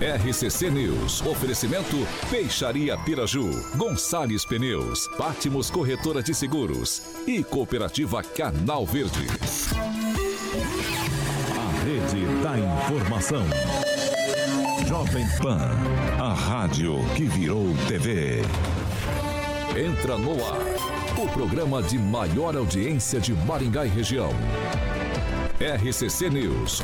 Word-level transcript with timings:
RCC 0.00 0.70
News. 0.70 1.22
Oferecimento 1.22 1.96
Peixaria 2.28 2.98
Piraju, 2.98 3.48
Gonçalves 3.76 4.44
Pneus, 4.44 5.08
Pátimos 5.16 5.70
Corretora 5.70 6.22
de 6.22 6.34
Seguros 6.34 7.00
e 7.26 7.42
Cooperativa 7.42 8.22
Canal 8.22 8.84
Verde. 8.84 9.26
A 11.50 11.82
Rede 11.82 12.26
da 12.42 12.58
Informação. 12.58 13.42
Jovem 14.86 15.26
Pan, 15.40 15.70
a 16.20 16.34
rádio 16.34 16.98
que 17.16 17.24
virou 17.24 17.74
TV. 17.88 18.42
Entra 19.74 20.18
no 20.18 20.32
ar, 20.44 20.60
o 21.18 21.26
programa 21.28 21.82
de 21.82 21.98
maior 21.98 22.54
audiência 22.54 23.18
de 23.18 23.32
Maringá 23.32 23.86
e 23.86 23.88
região. 23.88 24.30
RCC 25.58 26.28
News. 26.28 26.82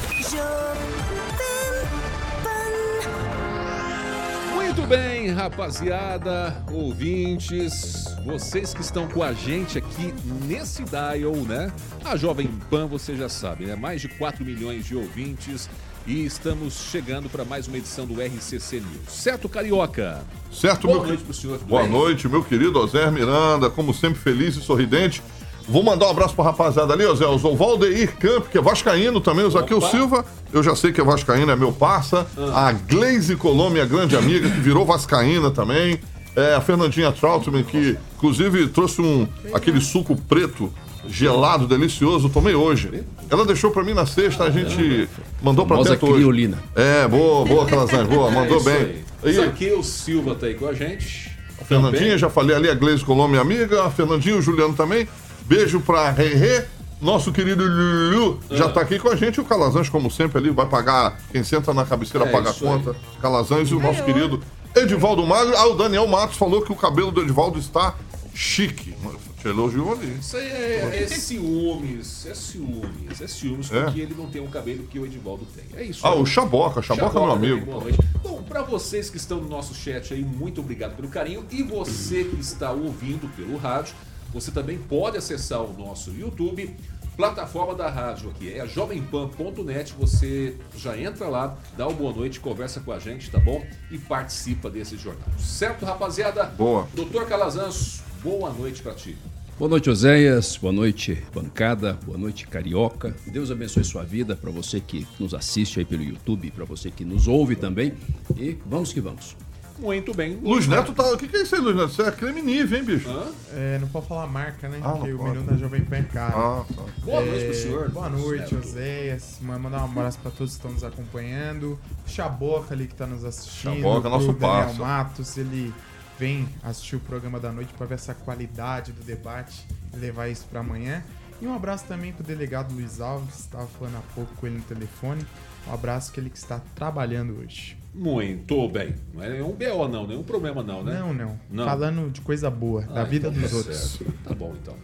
Muito 4.74 4.88
bem, 4.88 5.28
rapaziada, 5.28 6.65
ouvintes, 6.73 8.06
vocês 8.24 8.73
que 8.73 8.80
estão 8.80 9.06
com 9.06 9.23
a 9.23 9.34
gente 9.34 9.76
aqui 9.76 10.14
nesse 10.46 10.82
dial, 10.84 11.34
né? 11.46 11.70
A 12.02 12.16
Jovem 12.16 12.48
Pan, 12.70 12.87
você 12.87 13.14
já 13.14 13.29
sabe, 13.29 13.66
né? 13.66 13.76
Mais 13.76 14.01
de 14.01 14.09
4 14.09 14.42
milhões 14.42 14.87
de 14.87 14.96
ouvintes 14.96 15.68
e 16.06 16.24
estamos 16.24 16.88
chegando 16.90 17.29
para 17.29 17.45
mais 17.45 17.68
uma 17.68 17.76
edição 17.76 18.06
do 18.06 18.14
RCC 18.14 18.80
News. 18.80 19.09
Certo, 19.09 19.46
Carioca? 19.46 20.24
Certo, 20.51 20.86
Boa 20.86 21.01
meu 21.01 21.09
noite 21.09 21.23
pro 21.23 21.34
senhor. 21.34 21.59
Boa 21.59 21.82
bem? 21.82 21.90
noite, 21.90 22.26
meu 22.26 22.42
querido 22.42 22.79
Ozer 22.79 23.12
Miranda, 23.12 23.68
como 23.68 23.92
sempre 23.92 24.20
feliz 24.20 24.57
e 24.57 24.62
sorridente. 24.62 25.23
Vou 25.68 25.82
mandar 25.82 26.07
um 26.07 26.10
abraço 26.10 26.35
pra 26.35 26.45
rapaziada 26.45 26.93
ali, 26.93 27.05
ó, 27.05 27.15
Zé. 27.15 27.27
O 27.27 27.38
Valdeir 27.57 28.16
Camp, 28.16 28.46
que 28.49 28.59
é 28.59 28.60
vascaíno 28.60 29.21
também. 29.21 29.45
O 29.45 29.51
Zaqueu 29.51 29.80
Silva, 29.80 30.24
eu 30.52 30.63
já 30.63 30.74
sei 30.77 30.93
que 30.93 31.01
é 31.01 31.04
vascaíno, 31.04 31.51
é 31.51 31.57
meu 31.57 31.73
parça. 31.73 32.27
Ah. 32.37 32.69
A 32.69 32.73
Glaze 32.73 33.37
Colombo, 33.37 33.71
minha 33.71 33.87
grande 33.87 34.16
amiga, 34.16 34.49
que 34.51 34.60
virou 34.60 34.85
vascaína 34.85 35.51
também. 35.51 35.99
É, 36.35 36.54
a 36.54 36.60
Fernandinha 36.60 37.13
Troutman, 37.13 37.63
que 37.63 37.96
inclusive 38.16 38.69
trouxe 38.69 39.02
um, 39.02 39.29
aquele 39.52 39.80
suco 39.80 40.16
preto 40.16 40.73
gelado, 41.07 41.66
delicioso. 41.66 42.29
Tomei 42.30 42.54
hoje. 42.54 43.04
Ela 43.29 43.45
deixou 43.45 43.71
pra 43.71 43.82
mim 43.85 43.93
na 43.95 44.07
sexta, 44.07 44.45
a 44.45 44.51
gente 44.51 45.09
mandou 45.43 45.66
pra 45.66 45.76
Famosa 45.76 45.91
dentro 45.91 46.07
hoje. 46.09 46.16
criolina. 46.16 46.59
É, 46.74 47.07
boa, 47.09 47.45
boa, 47.45 47.66
Calazan, 47.66 48.07
boa, 48.07 48.30
mandou 48.30 48.59
É 48.60 48.63
bem. 48.65 48.97
aí. 49.24 49.32
Zaqueu 49.35 49.82
Silva 49.82 50.35
tá 50.35 50.47
aí 50.47 50.54
com 50.54 50.66
a 50.69 50.73
gente. 50.74 51.30
a 51.60 51.65
Fernandinha, 51.65 52.01
Também. 52.02 52.19
já 52.19 52.30
falei 52.30 52.57
ali, 52.57 52.69
a 52.71 52.74
Gleise 52.74 53.04
Colombo, 53.04 53.29
minha 53.29 53.41
amiga, 53.43 53.85
a 53.85 53.91
Fernandinha, 53.91 54.37
o 54.37 54.43
Juliano 54.43 54.74
também. 54.74 55.07
Beijo 55.54 55.80
pra 55.80 56.10
Rerê. 56.10 56.64
Nosso 57.00 57.32
querido 57.32 57.64
Lulu 57.64 58.40
já 58.50 58.68
tá 58.70 58.80
aqui 58.80 58.98
com 58.98 59.08
a 59.08 59.16
gente. 59.16 59.40
O 59.40 59.45
Calazans, 59.45 59.88
como 59.88 60.10
sempre, 60.10 60.38
ali 60.38 60.50
vai 60.50 60.66
pagar. 60.66 61.20
Quem 61.30 61.42
senta 61.42 61.74
na 61.74 61.84
cabeceira 61.84 62.26
É, 62.26 62.30
paga 62.30 62.48
a 62.48 62.52
isso 62.52 62.64
conta. 62.64 62.96
Calazans 63.20 63.68
e 63.70 63.74
o 63.74 63.80
nosso 63.80 64.03
querido 64.04 64.41
Edivaldo 64.75 65.26
Magro. 65.26 65.54
Ah, 65.56 65.66
o 65.66 65.75
Daniel 65.75 66.06
Matos 66.06 66.36
falou 66.38 66.62
que 66.62 66.72
o 66.72 66.76
cabelo 66.76 67.10
do 67.10 67.20
Edivaldo 67.20 67.58
está 67.58 67.97
chique. 68.32 68.94
Te 69.41 69.48
elogiou 69.48 69.92
ali. 69.92 70.16
Isso 70.20 70.36
aí 70.36 70.46
é, 70.46 71.02
é 71.02 71.06
ciúmes, 71.08 72.24
é 72.26 72.34
ciúmes, 72.34 73.20
é 73.20 73.26
ciúmes, 73.26 73.72
É. 73.72 73.82
porque 73.82 74.00
ele 74.00 74.14
não 74.16 74.26
tem 74.28 74.41
o 74.41 74.46
cabelo 74.46 74.84
que 74.84 75.00
o 75.00 75.04
Edivaldo 75.04 75.44
tem. 75.46 75.64
É 75.76 75.84
isso. 75.84 76.06
Ah, 76.06 76.12
aí. 76.12 76.20
o 76.20 76.24
Chaboca. 76.24 76.80
Chaboca, 76.80 77.18
é 77.18 77.20
meu 77.20 77.34
também, 77.34 77.50
amigo. 77.50 77.66
boa 77.66 77.82
noite. 77.82 77.98
Bom, 78.22 78.41
pra 78.44 78.62
vocês 78.62 79.10
que 79.10 79.16
estão 79.16 79.38
no 79.41 79.48
nosso 79.48 79.74
chat 79.74 80.14
aí, 80.14 80.22
muito 80.24 80.60
obrigado 80.60 80.94
pelo 80.94 81.08
carinho. 81.08 81.44
E 81.50 81.62
você 81.64 82.22
que 82.22 82.41
está 82.41 82.70
ouvindo 82.70 83.28
pelo 83.34 83.58
rádio, 83.58 83.94
você 84.32 84.50
também 84.50 84.78
pode 84.78 85.16
acessar 85.16 85.62
o 85.62 85.72
nosso 85.76 86.10
YouTube, 86.10 86.75
plataforma 87.16 87.75
da 87.75 87.88
rádio 87.88 88.31
aqui, 88.31 88.53
é 88.53 88.66
jovempan.net. 88.66 89.94
Você 89.98 90.56
já 90.76 90.97
entra 90.98 91.28
lá, 91.28 91.56
dá 91.76 91.87
uma 91.87 91.97
boa 91.97 92.12
noite, 92.12 92.41
conversa 92.41 92.81
com 92.81 92.92
a 92.92 92.98
gente, 92.98 93.31
tá 93.31 93.38
bom? 93.38 93.65
E 93.91 93.98
participa 93.98 94.71
desse 94.71 94.97
jornal. 94.97 95.28
Certo, 95.38 95.84
rapaziada? 95.84 96.44
Boa. 96.44 96.88
Doutor 96.94 97.26
Calazans, 97.26 98.03
boa 98.22 98.50
noite 98.53 98.82
pra 98.82 98.94
ti. 98.94 99.16
Boa 99.59 99.69
noite, 99.69 99.91
Oséias. 99.91 100.56
Boa 100.56 100.72
noite, 100.72 101.22
bancada. 101.32 101.92
Boa 102.04 102.19
noite, 102.19 102.48
Carioca. 102.48 103.15
Deus 103.26 103.50
abençoe 103.50 103.84
sua 103.84 104.03
vida 104.03 104.34
para 104.34 104.50
você 104.50 104.81
que 104.81 105.06
nos 105.21 105.34
assiste 105.34 105.78
aí 105.78 105.84
pelo 105.84 106.03
YouTube, 106.03 106.50
para 106.50 106.65
você 106.65 106.91
que 106.91 107.04
nos 107.04 107.28
ouve 107.28 107.54
também. 107.54 107.92
E 108.37 108.56
vamos 108.66 108.92
que 108.92 109.00
vamos. 109.00 109.37
Muito 109.82 110.15
bem. 110.15 110.37
Luiz 110.43 110.66
Neto 110.69 110.93
tá. 110.93 111.03
O 111.12 111.19
que, 111.19 111.26
que 111.28 111.37
é 111.37 111.43
isso 111.43 111.54
aí, 111.56 111.60
Luiz 111.60 111.76
Neto? 111.76 111.91
Isso 111.91 112.03
é 112.03 112.10
creme 112.12 112.41
nível, 112.41 112.78
hein, 112.78 112.84
bicho? 112.84 113.09
Hã? 113.10 113.26
É, 113.53 113.78
não 113.81 113.88
pode 113.88 114.06
falar 114.06 114.26
marca, 114.28 114.69
né? 114.69 114.81
Ah, 114.82 114.93
Porque 114.93 115.12
o 115.12 115.19
pode. 115.19 115.31
menu 115.38 115.43
da 115.50 115.56
Jovem 115.56 115.81
Pan 115.84 115.97
é 115.97 116.03
caro. 116.04 116.37
Ah, 116.38 116.65
tá. 116.75 116.82
Boa 117.04 117.20
noite 117.20 117.43
É, 117.43 117.44
pro 117.47 117.54
senhor. 117.54 117.91
Boa 117.91 118.09
noite. 118.09 118.54
Oséias. 118.54 119.38
Ma- 119.41 119.59
Mandar 119.59 119.82
um 119.82 119.84
abraço 119.87 120.19
pra 120.21 120.31
todos 120.31 120.53
que 120.53 120.59
estão 120.59 120.71
nos 120.72 120.84
acompanhando. 120.84 121.78
Chaboca 122.06 122.72
ali 122.75 122.87
que 122.87 122.94
tá 122.94 123.06
nos 123.06 123.25
assistindo. 123.25 123.75
Chaboca, 123.75 124.09
nosso 124.09 124.31
o 124.31 124.32
Daniel 124.32 124.65
parça. 124.66 124.78
Matos, 124.78 125.37
ele 125.37 125.75
vem 126.19 126.48
assistir 126.62 126.97
o 126.97 127.00
programa 127.00 127.41
da 127.41 127.50
noite 127.50 127.72
pra 127.76 127.84
ver 127.87 127.94
essa 127.97 128.15
qualidade 128.15 128.92
do 128.92 129.03
debate 129.03 129.66
e 129.92 129.97
levar 129.97 130.28
isso 130.28 130.47
pra 130.48 130.60
amanhã. 130.60 131.03
E 131.41 131.47
um 131.47 131.54
abraço 131.56 131.84
também 131.87 132.12
pro 132.12 132.22
delegado 132.22 132.72
Luiz 132.72 133.00
Alves, 133.00 133.41
estava 133.41 133.66
falando 133.66 133.97
há 133.97 134.15
pouco 134.15 134.32
com 134.37 134.47
ele 134.47 134.59
no 134.59 134.62
telefone. 134.62 135.26
Um 135.69 135.75
abraço 135.75 136.12
que 136.12 136.21
ele 136.21 136.31
que 136.31 136.38
está 136.38 136.60
trabalhando 136.76 137.41
hoje. 137.41 137.76
Muito 137.94 138.69
bem. 138.69 138.94
Não 139.12 139.22
é 139.22 139.28
nenhum 139.30 139.53
BO, 139.53 139.88
não, 139.88 140.06
nenhum 140.06 140.22
problema, 140.22 140.62
não, 140.62 140.82
né? 140.82 140.98
Não, 140.98 141.12
não, 141.12 141.38
Não. 141.50 141.64
Falando 141.64 142.10
de 142.10 142.20
coisa 142.22 142.50
boa, 142.50 142.82
da 142.82 143.03
Ah, 143.03 143.04
vida 143.04 143.28
então 143.28 143.41
dos 143.42 143.50
tá 143.50 143.56
outros. 143.56 143.76
certo. 143.76 144.12
Tá 144.25 144.34
bom, 144.34 144.54
então. 144.60 144.75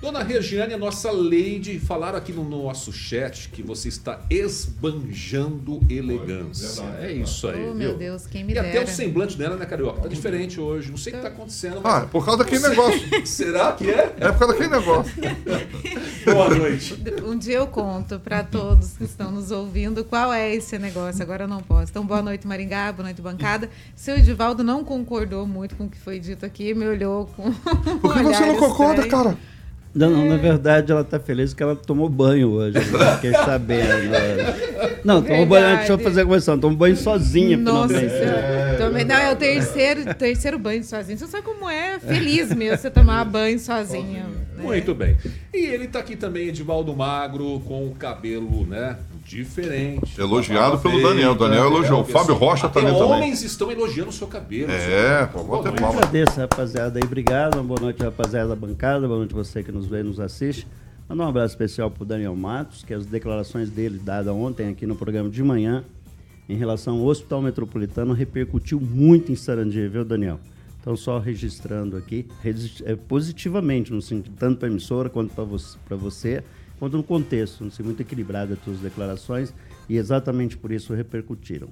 Dona 0.00 0.22
Regiane, 0.22 0.74
a 0.74 0.78
nossa 0.78 1.10
lady, 1.10 1.78
falaram 1.80 2.18
aqui 2.18 2.30
no 2.30 2.44
nosso 2.44 2.92
chat 2.92 3.48
que 3.48 3.62
você 3.62 3.88
está 3.88 4.20
esbanjando 4.28 5.80
elegância. 5.88 6.82
É 7.00 7.10
isso 7.10 7.48
aí, 7.48 7.60
Oh, 7.62 7.66
viu? 7.68 7.74
meu 7.74 7.96
Deus, 7.96 8.26
quem 8.26 8.44
me 8.44 8.52
E 8.52 8.58
até 8.58 8.72
dera. 8.72 8.84
o 8.84 8.88
semblante 8.88 9.38
dela, 9.38 9.56
né, 9.56 9.64
Carioca? 9.64 10.02
Tá 10.02 10.08
diferente 10.08 10.60
hoje. 10.60 10.90
Não 10.90 10.98
sei 10.98 11.14
o 11.14 11.16
que 11.16 11.22
tá 11.22 11.28
acontecendo, 11.28 11.80
mas... 11.82 11.94
Ah, 11.94 12.04
é 12.04 12.06
por 12.06 12.22
causa 12.22 12.44
daquele 12.44 12.68
negócio. 12.68 13.00
Será 13.26 13.72
que 13.72 13.90
é? 13.90 14.14
É 14.20 14.30
por 14.30 14.38
causa 14.40 14.48
daquele 14.48 14.68
negócio. 14.68 15.12
Boa 16.26 16.50
noite. 16.50 17.02
Um 17.24 17.38
dia 17.38 17.56
eu 17.56 17.66
conto 17.66 18.18
para 18.20 18.44
todos 18.44 18.92
que 18.98 19.04
estão 19.04 19.30
nos 19.30 19.50
ouvindo 19.50 20.04
qual 20.04 20.30
é 20.34 20.54
esse 20.54 20.78
negócio. 20.78 21.22
Agora 21.22 21.44
eu 21.44 21.48
não 21.48 21.62
posso. 21.62 21.90
Então, 21.90 22.04
boa 22.04 22.20
noite, 22.22 22.46
Maringá, 22.46 22.92
boa 22.92 23.04
noite, 23.04 23.22
bancada. 23.22 23.70
Seu 23.96 24.16
Edivaldo 24.18 24.62
não 24.62 24.84
concordou 24.84 25.46
muito 25.46 25.76
com 25.76 25.84
o 25.84 25.88
que 25.88 25.98
foi 25.98 26.18
dito 26.18 26.44
aqui, 26.44 26.74
me 26.74 26.86
olhou 26.86 27.26
com. 27.34 27.50
Por 27.52 28.12
que 28.14 28.22
você 28.24 28.44
não 28.46 28.56
concorda, 28.56 29.06
cara? 29.08 29.36
Não, 29.94 30.10
não, 30.10 30.26
na 30.26 30.36
verdade 30.36 30.90
ela 30.90 31.04
tá 31.04 31.20
feliz 31.20 31.50
porque 31.50 31.62
ela 31.62 31.76
tomou 31.76 32.08
banho 32.08 32.50
hoje. 32.50 32.76
Eu 32.78 32.82
fiquei 33.14 33.32
sabendo. 33.32 34.10
né? 34.10 34.98
Não, 35.04 35.22
tomou 35.22 35.46
banho, 35.46 35.76
deixa 35.76 35.92
eu 35.92 35.98
fazer 35.98 36.22
a 36.22 36.26
correção, 36.26 36.58
tomou 36.58 36.76
banho 36.76 36.96
sozinha, 36.96 37.56
Nossa. 37.56 37.94
Senhora. 37.94 38.74
Também, 38.76 39.04
não, 39.04 39.14
é 39.14 39.32
o 39.32 39.36
terceiro, 39.36 40.12
terceiro 40.14 40.58
banho 40.58 40.82
sozinho. 40.82 41.16
Você 41.16 41.26
sabe 41.28 41.44
como 41.44 41.70
é 41.70 41.98
feliz 42.00 42.52
mesmo 42.54 42.76
você 42.76 42.90
tomar 42.90 43.24
banho 43.24 43.58
sozinho. 43.58 44.24
né? 44.24 44.62
Muito 44.64 44.94
bem. 44.94 45.16
E 45.52 45.58
ele 45.66 45.86
tá 45.86 46.00
aqui 46.00 46.16
também, 46.16 46.48
Edivaldo 46.48 46.94
Magro, 46.96 47.60
com 47.60 47.86
o 47.86 47.94
cabelo, 47.94 48.66
né? 48.66 48.96
Diferente. 49.24 50.20
Elogiado 50.20 50.78
pelo 50.78 50.94
Feita, 50.94 51.08
Daniel. 51.08 51.34
Daniel 51.34 51.66
elogiou. 51.66 52.02
o 52.02 52.04
Fábio 52.04 52.34
Rocha 52.34 52.66
Até 52.66 52.80
também 52.80 52.94
também. 52.94 53.10
homens 53.10 53.42
estão 53.42 53.70
elogiando 53.70 54.10
o 54.10 54.12
seu 54.12 54.26
cabelo. 54.26 54.70
É, 54.70 55.26
pô, 55.26 55.40
ter 55.58 55.68
noite. 55.68 55.80
palma. 55.80 55.98
Agradeço, 55.98 56.38
rapaziada, 56.38 56.98
aí. 56.98 57.04
Obrigado. 57.04 57.54
Uma 57.54 57.64
boa 57.64 57.80
noite, 57.80 58.02
rapaziada 58.02 58.48
da 58.50 58.56
bancada. 58.56 59.06
Boa 59.06 59.18
noite 59.18 59.34
você 59.34 59.62
que 59.62 59.72
nos 59.72 59.86
vê 59.86 60.00
e 60.00 60.02
nos 60.02 60.20
assiste. 60.20 60.66
Mandar 61.08 61.24
um 61.24 61.28
abraço 61.28 61.54
especial 61.54 61.90
pro 61.90 62.04
Daniel 62.04 62.34
Matos, 62.36 62.82
que 62.82 62.94
as 62.94 63.04
declarações 63.06 63.70
dele 63.70 63.98
dadas 63.98 64.32
ontem 64.34 64.68
aqui 64.68 64.86
no 64.86 64.94
programa 64.94 65.28
de 65.28 65.42
manhã 65.42 65.84
em 66.48 66.56
relação 66.56 66.98
ao 66.98 67.04
Hospital 67.04 67.42
Metropolitano 67.42 68.12
repercutiu 68.12 68.80
muito 68.80 69.32
em 69.32 69.36
Sarandi, 69.36 69.86
viu, 69.88 70.04
Daniel? 70.04 70.38
Então, 70.80 70.94
só 70.96 71.18
registrando 71.18 71.96
aqui, 71.96 72.26
é, 72.84 72.94
positivamente, 72.94 73.90
no 73.90 74.02
sentido, 74.02 74.34
tanto 74.38 74.58
para 74.58 74.68
a 74.68 74.70
emissora 74.70 75.08
quanto 75.08 75.34
para 75.34 75.44
você, 75.44 75.78
pra 75.88 75.96
você, 75.96 76.44
quanto 76.78 76.96
no 76.96 77.02
contexto, 77.02 77.64
assim, 77.64 77.82
muito 77.82 78.00
equilibrada 78.00 78.54
as 78.54 78.64
suas 78.64 78.78
declarações, 78.78 79.52
e 79.88 79.96
exatamente 79.96 80.56
por 80.56 80.72
isso 80.72 80.94
repercutiram. 80.94 81.68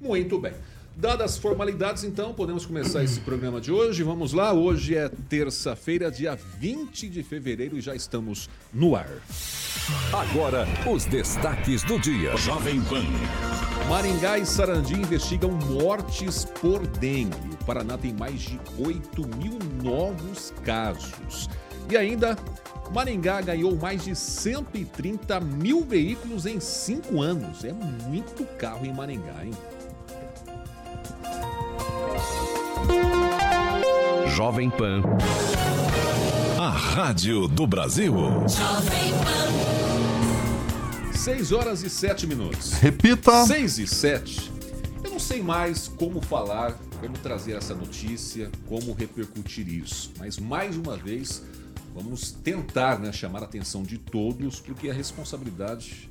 Muito 0.00 0.38
bem. 0.38 0.52
Dadas 0.98 1.32
as 1.32 1.38
formalidades, 1.38 2.04
então, 2.04 2.32
podemos 2.32 2.64
começar 2.64 3.04
esse 3.04 3.20
programa 3.20 3.60
de 3.60 3.70
hoje. 3.70 4.02
Vamos 4.02 4.32
lá, 4.32 4.54
hoje 4.54 4.94
é 4.94 5.10
terça-feira, 5.10 6.10
dia 6.10 6.34
20 6.58 7.10
de 7.10 7.22
fevereiro 7.22 7.76
e 7.76 7.82
já 7.82 7.94
estamos 7.94 8.48
no 8.72 8.96
ar. 8.96 9.10
Agora, 10.10 10.66
os 10.90 11.04
destaques 11.04 11.82
do 11.82 11.98
dia. 12.00 12.34
Jovem 12.38 12.80
Pan. 12.84 13.04
Maringá 13.90 14.38
e 14.38 14.46
Sarandi 14.46 14.94
investigam 14.94 15.50
mortes 15.52 16.46
por 16.46 16.86
dengue. 16.86 17.36
O 17.60 17.64
Paraná 17.66 17.98
tem 17.98 18.14
mais 18.14 18.40
de 18.40 18.58
8 18.78 19.28
mil 19.36 19.58
novos 19.84 20.54
casos. 20.64 21.50
E 21.90 21.96
ainda, 21.96 22.38
Maringá 22.92 23.40
ganhou 23.40 23.76
mais 23.76 24.04
de 24.04 24.14
130 24.14 25.40
mil 25.40 25.84
veículos 25.84 26.46
em 26.46 26.60
cinco 26.60 27.20
anos. 27.20 27.64
É 27.64 27.72
muito 27.72 28.44
carro 28.56 28.86
em 28.86 28.92
Maringá, 28.92 29.44
hein? 29.44 29.52
Jovem 34.28 34.70
Pan. 34.70 35.02
A 36.58 36.70
Rádio 36.70 37.48
do 37.48 37.66
Brasil. 37.66 38.14
Jovem 38.48 39.12
Pan. 39.24 39.46
6 41.16 41.52
horas 41.52 41.82
e 41.82 41.90
7 41.90 42.26
minutos. 42.26 42.72
Repita. 42.74 43.44
6 43.46 43.78
e 43.78 43.86
7. 43.86 44.52
Eu 45.02 45.10
não 45.10 45.18
sei 45.18 45.42
mais 45.42 45.88
como 45.88 46.20
falar, 46.20 46.78
como 47.00 47.18
trazer 47.18 47.52
essa 47.56 47.74
notícia, 47.74 48.50
como 48.68 48.92
repercutir 48.92 49.68
isso. 49.68 50.12
Mas 50.18 50.38
mais 50.38 50.76
uma 50.76 50.96
vez, 50.96 51.42
vamos 51.96 52.30
tentar 52.30 52.98
né, 52.98 53.10
chamar 53.10 53.40
a 53.42 53.46
atenção 53.46 53.82
de 53.82 53.96
todos, 53.96 54.60
porque 54.60 54.90
a 54.90 54.92
responsabilidade 54.92 56.10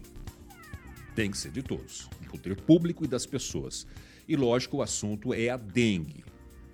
tem 1.14 1.30
que 1.30 1.38
ser 1.38 1.52
de 1.52 1.62
todos, 1.62 2.10
do 2.20 2.28
poder 2.32 2.60
público 2.60 3.06
e 3.06 3.08
das 3.08 3.26
pessoas. 3.28 3.86
E 4.28 4.36
lógico, 4.36 4.78
o 4.78 4.82
assunto 4.82 5.32
é 5.32 5.50
a 5.50 5.58
dengue. 5.58 6.26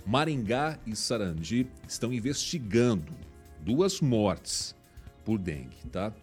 Maringá 0.05 0.79
e 0.87 0.95
Sarandi 0.95 1.67
estão 1.85 2.13
investigando 2.13 3.11
duas 3.59 3.99
mortes 3.99 4.73
por 5.25 5.37
dengue, 5.37 5.75
tá? 5.91 6.13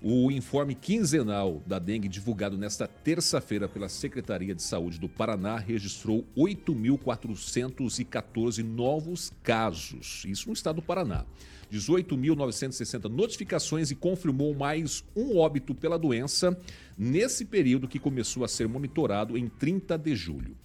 O 0.00 0.30
informe 0.30 0.76
quinzenal 0.76 1.60
da 1.66 1.80
dengue 1.80 2.06
divulgado 2.06 2.56
nesta 2.56 2.86
terça-feira 2.86 3.68
pela 3.68 3.88
Secretaria 3.88 4.54
de 4.54 4.62
Saúde 4.62 5.00
do 5.00 5.08
Paraná 5.08 5.56
registrou 5.56 6.24
8.414 6.36 8.62
novos 8.62 9.32
casos, 9.42 10.24
isso 10.24 10.46
no 10.46 10.52
estado 10.52 10.76
do 10.76 10.82
Paraná. 10.82 11.26
18.960 11.72 13.10
notificações 13.10 13.90
e 13.90 13.96
confirmou 13.96 14.54
mais 14.54 15.02
um 15.16 15.36
óbito 15.36 15.74
pela 15.74 15.98
doença 15.98 16.56
nesse 16.96 17.44
período 17.44 17.88
que 17.88 17.98
começou 17.98 18.44
a 18.44 18.48
ser 18.48 18.68
monitorado 18.68 19.36
em 19.36 19.48
30 19.48 19.98
de 19.98 20.14
julho. 20.14 20.56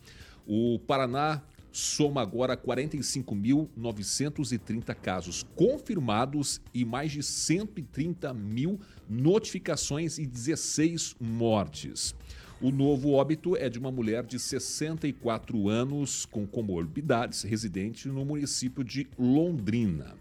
O 0.45 0.77
Paraná 0.85 1.41
soma 1.73 2.21
agora 2.21 2.55
45.930 2.55 4.93
casos 4.93 5.43
confirmados 5.55 6.61
e 6.71 6.85
mais 6.85 7.11
de 7.11 7.23
130 7.23 8.31
mil 8.33 8.79
notificações 9.09 10.19
e 10.19 10.25
16 10.25 11.15
mortes. 11.19 12.13
O 12.61 12.69
novo 12.69 13.13
óbito 13.13 13.57
é 13.57 13.69
de 13.69 13.79
uma 13.79 13.91
mulher 13.91 14.23
de 14.23 14.37
64 14.39 15.67
anos 15.67 16.27
com 16.27 16.45
comorbidades, 16.45 17.41
residente 17.41 18.07
no 18.07 18.23
município 18.23 18.83
de 18.83 19.07
Londrina. 19.17 20.15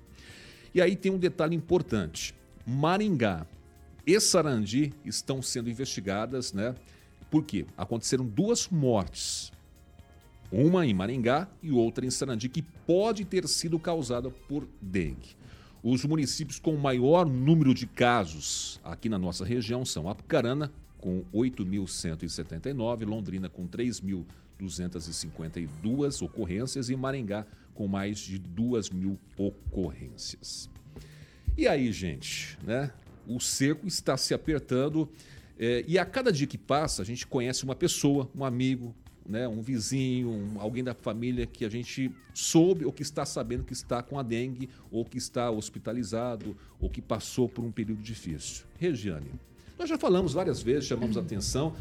E 0.75 0.81
aí 0.81 0.97
tem 0.97 1.13
um 1.13 1.19
detalhe 1.19 1.55
importante: 1.55 2.35
Maringá 2.67 3.47
e 4.07 4.19
Sarandi 4.19 4.95
estão 5.05 5.43
sendo 5.43 5.69
investigadas, 5.69 6.55
né? 6.55 6.75
Por 7.31 7.45
quê? 7.45 7.67
Aconteceram 7.77 8.25
duas 8.27 8.69
mortes 8.69 9.53
uma 10.53 10.87
em 10.87 10.93
Maringá 10.93 11.49
e 11.63 11.73
outra 11.73 12.05
em 12.05 12.11
Sarandi, 12.11 12.47
que 12.49 12.63
pode 12.63 13.25
ter 13.25 13.49
sido 13.49 13.79
causada 13.79 14.31
por 14.31 14.69
dengue. 14.81 15.37
Os 15.83 16.05
municípios 16.05 16.59
com 16.59 16.77
maior 16.77 17.25
número 17.27 17.73
de 17.75 17.87
casos 17.87 18.79
aqui 18.85 19.09
na 19.09 19.19
nossa 19.19 19.45
região 19.45 19.85
são 19.85 20.09
Apucarana, 20.09 20.73
com 20.99 21.25
8.179, 21.35 23.05
Londrina, 23.05 23.49
com 23.49 23.67
3.252 23.67 26.23
ocorrências 26.23 26.89
e 26.89 26.95
Maringá, 26.95 27.45
com 27.75 27.89
mais 27.89 28.21
de 28.21 28.39
2 28.39 28.91
mil 28.91 29.19
ocorrências. 29.37 30.71
E 31.57 31.67
aí, 31.67 31.91
gente, 31.91 32.57
né? 32.63 32.93
O 33.27 33.41
cerco 33.41 33.87
está 33.87 34.17
se 34.17 34.35
apertando 34.35 35.09
é, 35.59 35.85
e 35.87 35.99
a 35.99 36.05
cada 36.05 36.33
dia 36.33 36.47
que 36.47 36.59
passa, 36.59 37.03
a 37.03 37.05
gente 37.05 37.27
conhece 37.27 37.65
uma 37.65 37.75
pessoa, 37.75 38.31
um 38.35 38.45
amigo, 38.45 38.95
né, 39.27 39.47
um 39.47 39.63
vizinho, 39.63 40.31
um, 40.31 40.61
alguém 40.61 40.83
da 40.83 40.95
família 40.95 41.47
que 41.47 41.65
a 41.65 41.69
gente 41.69 42.11
soube 42.35 42.85
ou 42.85 42.93
que 42.93 43.03
está 43.03 43.25
sabendo 43.25 43.65
que 43.65 43.73
está 43.73 44.03
com 44.03 44.19
a 44.19 44.23
dengue, 44.23 44.69
ou 44.91 45.05
que 45.05 45.19
está 45.19 45.51
hospitalizado, 45.51 46.57
ou 46.81 46.89
que 46.89 47.01
passou 47.01 47.49
por 47.49 47.65
um 47.65 47.71
período 47.71 48.03
difícil. 48.03 48.65
Regiane, 48.79 49.31
nós 49.79 49.89
já 49.89 49.99
falamos 49.99 50.33
várias 50.33 50.63
vezes, 50.63 50.87
chamamos 50.87 51.17
atenção. 51.17 51.75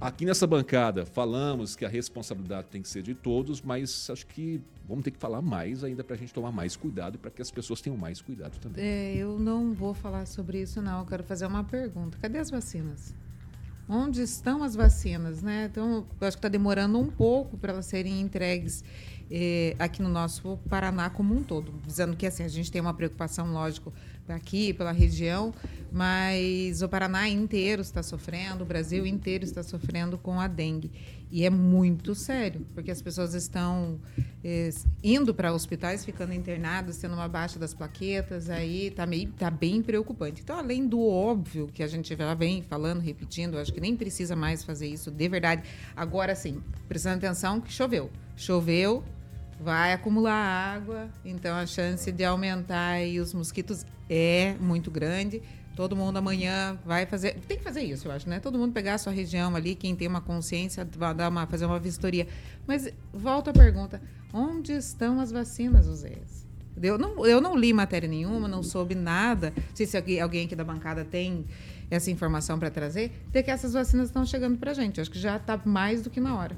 Aqui 0.00 0.24
nessa 0.24 0.48
bancada 0.48 1.06
falamos 1.06 1.76
que 1.76 1.84
a 1.84 1.88
responsabilidade 1.88 2.66
tem 2.68 2.82
que 2.82 2.88
ser 2.88 3.02
de 3.02 3.14
todos, 3.14 3.62
mas 3.62 4.10
acho 4.10 4.26
que 4.26 4.60
vamos 4.88 5.04
ter 5.04 5.12
que 5.12 5.18
falar 5.18 5.40
mais 5.40 5.84
ainda 5.84 6.02
para 6.02 6.16
a 6.16 6.18
gente 6.18 6.34
tomar 6.34 6.50
mais 6.50 6.74
cuidado 6.74 7.14
e 7.14 7.18
para 7.18 7.30
que 7.30 7.40
as 7.40 7.52
pessoas 7.52 7.80
tenham 7.80 7.96
mais 7.96 8.20
cuidado 8.20 8.58
também. 8.58 8.84
É, 8.84 9.14
eu 9.16 9.38
não 9.38 9.72
vou 9.72 9.94
falar 9.94 10.26
sobre 10.26 10.60
isso, 10.60 10.82
não. 10.82 10.98
Eu 11.00 11.06
quero 11.06 11.22
fazer 11.22 11.46
uma 11.46 11.62
pergunta. 11.62 12.18
Cadê 12.20 12.38
as 12.38 12.50
vacinas? 12.50 13.14
Onde 13.88 14.22
estão 14.22 14.62
as 14.62 14.74
vacinas, 14.74 15.42
né? 15.42 15.68
Então, 15.70 16.06
eu 16.20 16.26
acho 16.26 16.36
que 16.36 16.38
está 16.38 16.48
demorando 16.48 16.98
um 16.98 17.10
pouco 17.10 17.56
para 17.56 17.72
elas 17.72 17.86
serem 17.86 18.20
entregues 18.20 18.84
eh, 19.34 19.74
aqui 19.78 20.02
no 20.02 20.10
nosso 20.10 20.58
Paraná 20.68 21.08
como 21.08 21.34
um 21.34 21.42
todo, 21.42 21.72
dizendo 21.86 22.14
que 22.14 22.26
assim 22.26 22.42
a 22.44 22.48
gente 22.48 22.70
tem 22.70 22.82
uma 22.82 22.92
preocupação, 22.92 23.50
lógico, 23.50 23.90
aqui 24.28 24.74
pela 24.74 24.92
região, 24.92 25.54
mas 25.90 26.82
o 26.82 26.88
Paraná 26.88 27.28
inteiro 27.28 27.80
está 27.80 28.02
sofrendo, 28.02 28.62
o 28.62 28.66
Brasil 28.66 29.06
inteiro 29.06 29.42
está 29.42 29.62
sofrendo 29.62 30.18
com 30.18 30.38
a 30.38 30.46
dengue 30.46 30.90
e 31.32 31.46
é 31.46 31.50
muito 31.50 32.14
sério, 32.14 32.66
porque 32.74 32.90
as 32.90 33.00
pessoas 33.00 33.32
estão 33.32 33.98
eh, 34.44 34.68
indo 35.02 35.34
para 35.34 35.50
hospitais, 35.50 36.04
ficando 36.04 36.34
internadas, 36.34 36.98
tendo 36.98 37.14
uma 37.14 37.26
baixa 37.26 37.58
das 37.58 37.72
plaquetas, 37.72 38.50
aí 38.50 38.90
tá 38.90 39.06
meio 39.06 39.32
tá 39.32 39.50
bem 39.50 39.80
preocupante. 39.80 40.42
Então, 40.42 40.58
além 40.58 40.86
do 40.86 41.00
óbvio 41.00 41.68
que 41.72 41.82
a 41.82 41.86
gente 41.86 42.14
já 42.14 42.34
vem 42.34 42.60
falando, 42.60 43.00
repetindo, 43.00 43.56
acho 43.56 43.72
que 43.72 43.80
nem 43.80 43.96
precisa 43.96 44.36
mais 44.36 44.62
fazer 44.62 44.88
isso 44.88 45.10
de 45.10 45.26
verdade. 45.26 45.62
Agora 45.96 46.34
sim, 46.34 46.62
prestando 46.86 47.16
atenção 47.16 47.62
que 47.62 47.72
choveu. 47.72 48.10
Choveu, 48.36 49.02
vai 49.62 49.92
acumular 49.92 50.34
água, 50.34 51.08
então 51.24 51.56
a 51.56 51.66
chance 51.66 52.10
de 52.10 52.24
aumentar 52.24 52.92
aí 52.92 53.20
os 53.20 53.32
mosquitos 53.32 53.86
é 54.08 54.54
muito 54.60 54.90
grande. 54.90 55.42
Todo 55.74 55.96
mundo 55.96 56.18
amanhã 56.18 56.78
vai 56.84 57.06
fazer. 57.06 57.36
Tem 57.48 57.56
que 57.56 57.64
fazer 57.64 57.82
isso, 57.82 58.06
eu 58.06 58.12
acho, 58.12 58.28
né? 58.28 58.40
Todo 58.40 58.58
mundo 58.58 58.72
pegar 58.72 58.94
a 58.94 58.98
sua 58.98 59.12
região 59.12 59.56
ali, 59.56 59.74
quem 59.74 59.96
tem 59.96 60.06
uma 60.06 60.20
consciência, 60.20 60.86
vai 60.98 61.14
dar 61.14 61.30
uma, 61.30 61.46
fazer 61.46 61.64
uma 61.64 61.78
vistoria. 61.78 62.26
Mas 62.66 62.92
volta 63.12 63.50
a 63.50 63.54
pergunta: 63.54 64.02
onde 64.34 64.72
estão 64.72 65.18
as 65.18 65.32
vacinas, 65.32 65.88
Oséias? 65.88 66.46
Eu 66.80 66.98
não, 66.98 67.26
eu 67.26 67.40
não 67.40 67.56
li 67.56 67.72
matéria 67.72 68.08
nenhuma, 68.08 68.48
não 68.48 68.62
soube 68.62 68.94
nada. 68.94 69.52
Não 69.56 69.76
sei 69.76 69.86
se 69.86 69.96
alguém, 69.96 70.44
aqui 70.44 70.54
da 70.54 70.64
bancada 70.64 71.04
tem 71.04 71.46
essa 71.90 72.10
informação 72.10 72.58
para 72.58 72.70
trazer, 72.70 73.12
de 73.30 73.42
que 73.42 73.50
essas 73.50 73.72
vacinas 73.72 74.08
estão 74.08 74.26
chegando 74.26 74.58
para 74.58 74.72
a 74.72 74.74
gente. 74.74 74.98
Eu 74.98 75.02
acho 75.02 75.10
que 75.10 75.18
já 75.18 75.36
está 75.36 75.58
mais 75.64 76.02
do 76.02 76.10
que 76.10 76.20
na 76.20 76.36
hora. 76.36 76.56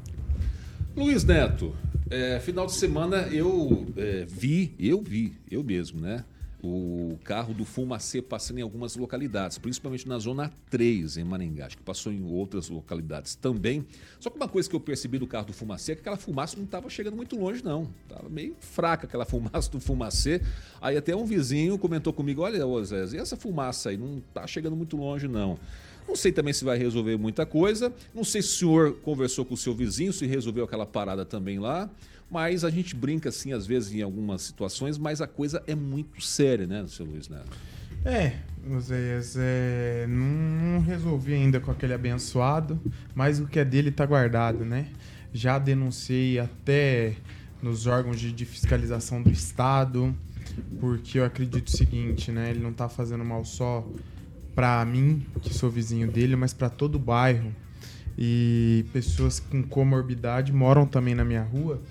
Luiz 0.96 1.24
Neto, 1.24 1.74
é, 2.10 2.38
final 2.40 2.66
de 2.66 2.72
semana 2.72 3.28
eu 3.32 3.86
é, 3.96 4.26
vi, 4.26 4.74
eu 4.78 5.02
vi, 5.02 5.32
eu 5.50 5.62
mesmo, 5.64 6.00
né? 6.00 6.24
O 6.62 7.18
carro 7.24 7.52
do 7.52 7.62
Fumacê 7.62 8.22
passando 8.22 8.58
em 8.58 8.62
algumas 8.62 8.96
localidades, 8.96 9.58
principalmente 9.58 10.08
na 10.08 10.18
Zona 10.18 10.50
3, 10.70 11.18
em 11.18 11.24
Maringá. 11.24 11.66
Acho 11.66 11.76
que 11.76 11.82
passou 11.82 12.10
em 12.10 12.22
outras 12.24 12.70
localidades 12.70 13.34
também. 13.34 13.86
Só 14.18 14.30
que 14.30 14.36
uma 14.36 14.48
coisa 14.48 14.68
que 14.68 14.74
eu 14.74 14.80
percebi 14.80 15.18
do 15.18 15.26
carro 15.26 15.48
do 15.48 15.52
Fumacê 15.52 15.92
é 15.92 15.94
que 15.94 16.00
aquela 16.00 16.16
fumaça 16.16 16.56
não 16.56 16.64
estava 16.64 16.88
chegando 16.88 17.16
muito 17.16 17.36
longe, 17.36 17.62
não. 17.62 17.90
Estava 18.04 18.30
meio 18.30 18.56
fraca 18.60 19.06
aquela 19.06 19.26
fumaça 19.26 19.70
do 19.70 19.78
Fumacê. 19.78 20.40
Aí 20.80 20.96
até 20.96 21.14
um 21.14 21.26
vizinho 21.26 21.78
comentou 21.78 22.14
comigo: 22.14 22.40
olha, 22.40 22.64
Zé, 22.84 23.04
e 23.14 23.18
essa 23.18 23.36
fumaça 23.36 23.90
aí 23.90 23.98
não 23.98 24.22
está 24.26 24.46
chegando 24.46 24.74
muito 24.74 24.96
longe, 24.96 25.28
não. 25.28 25.58
Não 26.06 26.16
sei 26.16 26.32
também 26.32 26.52
se 26.52 26.64
vai 26.64 26.78
resolver 26.78 27.16
muita 27.16 27.46
coisa. 27.46 27.92
Não 28.14 28.24
sei 28.24 28.42
se 28.42 28.48
o 28.48 28.58
senhor 28.58 28.92
conversou 29.02 29.44
com 29.44 29.54
o 29.54 29.56
seu 29.56 29.74
vizinho, 29.74 30.12
se 30.12 30.26
resolveu 30.26 30.64
aquela 30.64 30.86
parada 30.86 31.24
também 31.24 31.58
lá. 31.58 31.90
Mas 32.30 32.64
a 32.64 32.70
gente 32.70 32.94
brinca 32.94 33.28
assim, 33.28 33.52
às 33.52 33.66
vezes, 33.66 33.92
em 33.92 34.02
algumas 34.02 34.42
situações, 34.42 34.98
mas 34.98 35.20
a 35.20 35.26
coisa 35.26 35.62
é 35.66 35.74
muito 35.74 36.22
séria, 36.22 36.66
né, 36.66 36.84
seu 36.88 37.04
Luiz 37.06 37.28
Neto? 37.28 37.56
É, 38.04 38.38
Oséias, 38.70 39.34
é, 39.38 40.06
não, 40.08 40.80
resolvi 40.80 41.32
ainda 41.32 41.58
com 41.58 41.70
aquele 41.70 41.94
abençoado, 41.94 42.78
mas 43.14 43.40
o 43.40 43.46
que 43.46 43.58
é 43.58 43.64
dele 43.64 43.90
tá 43.90 44.04
guardado, 44.04 44.64
né? 44.64 44.88
Já 45.32 45.58
denunciei 45.58 46.38
até 46.38 47.14
nos 47.62 47.86
órgãos 47.86 48.20
de, 48.20 48.30
de 48.30 48.44
fiscalização 48.44 49.22
do 49.22 49.30
Estado, 49.30 50.14
porque 50.78 51.18
eu 51.18 51.24
acredito 51.24 51.68
o 51.68 51.70
seguinte, 51.70 52.30
né? 52.30 52.50
Ele 52.50 52.60
não 52.60 52.72
tá 52.72 52.88
fazendo 52.88 53.24
mal 53.24 53.44
só 53.44 53.86
para 54.54 54.84
mim, 54.84 55.26
que 55.42 55.52
sou 55.52 55.70
vizinho 55.70 56.10
dele, 56.10 56.36
mas 56.36 56.52
para 56.52 56.68
todo 56.68 56.96
o 56.96 56.98
bairro. 56.98 57.52
e 58.16 58.84
pessoas 58.92 59.40
com 59.40 59.60
comorbidade 59.62 60.52
moram 60.52 60.86
também 60.86 61.14
na 61.16 61.24
minha 61.24 61.42
rua. 61.42 61.82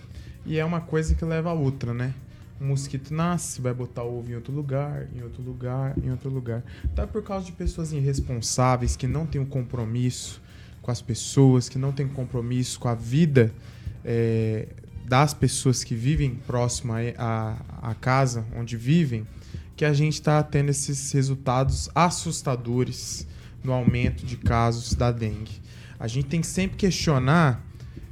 E 0.45 0.57
é 0.57 0.63
uma 0.63 0.79
coisa 0.79 1.15
que 1.15 1.25
leva 1.25 1.49
a 1.49 1.53
outra, 1.53 1.93
né? 1.93 2.13
O 2.61 2.65
mosquito 2.65 3.13
nasce, 3.13 3.59
vai 3.59 3.73
botar 3.73 4.03
ovo 4.03 4.31
em 4.31 4.35
outro 4.35 4.53
lugar, 4.53 5.07
em 5.13 5.21
outro 5.21 5.41
lugar, 5.41 5.93
em 6.01 6.11
outro 6.11 6.29
lugar. 6.29 6.63
É 6.95 7.05
por 7.05 7.21
causa 7.23 7.45
de 7.45 7.51
pessoas 7.51 7.91
irresponsáveis 7.91 8.95
que 8.95 9.05
não 9.05 9.25
têm 9.25 9.41
um 9.41 9.45
compromisso 9.45 10.41
com 10.81 10.91
as 10.91 11.01
pessoas, 11.01 11.67
que 11.67 11.77
não 11.77 11.91
têm 11.91 12.07
compromisso 12.07 12.79
com 12.79 12.87
a 12.87 12.95
vida 12.95 13.51
é, 14.03 14.67
das 15.05 15.33
pessoas 15.33 15.83
que 15.83 15.95
vivem 15.95 16.35
próximo 16.47 16.93
à 17.17 17.95
casa 17.99 18.45
onde 18.55 18.77
vivem, 18.77 19.25
que 19.75 19.85
a 19.85 19.93
gente 19.93 20.13
está 20.13 20.41
tendo 20.43 20.69
esses 20.69 21.11
resultados 21.11 21.89
assustadores 21.95 23.27
no 23.63 23.73
aumento 23.73 24.25
de 24.25 24.37
casos 24.37 24.93
da 24.93 25.11
dengue. 25.11 25.61
A 25.99 26.07
gente 26.07 26.27
tem 26.27 26.41
que 26.41 26.47
sempre 26.47 26.77
questionar 26.77 27.65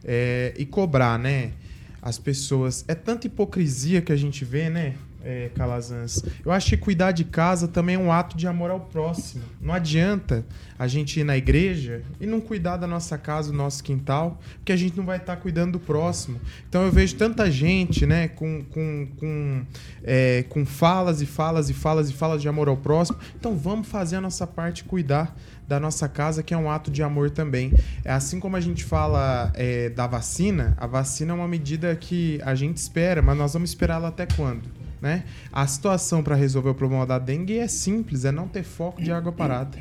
é, 0.03 0.53
e 0.57 0.65
cobrar, 0.65 1.19
né? 1.19 1.53
As 2.01 2.17
pessoas. 2.17 2.83
É 2.87 2.95
tanta 2.95 3.27
hipocrisia 3.27 4.01
que 4.01 4.11
a 4.11 4.15
gente 4.15 4.43
vê, 4.43 4.69
né? 4.69 4.95
É, 5.23 5.49
Calazans. 5.55 6.23
Eu 6.43 6.51
acho 6.51 6.69
que 6.69 6.77
cuidar 6.77 7.11
de 7.11 7.23
casa 7.23 7.67
também 7.67 7.95
é 7.95 7.99
um 7.99 8.11
ato 8.11 8.35
de 8.35 8.47
amor 8.47 8.71
ao 8.71 8.79
próximo. 8.79 9.43
Não 9.59 9.73
adianta 9.73 10.45
a 10.77 10.87
gente 10.87 11.19
ir 11.19 11.23
na 11.23 11.37
igreja 11.37 12.01
e 12.19 12.25
não 12.25 12.41
cuidar 12.41 12.77
da 12.77 12.87
nossa 12.87 13.17
casa, 13.17 13.51
do 13.51 13.57
nosso 13.57 13.83
quintal, 13.83 14.39
porque 14.57 14.71
a 14.71 14.77
gente 14.77 14.97
não 14.97 15.05
vai 15.05 15.17
estar 15.17 15.35
cuidando 15.37 15.73
do 15.73 15.79
próximo. 15.79 16.39
Então 16.67 16.83
eu 16.83 16.91
vejo 16.91 17.15
tanta 17.15 17.49
gente, 17.51 18.05
né, 18.05 18.27
com, 18.29 18.63
com, 18.63 19.07
com, 19.17 19.61
é, 20.03 20.43
com 20.49 20.65
falas 20.65 21.21
e 21.21 21.25
falas 21.25 21.69
e 21.69 21.73
falas 21.73 22.09
e 22.09 22.13
falas 22.13 22.41
de 22.41 22.49
amor 22.49 22.67
ao 22.67 22.77
próximo. 22.77 23.17
Então 23.35 23.55
vamos 23.55 23.87
fazer 23.87 24.15
a 24.15 24.21
nossa 24.21 24.47
parte 24.47 24.83
cuidar 24.83 25.35
da 25.67 25.79
nossa 25.79 26.09
casa, 26.09 26.43
que 26.43 26.53
é 26.53 26.57
um 26.57 26.69
ato 26.69 26.91
de 26.91 27.01
amor 27.01 27.29
também. 27.29 27.73
É 28.03 28.11
assim 28.11 28.39
como 28.39 28.57
a 28.57 28.59
gente 28.59 28.83
fala 28.83 29.51
é, 29.53 29.89
da 29.89 30.05
vacina, 30.05 30.75
a 30.77 30.85
vacina 30.85 31.31
é 31.31 31.35
uma 31.35 31.47
medida 31.47 31.95
que 31.95 32.41
a 32.43 32.53
gente 32.55 32.77
espera, 32.77 33.21
mas 33.21 33.37
nós 33.37 33.53
vamos 33.53 33.69
esperá-la 33.69 34.09
até 34.09 34.25
quando? 34.25 34.81
Né? 35.01 35.25
A 35.51 35.65
situação 35.65 36.21
para 36.21 36.35
resolver 36.35 36.69
o 36.69 36.75
problema 36.75 37.05
da 37.05 37.17
dengue 37.17 37.57
é 37.57 37.67
simples, 37.67 38.23
é 38.23 38.31
não 38.31 38.47
ter 38.47 38.63
foco 38.63 39.01
de 39.01 39.11
água 39.11 39.31
parada. 39.31 39.79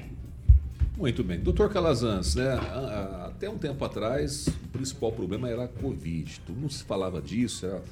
Muito 0.97 1.25
bem. 1.25 1.39
Doutor 1.41 1.71
Calazans, 1.71 2.35
né, 2.35 2.59
até 3.25 3.49
um 3.49 3.57
tempo 3.57 3.83
atrás, 3.85 4.49
o 4.49 4.69
principal 4.69 5.13
problema 5.13 5.49
era 5.49 5.65
a 5.65 5.69
Covid. 5.69 6.43
Não 6.61 6.69
se 6.69 6.85
falava 6.85 7.23
disso, 7.23 7.65
era 7.65 7.83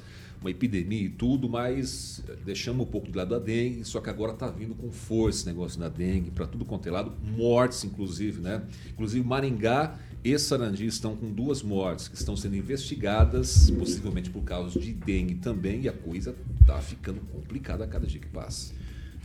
uma 0.41 0.49
epidemia 0.51 1.05
e 1.05 1.09
tudo, 1.09 1.49
mas 1.49 2.23
deixamos 2.45 2.87
um 2.87 2.89
pouco 2.89 3.11
de 3.11 3.17
lado 3.17 3.35
a 3.35 3.39
dengue, 3.39 3.83
só 3.83 3.99
que 3.99 4.09
agora 4.09 4.33
está 4.33 4.47
vindo 4.47 4.73
com 4.75 4.91
força 4.91 5.39
esse 5.39 5.47
negócio 5.47 5.79
da 5.79 5.89
dengue, 5.89 6.31
para 6.31 6.47
tudo 6.47 6.65
quanto 6.65 6.87
é 6.87 6.91
lado, 6.91 7.11
mortes 7.35 7.83
inclusive, 7.83 8.41
né? 8.41 8.61
Inclusive 8.91 9.27
Maringá 9.27 9.95
e 10.23 10.37
Sarandi 10.37 10.85
estão 10.85 11.15
com 11.15 11.31
duas 11.31 11.63
mortes 11.63 12.07
que 12.07 12.15
estão 12.15 12.35
sendo 12.35 12.55
investigadas, 12.55 13.69
possivelmente 13.71 14.29
por 14.29 14.43
causa 14.43 14.79
de 14.79 14.91
dengue 14.93 15.35
também, 15.35 15.81
e 15.81 15.89
a 15.89 15.93
coisa 15.93 16.35
está 16.59 16.79
ficando 16.81 17.21
complicada 17.21 17.85
a 17.85 17.87
cada 17.87 18.05
dia 18.05 18.19
que 18.19 18.27
passa. 18.27 18.73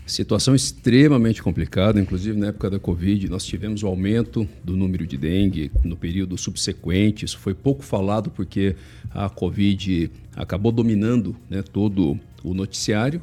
Situação 0.07 0.55
extremamente 0.55 1.43
complicada, 1.43 1.99
inclusive 1.99 2.39
na 2.39 2.49
época 2.49 2.69
da 2.69 2.79
Covid, 2.79 3.29
nós 3.29 3.45
tivemos 3.45 3.83
o 3.83 3.87
aumento 3.87 4.47
do 4.63 4.77
número 4.77 5.07
de 5.07 5.17
dengue 5.17 5.71
no 5.83 5.97
período 5.97 6.37
subsequente. 6.37 7.25
Isso 7.25 7.39
foi 7.39 7.55
pouco 7.55 7.83
falado 7.83 8.31
porque 8.31 8.77
a 9.11 9.31
Covid 9.31 10.11
acabou 10.37 10.71
dominando 10.71 11.35
né, 11.49 11.63
todo 11.63 12.21
o 12.43 12.53
noticiário. 12.53 13.23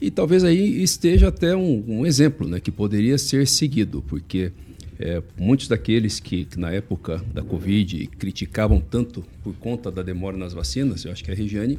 E 0.00 0.10
talvez 0.10 0.42
aí 0.42 0.82
esteja 0.82 1.28
até 1.28 1.54
um, 1.54 1.84
um 1.86 2.06
exemplo 2.06 2.48
né, 2.48 2.58
que 2.58 2.70
poderia 2.70 3.18
ser 3.18 3.46
seguido, 3.46 4.02
porque 4.08 4.52
é, 5.02 5.22
muitos 5.36 5.66
daqueles 5.66 6.20
que, 6.20 6.44
que, 6.44 6.58
na 6.58 6.70
época 6.70 7.22
da 7.34 7.42
Covid 7.42 8.06
criticavam 8.18 8.80
tanto 8.80 9.24
por 9.42 9.54
conta 9.54 9.90
da 9.90 10.02
demora 10.02 10.36
nas 10.36 10.52
vacinas, 10.52 11.04
eu 11.04 11.10
acho 11.10 11.24
que 11.24 11.30
a 11.30 11.34
Regiane 11.34 11.78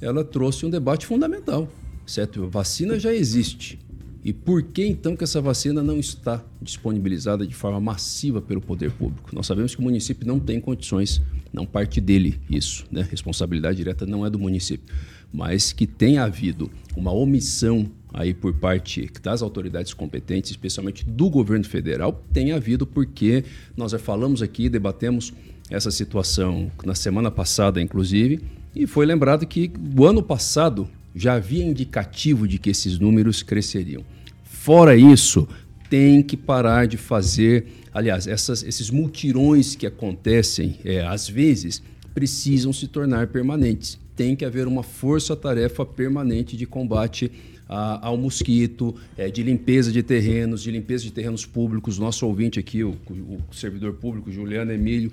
ela 0.00 0.24
trouxe 0.24 0.66
um 0.66 0.70
debate 0.70 1.06
fundamental. 1.06 1.68
Certo? 2.04 2.44
A 2.44 2.46
vacina 2.46 2.98
já 2.98 3.12
existe. 3.12 3.78
E 4.24 4.32
por 4.32 4.62
que 4.62 4.84
então 4.84 5.14
que 5.16 5.22
essa 5.22 5.40
vacina 5.40 5.82
não 5.82 6.00
está 6.00 6.44
disponibilizada 6.60 7.46
de 7.46 7.54
forma 7.54 7.80
massiva 7.80 8.42
pelo 8.42 8.60
poder 8.60 8.90
público? 8.90 9.30
Nós 9.32 9.46
sabemos 9.46 9.74
que 9.74 9.80
o 9.80 9.84
município 9.84 10.26
não 10.26 10.40
tem 10.40 10.60
condições, 10.60 11.22
não 11.52 11.64
parte 11.64 12.00
dele 12.00 12.40
isso, 12.50 12.84
né? 12.90 13.06
Responsabilidade 13.08 13.76
direta 13.76 14.04
não 14.04 14.26
é 14.26 14.30
do 14.30 14.38
município, 14.38 14.92
mas 15.32 15.72
que 15.72 15.86
tenha 15.86 16.24
havido 16.24 16.68
uma 16.96 17.12
omissão 17.12 17.88
aí 18.16 18.32
por 18.32 18.54
parte 18.54 19.10
das 19.22 19.42
autoridades 19.42 19.92
competentes, 19.92 20.50
especialmente 20.50 21.04
do 21.04 21.28
governo 21.28 21.66
federal, 21.66 22.24
tem 22.32 22.50
havido 22.52 22.86
porque 22.86 23.44
nós 23.76 23.92
já 23.92 23.98
falamos 23.98 24.40
aqui, 24.40 24.70
debatemos 24.70 25.34
essa 25.68 25.90
situação 25.90 26.72
na 26.82 26.94
semana 26.94 27.30
passada, 27.30 27.80
inclusive, 27.80 28.40
e 28.74 28.86
foi 28.86 29.04
lembrado 29.04 29.46
que 29.46 29.70
o 29.96 30.06
ano 30.06 30.22
passado 30.22 30.88
já 31.14 31.34
havia 31.34 31.62
indicativo 31.62 32.48
de 32.48 32.58
que 32.58 32.70
esses 32.70 32.98
números 32.98 33.42
cresceriam. 33.42 34.02
Fora 34.44 34.96
isso, 34.96 35.46
tem 35.90 36.22
que 36.22 36.38
parar 36.38 36.86
de 36.86 36.96
fazer, 36.96 37.66
aliás, 37.92 38.26
essas, 38.26 38.62
esses 38.62 38.88
multirões 38.90 39.74
que 39.74 39.86
acontecem 39.86 40.78
é, 40.84 41.04
às 41.04 41.28
vezes 41.28 41.82
precisam 42.14 42.72
se 42.72 42.88
tornar 42.88 43.26
permanentes. 43.26 43.98
Tem 44.16 44.34
que 44.34 44.44
haver 44.44 44.66
uma 44.66 44.82
força-tarefa 44.82 45.84
permanente 45.84 46.56
de 46.56 46.66
combate 46.66 47.30
a, 47.68 48.06
ao 48.06 48.16
mosquito, 48.16 48.94
é, 49.16 49.30
de 49.30 49.42
limpeza 49.42 49.92
de 49.92 50.02
terrenos, 50.02 50.62
de 50.62 50.70
limpeza 50.70 51.04
de 51.04 51.12
terrenos 51.12 51.44
públicos. 51.44 51.98
Nosso 51.98 52.26
ouvinte 52.26 52.58
aqui, 52.58 52.84
o, 52.84 52.96
o 53.10 53.54
servidor 53.54 53.94
público 53.94 54.30
Juliano 54.30 54.72
Emílio, 54.72 55.10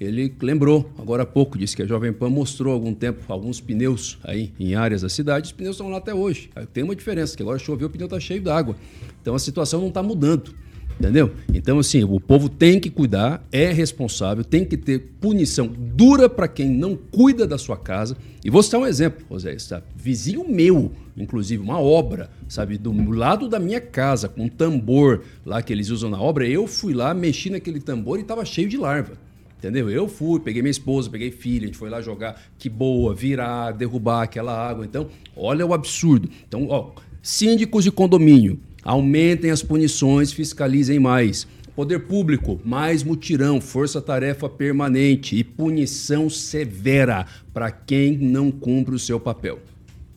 ele 0.00 0.34
lembrou 0.42 0.90
agora 0.98 1.22
há 1.22 1.26
pouco, 1.26 1.56
disse 1.56 1.76
que 1.76 1.82
a 1.82 1.86
Jovem 1.86 2.12
Pan 2.12 2.28
mostrou 2.28 2.72
algum 2.72 2.92
tempo 2.92 3.20
alguns 3.28 3.60
pneus 3.60 4.18
aí 4.24 4.52
em 4.58 4.74
áreas 4.74 5.02
da 5.02 5.08
cidade, 5.08 5.46
os 5.46 5.52
pneus 5.52 5.76
estão 5.76 5.88
lá 5.88 5.98
até 5.98 6.12
hoje. 6.12 6.50
Tem 6.72 6.82
uma 6.82 6.96
diferença, 6.96 7.36
que 7.36 7.42
agora 7.42 7.58
choveu, 7.58 7.86
o 7.86 7.90
pneu 7.90 8.06
está 8.06 8.18
cheio 8.18 8.42
d'água. 8.42 8.76
Então 9.20 9.34
a 9.34 9.38
situação 9.38 9.80
não 9.80 9.88
está 9.88 10.02
mudando. 10.02 10.52
Entendeu? 10.98 11.32
Então, 11.52 11.78
assim, 11.78 12.04
o 12.04 12.20
povo 12.20 12.48
tem 12.48 12.78
que 12.78 12.88
cuidar, 12.88 13.44
é 13.50 13.72
responsável, 13.72 14.44
tem 14.44 14.64
que 14.64 14.76
ter 14.76 15.00
punição 15.20 15.66
dura 15.66 16.28
para 16.28 16.46
quem 16.46 16.68
não 16.68 16.96
cuida 16.96 17.46
da 17.46 17.58
sua 17.58 17.76
casa. 17.76 18.16
E 18.44 18.50
vou 18.50 18.62
citar 18.62 18.80
um 18.80 18.86
exemplo, 18.86 19.24
José, 19.30 19.58
sabe? 19.58 19.84
Vizinho 19.96 20.48
meu, 20.48 20.92
inclusive, 21.16 21.62
uma 21.62 21.80
obra, 21.80 22.30
sabe, 22.48 22.78
do 22.78 22.92
lado 23.10 23.48
da 23.48 23.58
minha 23.58 23.80
casa, 23.80 24.28
com 24.28 24.44
um 24.44 24.48
tambor 24.48 25.22
lá 25.44 25.60
que 25.62 25.72
eles 25.72 25.90
usam 25.90 26.10
na 26.10 26.20
obra, 26.20 26.46
eu 26.46 26.66
fui 26.66 26.94
lá, 26.94 27.12
mexi 27.12 27.50
naquele 27.50 27.80
tambor 27.80 28.18
e 28.18 28.22
estava 28.22 28.44
cheio 28.44 28.68
de 28.68 28.76
larva. 28.76 29.12
Entendeu? 29.58 29.88
Eu 29.88 30.08
fui, 30.08 30.40
peguei 30.40 30.60
minha 30.60 30.72
esposa, 30.72 31.08
peguei 31.08 31.30
filha, 31.30 31.64
a 31.64 31.66
gente 31.66 31.78
foi 31.78 31.88
lá 31.88 32.00
jogar, 32.00 32.40
que 32.58 32.68
boa, 32.68 33.14
virar, 33.14 33.70
derrubar 33.70 34.22
aquela 34.22 34.52
água. 34.52 34.84
Então, 34.84 35.06
olha 35.36 35.64
o 35.64 35.72
absurdo. 35.72 36.28
Então, 36.48 36.66
ó, 36.68 36.90
síndicos 37.22 37.84
de 37.84 37.92
condomínio, 37.92 38.58
aumentem 38.82 39.50
as 39.50 39.62
punições, 39.62 40.32
fiscalizem 40.32 40.98
mais. 40.98 41.46
Poder 41.74 42.00
público, 42.00 42.60
mais 42.64 43.02
mutirão, 43.02 43.60
força-tarefa 43.60 44.48
permanente 44.48 45.36
e 45.36 45.42
punição 45.42 46.28
severa 46.28 47.26
para 47.52 47.70
quem 47.70 48.18
não 48.18 48.50
cumpre 48.50 48.94
o 48.94 48.98
seu 48.98 49.18
papel. 49.18 49.58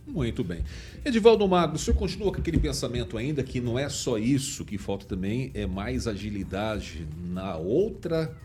Muito 0.06 0.44
bem. 0.44 0.64
Edivaldo 1.04 1.48
Magro, 1.48 1.76
o 1.76 1.80
senhor 1.80 1.96
continua 1.98 2.32
com 2.32 2.40
aquele 2.40 2.58
pensamento 2.58 3.18
ainda 3.18 3.44
que 3.44 3.62
não 3.62 3.78
é 3.78 3.88
só 3.88 4.18
isso 4.18 4.66
que 4.66 4.78
falta 4.78 5.06
também, 5.06 5.52
é 5.54 5.68
mais 5.68 6.08
agilidade 6.08 7.08
na 7.32 7.56
outra 7.58 8.36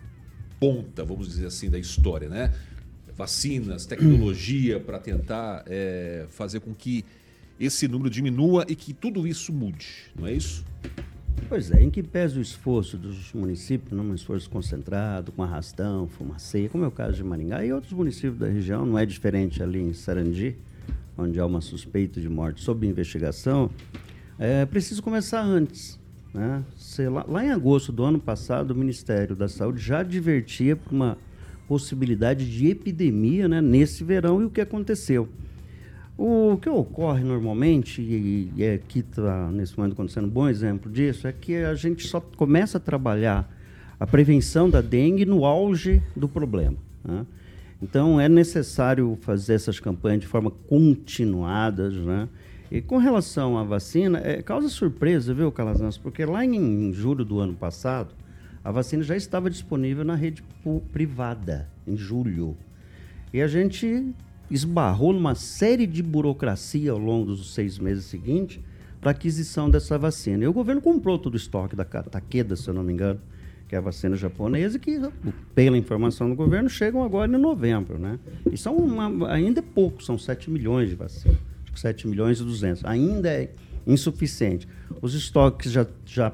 ponta, 0.60 1.02
vamos 1.04 1.26
dizer 1.26 1.46
assim, 1.46 1.70
da 1.70 1.78
história, 1.78 2.28
né? 2.28 2.52
Vacinas, 3.16 3.86
tecnologia 3.86 4.78
para 4.78 4.98
tentar 4.98 5.64
é, 5.66 6.26
fazer 6.28 6.60
com 6.60 6.74
que 6.74 7.04
esse 7.60 7.86
número 7.86 8.08
diminua 8.08 8.64
e 8.66 8.74
que 8.74 8.94
tudo 8.94 9.26
isso 9.26 9.52
mude, 9.52 9.86
não 10.18 10.26
é 10.26 10.32
isso? 10.32 10.64
Pois 11.48 11.70
é, 11.70 11.82
em 11.82 11.90
que 11.90 12.02
pese 12.02 12.38
o 12.38 12.42
esforço 12.42 12.96
dos 12.96 13.32
municípios, 13.34 13.92
num 13.92 14.14
esforço 14.14 14.48
concentrado, 14.48 15.30
com 15.32 15.42
arrastão, 15.42 16.08
fumaceia, 16.08 16.68
como 16.68 16.84
é 16.84 16.88
o 16.88 16.90
caso 16.90 17.16
de 17.16 17.24
Maringá 17.24 17.64
e 17.64 17.72
outros 17.72 17.92
municípios 17.92 18.38
da 18.38 18.46
região, 18.46 18.86
não 18.86 18.98
é 18.98 19.04
diferente 19.04 19.62
ali 19.62 19.80
em 19.80 19.92
Sarandi, 19.92 20.56
onde 21.18 21.38
há 21.38 21.44
uma 21.44 21.60
suspeita 21.60 22.20
de 22.20 22.28
morte 22.28 22.62
sob 22.62 22.86
investigação, 22.86 23.70
é 24.38 24.64
preciso 24.64 25.02
começar 25.02 25.42
antes. 25.42 26.00
Né? 26.32 26.64
Lá, 27.10 27.26
lá, 27.28 27.44
em 27.44 27.50
agosto 27.50 27.92
do 27.92 28.04
ano 28.04 28.18
passado, 28.18 28.70
o 28.70 28.74
Ministério 28.74 29.36
da 29.36 29.48
Saúde 29.48 29.80
já 29.80 30.00
advertia 30.00 30.76
para 30.76 30.94
uma 30.94 31.18
possibilidade 31.68 32.50
de 32.50 32.68
epidemia 32.68 33.48
né, 33.48 33.60
nesse 33.60 34.02
verão 34.02 34.40
e 34.40 34.44
o 34.44 34.50
que 34.50 34.60
aconteceu. 34.60 35.28
O 36.22 36.58
que 36.58 36.68
ocorre 36.68 37.24
normalmente, 37.24 38.02
e, 38.02 38.52
e 38.54 38.68
aqui 38.68 38.98
está 38.98 39.50
nesse 39.50 39.74
momento 39.78 39.94
acontecendo 39.94 40.26
um 40.26 40.30
bom 40.30 40.46
exemplo 40.46 40.92
disso, 40.92 41.26
é 41.26 41.32
que 41.32 41.56
a 41.56 41.74
gente 41.74 42.06
só 42.06 42.20
começa 42.20 42.76
a 42.76 42.80
trabalhar 42.80 43.50
a 43.98 44.06
prevenção 44.06 44.68
da 44.68 44.82
dengue 44.82 45.24
no 45.24 45.46
auge 45.46 46.02
do 46.14 46.28
problema. 46.28 46.76
Né? 47.02 47.24
Então 47.80 48.20
é 48.20 48.28
necessário 48.28 49.16
fazer 49.22 49.54
essas 49.54 49.80
campanhas 49.80 50.20
de 50.20 50.26
forma 50.26 50.50
continuada, 50.50 51.88
né? 51.88 52.28
E 52.70 52.82
com 52.82 52.98
relação 52.98 53.56
à 53.56 53.64
vacina, 53.64 54.20
é, 54.22 54.42
causa 54.42 54.68
surpresa, 54.68 55.32
viu, 55.32 55.50
Calazans? 55.50 55.96
Porque 55.96 56.26
lá 56.26 56.44
em, 56.44 56.54
em 56.54 56.92
julho 56.92 57.24
do 57.24 57.40
ano 57.40 57.54
passado, 57.54 58.14
A 58.62 58.70
vacina 58.70 59.02
já 59.02 59.16
estava 59.16 59.48
disponível 59.48 60.04
na 60.04 60.14
rede 60.14 60.44
privada 60.92 61.66
em 61.86 61.96
julho. 61.96 62.56
E 63.32 63.40
a 63.40 63.48
gente 63.48 64.14
esbarrou 64.50 65.12
numa 65.12 65.34
série 65.34 65.86
de 65.86 66.02
burocracia 66.02 66.90
ao 66.92 66.98
longo 66.98 67.26
dos 67.26 67.54
seis 67.54 67.78
meses 67.78 68.04
seguintes 68.04 68.60
para 69.00 69.12
aquisição 69.12 69.70
dessa 69.70 69.98
vacina. 69.98 70.44
E 70.44 70.46
o 70.46 70.52
governo 70.52 70.80
comprou 70.80 71.18
todo 71.18 71.34
o 71.34 71.36
estoque 71.36 71.74
da 71.74 71.84
Takeda, 71.84 72.56
se 72.56 72.68
eu 72.68 72.74
não 72.74 72.82
me 72.82 72.92
engano, 72.92 73.20
que 73.68 73.74
é 73.74 73.78
a 73.78 73.80
vacina 73.80 74.16
japonesa, 74.16 74.78
que, 74.78 75.00
pela 75.54 75.78
informação 75.78 76.28
do 76.28 76.34
governo, 76.34 76.68
chegam 76.68 77.02
agora 77.02 77.32
em 77.32 77.40
novembro. 77.40 77.98
Né? 77.98 78.18
E 78.50 78.58
são 78.58 78.76
uma, 78.76 79.32
ainda 79.32 79.60
é 79.60 79.62
pouco, 79.62 80.02
são 80.02 80.18
7 80.18 80.50
milhões 80.50 80.90
de 80.90 80.96
vacinas. 80.96 81.38
7 81.74 82.08
milhões 82.08 82.40
e 82.40 82.44
200. 82.44 82.84
Ainda 82.84 83.30
é 83.30 83.50
insuficiente. 83.86 84.68
Os 85.00 85.14
estoques 85.14 85.70
já, 85.70 85.86
já 86.04 86.32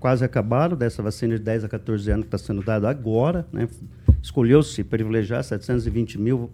quase 0.00 0.24
acabaram 0.24 0.76
dessa 0.76 1.02
vacina 1.02 1.36
de 1.36 1.44
10 1.44 1.64
a 1.64 1.68
14 1.68 2.10
anos 2.10 2.24
que 2.24 2.34
está 2.34 2.38
sendo 2.38 2.62
dada 2.62 2.88
agora. 2.88 3.46
Né? 3.52 3.68
Escolheu-se 4.22 4.82
privilegiar 4.82 5.44
720 5.44 6.18
mil 6.18 6.50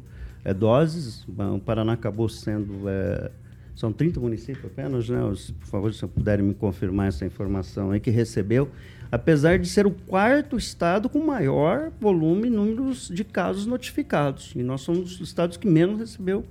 é, 0.46 0.54
doses. 0.54 1.26
O 1.28 1.58
Paraná 1.58 1.94
acabou 1.94 2.28
sendo. 2.28 2.88
É, 2.88 3.30
são 3.74 3.92
30 3.92 4.20
municípios 4.20 4.64
apenas, 4.64 5.08
né? 5.08 5.18
Por 5.60 5.66
favor, 5.66 5.92
se 5.92 6.06
puderem 6.06 6.46
me 6.46 6.54
confirmar 6.54 7.08
essa 7.08 7.26
informação 7.26 7.90
aí, 7.90 8.00
que 8.00 8.10
recebeu, 8.10 8.70
apesar 9.12 9.58
de 9.58 9.68
ser 9.68 9.86
o 9.86 9.90
quarto 9.90 10.56
estado 10.56 11.10
com 11.10 11.18
maior 11.18 11.90
volume 12.00 12.46
e 12.46 12.50
números 12.50 13.08
de 13.08 13.22
casos 13.22 13.66
notificados. 13.66 14.52
E 14.56 14.62
nós 14.62 14.80
somos 14.80 15.20
os 15.20 15.28
estados 15.28 15.58
que 15.58 15.68
menos 15.68 15.98
recebeu, 15.98 16.46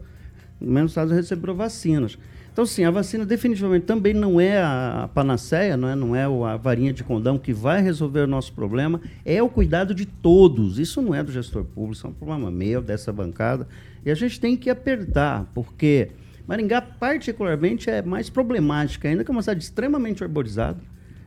menos 0.61 0.91
estados 0.91 1.13
receberam 1.13 1.55
vacinas. 1.55 2.19
Então, 2.55 2.65
sim, 2.65 2.85
a 2.85 2.89
vacina 2.89 3.25
definitivamente 3.25 3.85
também 3.85 4.13
não 4.13 4.39
é 4.39 4.61
a 4.61 5.09
panaceia, 5.13 5.75
não 5.75 5.89
é, 5.89 5.93
não 5.93 6.15
é 6.15 6.23
a 6.23 6.55
varinha 6.55 6.93
de 6.93 7.03
condão 7.03 7.37
que 7.37 7.51
vai 7.51 7.81
resolver 7.81 8.21
o 8.21 8.27
nosso 8.27 8.53
problema, 8.53 9.01
é 9.25 9.43
o 9.43 9.49
cuidado 9.49 9.93
de 9.93 10.05
todos. 10.05 10.79
Isso 10.79 11.01
não 11.01 11.13
é 11.13 11.21
do 11.21 11.33
gestor 11.33 11.65
público, 11.65 11.91
isso 11.97 12.07
é 12.07 12.11
um 12.11 12.13
problema 12.13 12.49
meu, 12.49 12.81
dessa 12.81 13.11
bancada. 13.11 13.67
E 14.05 14.09
a 14.09 14.15
gente 14.15 14.39
tem 14.39 14.55
que 14.55 14.69
apertar, 14.69 15.51
porque 15.53 16.11
Maringá, 16.47 16.81
particularmente, 16.81 17.89
é 17.89 18.01
mais 18.01 18.29
problemática, 18.29 19.09
ainda 19.09 19.25
que 19.25 19.29
é 19.29 19.33
uma 19.33 19.41
cidade 19.41 19.61
extremamente 19.61 20.23
arborizada. 20.23 20.79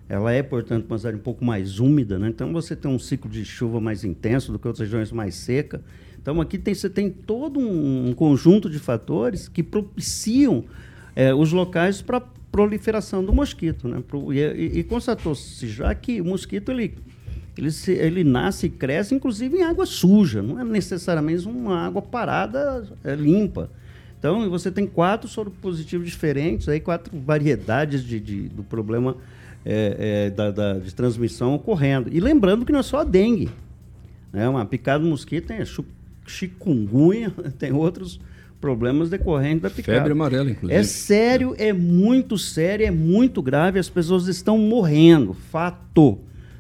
Ela 0.09 0.33
é, 0.33 0.43
portanto, 0.43 0.87
uma 0.87 0.97
cidade 0.97 1.19
um 1.19 1.21
pouco 1.21 1.45
mais 1.45 1.79
úmida, 1.79 2.19
né? 2.19 2.29
então 2.29 2.55
você 2.55 2.75
tem 2.75 2.91
um 2.91 2.99
ciclo 2.99 3.31
de 3.31 3.45
chuva 3.45 3.79
mais 3.83 4.03
intenso 4.03 4.51
do 4.51 4.59
que 4.59 4.67
outras 4.67 4.89
regiões 4.89 5.13
mais 5.13 5.35
seca. 5.35 5.83
Então 6.19 6.41
aqui 6.41 6.57
tem, 6.57 6.75
você 6.75 6.89
tem 6.89 7.11
todo 7.11 7.61
um, 7.61 8.09
um 8.09 8.15
conjunto 8.15 8.71
de 8.71 8.79
fatores 8.79 9.47
que 9.47 9.63
propiciam 9.63 10.65
é, 11.19 11.35
os 11.35 11.53
locais 11.53 12.01
para 12.01 12.21
proliferação 12.53 13.25
do 13.25 13.33
mosquito. 13.33 13.89
Né? 13.89 14.01
E, 14.33 14.79
e, 14.79 14.85
constatou-se 14.85 15.67
já 15.67 15.93
que 15.93 16.21
o 16.21 16.25
mosquito 16.25 16.71
ele, 16.71 16.95
ele, 17.57 17.73
se, 17.73 17.91
ele 17.91 18.23
nasce 18.23 18.67
e 18.67 18.71
cresce, 18.71 19.17
inclusive, 19.17 19.57
em 19.57 19.65
água 19.65 19.85
suja, 19.85 20.41
não 20.41 20.61
é 20.61 20.65
necessariamente 20.65 21.49
uma 21.49 21.87
água 21.87 22.01
parada 22.01 22.87
é, 23.03 23.17
limpa. 23.17 23.69
Então, 24.17 24.49
você 24.49 24.71
tem 24.71 24.87
quatro 24.87 25.29
soropositivos 25.29 26.09
diferentes, 26.09 26.69
aí 26.69 26.79
quatro 26.79 27.19
variedades 27.19 28.05
de, 28.05 28.21
de 28.21 28.49
do 28.49 28.63
problema 28.63 29.17
é, 29.67 30.27
é, 30.27 30.31
da, 30.31 30.53
da, 30.53 30.79
de 30.79 30.95
transmissão 30.95 31.53
ocorrendo. 31.55 32.09
E 32.13 32.21
lembrando 32.21 32.65
que 32.65 32.71
não 32.71 32.79
é 32.79 32.85
só 32.85 33.01
a 33.01 33.05
dengue. 33.05 33.49
Né? 34.33 34.49
Uma 34.49 34.65
picada 34.65 35.03
do 35.03 35.11
mosquito 35.11 35.49
tem 35.49 35.59
chikungunya, 36.27 37.33
tem 37.59 37.73
outros 37.73 38.21
problemas 38.61 39.09
decorrentes 39.11 39.63
da 39.63 39.71
picada. 39.71 39.99
Febre 39.99 40.13
amarela, 40.13 40.51
inclusive. 40.51 40.79
É 40.79 40.83
sério, 40.83 41.55
é 41.59 41.73
muito 41.73 42.37
sério, 42.37 42.87
é 42.87 42.91
muito 42.91 43.41
grave, 43.43 43.79
as 43.79 43.89
pessoas 43.89 44.27
estão 44.27 44.59
morrendo, 44.59 45.33
fato. 45.33 46.19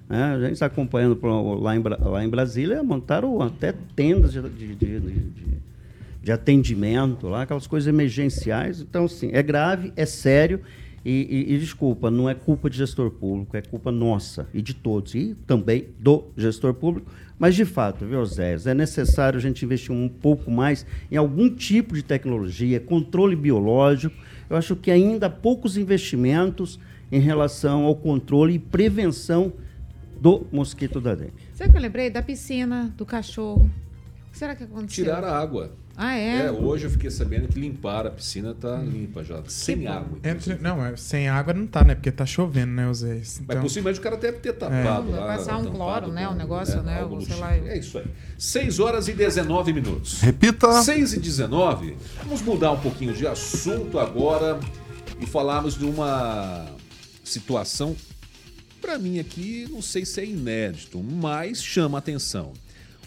Né? 0.08 0.22
A 0.22 0.40
gente 0.40 0.52
está 0.52 0.66
acompanhando 0.66 1.18
lá 1.60 1.76
em, 1.76 1.82
lá 1.82 2.24
em 2.24 2.28
Brasília, 2.28 2.82
montaram 2.82 3.40
até 3.42 3.74
tendas 3.94 4.32
de, 4.32 4.42
de, 4.42 4.74
de, 4.74 5.00
de, 5.00 5.32
de 6.22 6.32
atendimento, 6.32 7.28
lá, 7.28 7.42
aquelas 7.42 7.66
coisas 7.66 7.88
emergenciais. 7.88 8.80
Então, 8.80 9.06
sim, 9.06 9.30
é 9.32 9.42
grave, 9.42 9.92
é 9.96 10.06
sério. 10.06 10.60
E, 11.04 11.46
e, 11.48 11.54
e, 11.54 11.58
desculpa, 11.58 12.10
não 12.10 12.28
é 12.28 12.34
culpa 12.34 12.68
de 12.68 12.76
gestor 12.76 13.10
público, 13.10 13.56
é 13.56 13.62
culpa 13.62 13.90
nossa 13.90 14.48
e 14.52 14.60
de 14.60 14.74
todos, 14.74 15.14
e 15.14 15.34
também 15.46 15.88
do 15.98 16.24
gestor 16.36 16.74
público, 16.74 17.10
mas, 17.38 17.54
de 17.54 17.64
fato, 17.64 18.04
viu, 18.04 18.24
Zé, 18.24 18.56
é 18.66 18.74
necessário 18.74 19.38
a 19.38 19.40
gente 19.40 19.64
investir 19.64 19.92
um 19.92 20.08
pouco 20.08 20.50
mais 20.50 20.84
em 21.10 21.16
algum 21.16 21.48
tipo 21.48 21.94
de 21.94 22.02
tecnologia, 22.02 22.80
controle 22.80 23.36
biológico. 23.36 24.16
Eu 24.50 24.56
acho 24.56 24.74
que 24.74 24.90
ainda 24.90 25.26
há 25.26 25.30
poucos 25.30 25.76
investimentos 25.76 26.80
em 27.12 27.20
relação 27.20 27.84
ao 27.84 27.94
controle 27.94 28.54
e 28.54 28.58
prevenção 28.58 29.52
do 30.20 30.46
mosquito 30.50 31.00
da 31.00 31.14
dengue. 31.14 31.32
Sabe 31.54 31.70
o 31.70 31.72
que 31.72 31.78
eu 31.78 31.82
lembrei? 31.82 32.10
Da 32.10 32.22
piscina, 32.22 32.92
do 32.96 33.06
cachorro. 33.06 33.70
O 34.26 34.32
que 34.32 34.38
será 34.38 34.56
que 34.56 34.64
aconteceu? 34.64 35.04
Tirar 35.04 35.22
a 35.22 35.38
água. 35.38 35.72
Ah, 36.00 36.14
é? 36.14 36.46
é? 36.46 36.52
Hoje 36.52 36.86
eu 36.86 36.90
fiquei 36.90 37.10
sabendo 37.10 37.48
que 37.48 37.58
limpar 37.58 38.06
a 38.06 38.10
piscina 38.12 38.54
tá 38.54 38.76
limpa 38.76 39.24
já, 39.24 39.42
sem 39.48 39.88
água. 39.88 40.16
Entre, 40.22 40.54
não, 40.54 40.86
é, 40.86 40.96
sem 40.96 41.28
água 41.28 41.52
não 41.52 41.66
tá, 41.66 41.82
né? 41.82 41.96
Porque 41.96 42.12
tá 42.12 42.24
chovendo, 42.24 42.70
né, 42.70 42.94
Zé? 42.94 43.16
Então... 43.16 43.44
Mas 43.48 43.58
possivelmente 43.58 43.98
o 43.98 44.02
cara 44.04 44.16
deve 44.16 44.38
ter 44.38 44.52
tapado. 44.52 45.12
É. 45.12 45.18
Lá, 45.18 45.26
Passar 45.26 45.56
um 45.56 45.64
cloro, 45.64 46.12
né? 46.12 46.28
O 46.28 46.30
um 46.30 46.34
negócio, 46.36 46.80
né? 46.82 47.04
né? 47.04 47.20
sei 47.26 47.36
lá. 47.36 47.56
É 47.56 47.76
isso 47.76 47.98
aí. 47.98 48.04
6 48.38 48.78
horas 48.78 49.08
e 49.08 49.12
19 49.12 49.72
minutos. 49.72 50.20
Repita. 50.20 50.70
6 50.82 51.14
e 51.14 51.18
19. 51.18 51.96
Vamos 52.22 52.42
mudar 52.42 52.70
um 52.70 52.78
pouquinho 52.78 53.12
de 53.12 53.26
assunto 53.26 53.98
agora 53.98 54.60
e 55.20 55.26
falarmos 55.26 55.76
de 55.76 55.84
uma 55.84 56.64
situação, 57.24 57.96
para 58.80 59.00
mim 59.00 59.18
aqui, 59.18 59.66
não 59.68 59.82
sei 59.82 60.06
se 60.06 60.20
é 60.20 60.24
inédito, 60.24 61.02
mas 61.02 61.60
chama 61.60 61.98
atenção 61.98 62.52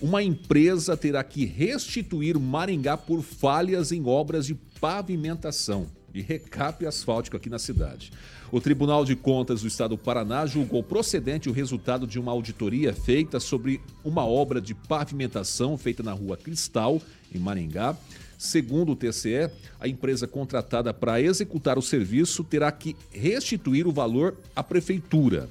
uma 0.02 0.24
empresa 0.24 0.98
terá 0.98 1.24
que 1.24 1.46
restituir 1.46 2.40
Maringá 2.40 2.98
por 2.98 3.22
falhas 3.22 3.92
em 3.92 4.06
obras 4.06 4.48
de 4.48 4.56
pavimentação 4.80 5.88
e 6.14 6.22
recap 6.22 6.86
asfáltico 6.86 7.38
aqui 7.38 7.50
na 7.50 7.60
cidade. 7.60 8.12
O 8.52 8.60
Tribunal 8.60 9.06
de 9.06 9.16
Contas 9.16 9.62
do 9.62 9.68
Estado 9.68 9.92
do 9.92 9.98
Paraná 9.98 10.46
julgou 10.46 10.84
procedente 10.84 11.48
o 11.48 11.54
resultado 11.54 12.06
de 12.06 12.20
uma 12.20 12.32
auditoria 12.32 12.94
feita 12.94 13.40
sobre 13.40 13.80
uma 14.04 14.26
obra 14.26 14.60
de 14.60 14.74
pavimentação 14.74 15.78
feita 15.78 16.04
na 16.04 16.12
rua 16.12 16.36
Cristal, 16.36 17.02
em 17.34 17.40
Maringá. 17.40 17.96
Segundo 18.38 18.92
o 18.92 18.96
TCE, 18.96 19.52
a 19.80 19.88
empresa 19.88 20.28
contratada 20.28 20.94
para 20.94 21.22
executar 21.22 21.78
o 21.78 21.82
serviço 21.82 22.44
terá 22.44 22.72
que 22.72 22.96
restituir 23.12 23.88
o 23.88 23.92
valor 23.92 24.36
à 24.56 24.64
prefeitura. 24.64 25.48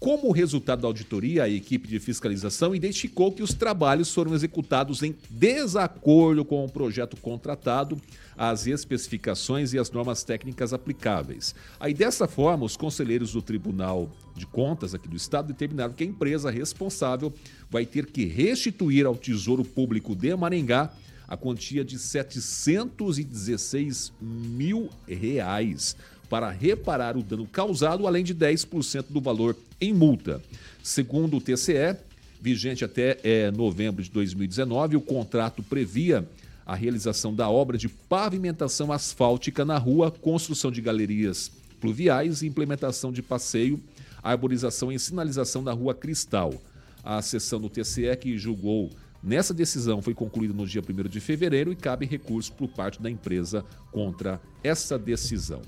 Como 0.00 0.32
resultado 0.32 0.80
da 0.80 0.88
auditoria, 0.88 1.44
a 1.44 1.48
equipe 1.48 1.86
de 1.86 2.00
fiscalização 2.00 2.74
identificou 2.74 3.30
que 3.30 3.42
os 3.42 3.52
trabalhos 3.52 4.14
foram 4.14 4.34
executados 4.34 5.02
em 5.02 5.14
desacordo 5.28 6.42
com 6.42 6.64
o 6.64 6.70
projeto 6.70 7.18
contratado, 7.18 8.00
as 8.34 8.66
especificações 8.66 9.74
e 9.74 9.78
as 9.78 9.90
normas 9.90 10.24
técnicas 10.24 10.72
aplicáveis. 10.72 11.54
Aí, 11.78 11.92
dessa 11.92 12.26
forma, 12.26 12.64
os 12.64 12.78
conselheiros 12.78 13.34
do 13.34 13.42
Tribunal 13.42 14.10
de 14.34 14.46
Contas 14.46 14.94
aqui 14.94 15.06
do 15.06 15.16
Estado 15.16 15.48
determinaram 15.48 15.92
que 15.92 16.02
a 16.02 16.06
empresa 16.06 16.50
responsável 16.50 17.30
vai 17.68 17.84
ter 17.84 18.06
que 18.06 18.24
restituir 18.24 19.04
ao 19.04 19.14
Tesouro 19.14 19.66
Público 19.66 20.16
de 20.16 20.34
Maringá 20.34 20.90
a 21.28 21.36
quantia 21.36 21.84
de 21.84 21.98
716 21.98 24.14
mil 24.18 24.88
reais 25.06 25.94
para 26.30 26.48
reparar 26.48 27.16
o 27.16 27.22
dano 27.24 27.44
causado, 27.44 28.06
além 28.06 28.22
de 28.22 28.32
10% 28.32 29.06
do 29.10 29.20
valor 29.20 29.56
em 29.80 29.92
multa. 29.92 30.40
Segundo 30.80 31.36
o 31.36 31.40
TCE, 31.40 31.96
vigente 32.40 32.84
até 32.84 33.18
é, 33.24 33.50
novembro 33.50 34.00
de 34.00 34.10
2019, 34.10 34.96
o 34.96 35.00
contrato 35.00 35.60
previa 35.60 36.24
a 36.64 36.76
realização 36.76 37.34
da 37.34 37.50
obra 37.50 37.76
de 37.76 37.88
pavimentação 37.88 38.92
asfáltica 38.92 39.64
na 39.64 39.76
rua, 39.76 40.12
construção 40.12 40.70
de 40.70 40.80
galerias 40.80 41.50
pluviais 41.80 42.42
e 42.42 42.46
implementação 42.46 43.10
de 43.10 43.22
passeio, 43.22 43.80
arborização 44.22 44.92
e 44.92 44.98
sinalização 45.00 45.64
da 45.64 45.72
rua 45.72 45.94
Cristal. 45.94 46.54
A 47.02 47.20
sessão 47.22 47.60
do 47.60 47.68
TCE 47.68 48.16
que 48.20 48.38
julgou 48.38 48.90
nessa 49.20 49.52
decisão 49.52 50.00
foi 50.00 50.14
concluída 50.14 50.54
no 50.54 50.64
dia 50.64 50.82
1 50.82 51.08
de 51.08 51.18
fevereiro 51.18 51.72
e 51.72 51.76
cabe 51.76 52.06
recurso 52.06 52.52
por 52.52 52.68
parte 52.68 53.02
da 53.02 53.10
empresa 53.10 53.64
contra 53.90 54.40
essa 54.62 54.96
decisão. 54.96 55.62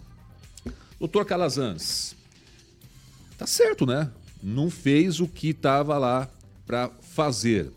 Doutor 1.02 1.24
Calazans, 1.24 2.14
tá 3.36 3.44
certo, 3.44 3.84
né? 3.84 4.08
Não 4.40 4.70
fez 4.70 5.18
o 5.18 5.26
que 5.26 5.48
estava 5.48 5.98
lá 5.98 6.30
para 6.64 6.92
fazer. 7.00 7.72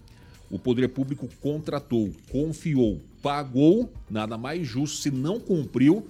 O 0.48 0.60
poder 0.60 0.90
público 0.90 1.28
contratou, 1.42 2.14
confiou, 2.30 3.02
pagou, 3.24 3.92
nada 4.08 4.38
mais 4.38 4.68
justo 4.68 4.98
se 4.98 5.10
não 5.10 5.40
cumpriu 5.40 6.08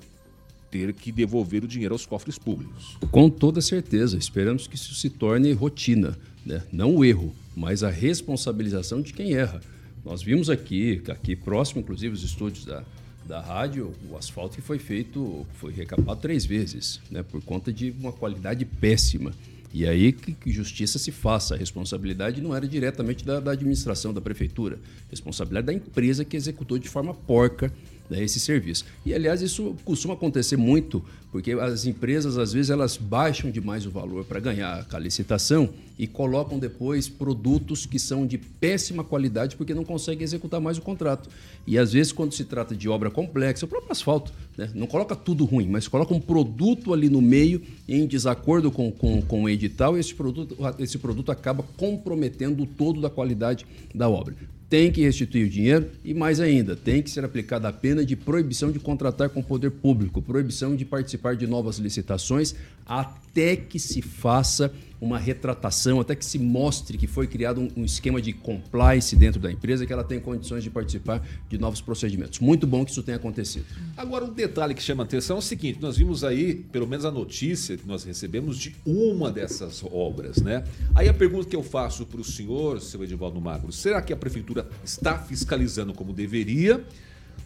ter 0.69 0.91
que 0.91 1.09
devolver 1.09 1.63
o 1.63 1.69
dinheiro 1.69 1.95
aos 1.95 2.05
cofres 2.05 2.37
públicos. 2.37 2.97
Com 3.09 3.29
toda 3.29 3.61
certeza, 3.61 4.17
esperamos 4.17 4.67
que 4.67 4.75
isso 4.75 4.93
se 4.93 5.09
torne 5.09 5.53
rotina, 5.53 6.19
né? 6.45 6.63
não 6.69 6.97
o 6.97 7.05
erro, 7.05 7.33
mas 7.55 7.81
a 7.81 7.89
responsabilização 7.89 9.01
de 9.01 9.13
quem 9.13 9.35
erra. 9.35 9.61
Nós 10.03 10.21
vimos 10.21 10.49
aqui, 10.49 11.01
aqui 11.07 11.33
próximo, 11.33 11.79
inclusive, 11.79 12.13
os 12.13 12.23
estúdios 12.23 12.65
da, 12.65 12.83
da 13.25 13.41
rádio, 13.41 13.91
o 14.09 14.15
asfalto 14.15 14.55
que 14.55 14.61
foi 14.61 14.77
feito, 14.77 15.45
foi 15.55 15.73
recapado 15.73 16.19
três 16.21 16.45
vezes, 16.45 17.01
né, 17.09 17.23
por 17.23 17.41
conta 17.43 17.73
de 17.73 17.93
uma 17.99 18.11
qualidade 18.11 18.63
péssima. 18.65 19.31
E 19.73 19.85
aí 19.85 20.13
que, 20.13 20.51
justiça 20.51 20.97
se 20.97 21.11
faça. 21.11 21.53
A 21.53 21.57
responsabilidade 21.57 22.39
não 22.39 22.55
era 22.55 22.65
diretamente 22.65 23.25
da, 23.25 23.41
da 23.41 23.51
administração, 23.51 24.13
da 24.13 24.21
prefeitura. 24.21 24.79
Responsabilidade 25.11 25.67
da 25.67 25.73
empresa 25.73 26.23
que 26.23 26.37
executou 26.37 26.77
de 26.79 26.87
forma 26.87 27.13
porca 27.13 27.69
né, 28.09 28.23
esse 28.23 28.39
serviço. 28.39 28.85
E, 29.05 29.13
aliás, 29.13 29.41
isso 29.41 29.75
costuma 29.83 30.13
acontecer 30.13 30.57
muito, 30.57 31.03
porque 31.31 31.51
as 31.53 31.85
empresas, 31.85 32.37
às 32.37 32.53
vezes, 32.53 32.69
elas 32.69 32.97
baixam 32.97 33.51
demais 33.51 33.85
o 33.85 33.91
valor 33.91 34.23
para 34.25 34.39
ganhar 34.39 34.85
a 34.89 34.99
licitação 34.99 35.69
e 35.97 36.07
colocam 36.07 36.59
depois 36.59 37.07
produtos 37.09 37.85
que 37.85 37.97
são 37.97 38.25
de 38.27 38.37
péssima 38.37 39.03
qualidade 39.03 39.55
porque 39.55 39.73
não 39.73 39.83
conseguem 39.83 40.23
executar 40.23 40.59
mais 40.61 40.77
o 40.77 40.81
contrato. 40.81 41.29
E, 41.65 41.77
às 41.77 41.93
vezes, 41.93 42.11
quando 42.11 42.33
se 42.33 42.45
trata 42.45 42.75
de 42.75 42.87
obra 42.87 43.09
complexa, 43.09 43.65
o 43.65 43.67
próprio 43.67 43.91
asfalto, 43.91 44.31
né, 44.57 44.69
não 44.73 44.87
coloca 44.87 45.15
tudo 45.15 45.45
ruim, 45.45 45.67
mas 45.67 45.87
coloca 45.87 46.13
um 46.13 46.19
produto 46.19 46.93
ali 46.93 47.09
no 47.09 47.21
meio 47.21 47.61
em 47.87 48.05
desacordo 48.05 48.71
com, 48.71 48.91
com, 48.91 49.21
com 49.21 49.43
o 49.43 49.49
edital 49.49 49.97
e 49.97 49.99
esse 49.99 50.13
produto, 50.13 50.57
esse 50.79 50.97
produto 50.97 51.31
acaba 51.31 51.63
comprometendo 51.75 52.63
o 52.63 52.65
todo 52.65 53.01
da 53.01 53.09
qualidade 53.09 53.65
da 53.93 54.07
obra 54.07 54.35
tem 54.69 54.91
que 54.91 55.01
restituir 55.01 55.45
o 55.45 55.49
dinheiro 55.49 55.89
e, 56.03 56.13
mais 56.13 56.39
ainda, 56.39 56.75
tem 56.75 57.01
que 57.01 57.09
ser 57.09 57.23
aplicada 57.23 57.67
a 57.67 57.73
pena 57.73 58.05
de 58.05 58.15
proibição 58.15 58.71
de 58.71 58.79
contratar 58.79 59.29
com 59.29 59.39
o 59.39 59.43
poder 59.43 59.71
público, 59.71 60.21
proibição 60.21 60.75
de 60.75 60.83
participar 60.83 61.35
de 61.35 61.45
novas 61.45 61.77
licitações, 61.77 62.55
até 62.85 63.55
que 63.55 63.79
se 63.79 64.01
faça 64.01 64.73
uma 64.99 65.17
retratação, 65.17 65.99
até 65.99 66.15
que 66.15 66.25
se 66.25 66.39
mostre 66.39 66.97
que 66.97 67.07
foi 67.07 67.27
criado 67.27 67.61
um, 67.61 67.69
um, 67.77 67.85
esquema 67.85 68.21
de 68.21 68.33
compliance 68.33 69.15
dentro 69.15 69.39
da 69.39 69.51
empresa, 69.51 69.85
que 69.85 69.91
ela 69.91 70.03
tem 70.03 70.19
condições 70.19 70.63
de 70.63 70.69
participar 70.69 71.25
de 71.49 71.57
novos 71.57 71.81
procedimentos. 71.81 72.39
Muito 72.39 72.65
bom 72.65 72.85
que 72.85 72.91
isso 72.91 73.03
tenha 73.03 73.17
acontecido. 73.17 73.65
Agora, 73.97 74.25
um 74.25 74.33
detalhe 74.33 74.73
que 74.73 74.81
chama 74.81 75.03
atenção 75.03 75.35
é 75.35 75.39
o 75.39 75.41
seguinte: 75.41 75.79
nós 75.81 75.97
vimos 75.97 76.23
aí, 76.23 76.55
pelo 76.55 76.87
menos 76.87 77.05
a 77.05 77.11
notícia 77.11 77.77
que 77.77 77.87
nós 77.87 78.03
recebemos 78.03 78.57
de 78.57 78.75
uma 78.85 79.31
dessas 79.31 79.83
obras, 79.83 80.37
né? 80.37 80.63
Aí 80.93 81.09
a 81.09 81.13
pergunta 81.13 81.49
que 81.49 81.55
eu 81.55 81.63
faço 81.63 82.05
para 82.05 82.21
o 82.21 82.23
senhor, 82.23 82.81
seu 82.81 83.03
Edivaldo 83.03 83.39
Magro, 83.41 83.71
será 83.71 84.01
que 84.01 84.13
a 84.13 84.17
prefeitura 84.17 84.67
está 84.83 85.17
fiscalizando 85.17 85.93
como 85.93 86.13
deveria? 86.13 86.83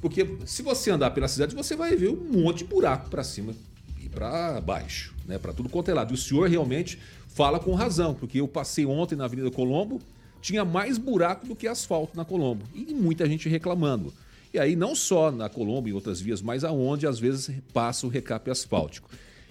Porque 0.02 0.38
se 0.46 0.62
você 0.62 0.92
andar 0.92 1.12
pela 1.12 1.28
cidade, 1.28 1.56
você 1.56 1.76
vai 1.76 1.96
ver 1.96 2.10
um 2.10 2.32
monte 2.32 2.60
de 2.60 2.66
buraco 2.66 3.10
para 3.10 3.24
cima 3.24 3.54
e 4.02 4.08
para 4.08 4.62
baixo, 4.62 5.14
né? 5.28 5.38
Para 5.38 5.52
tudo 5.52 5.68
quanto 5.68 5.90
é 5.92 5.94
lado. 5.94 6.12
E 6.12 6.16
o 6.16 6.18
senhor 6.18 6.50
realmente 6.50 7.00
fala 7.30 7.60
com 7.60 7.74
razão, 7.74 8.14
porque 8.14 8.40
eu 8.42 8.48
passei 8.48 8.86
ontem 8.86 9.16
na 9.16 9.26
Avenida 9.26 9.50
Colombo, 9.50 10.00
tinha 10.42 10.66
mais 10.66 10.98
buraco 10.98 11.46
do 11.46 11.56
que 11.56 11.68
asfalto 11.68 12.16
na 12.16 12.26
Colombo. 12.26 12.64
E 12.74 12.94
muita 12.94 13.28
gente 13.28 13.48
reclamando. 13.48 14.14
E 14.54 14.58
aí, 14.58 14.76
não 14.76 14.96
só 14.96 15.32
na 15.32 15.48
Colombo 15.48 15.88
e 15.88 15.94
outras 15.94 16.20
vias, 16.20 16.42
mas 16.42 16.64
aonde 16.64 17.06
às 17.06 17.20
vezes 17.20 17.52
passa 17.72 18.08
o 18.08 18.10
recape 18.10 18.50
asfáltico. 18.50 19.10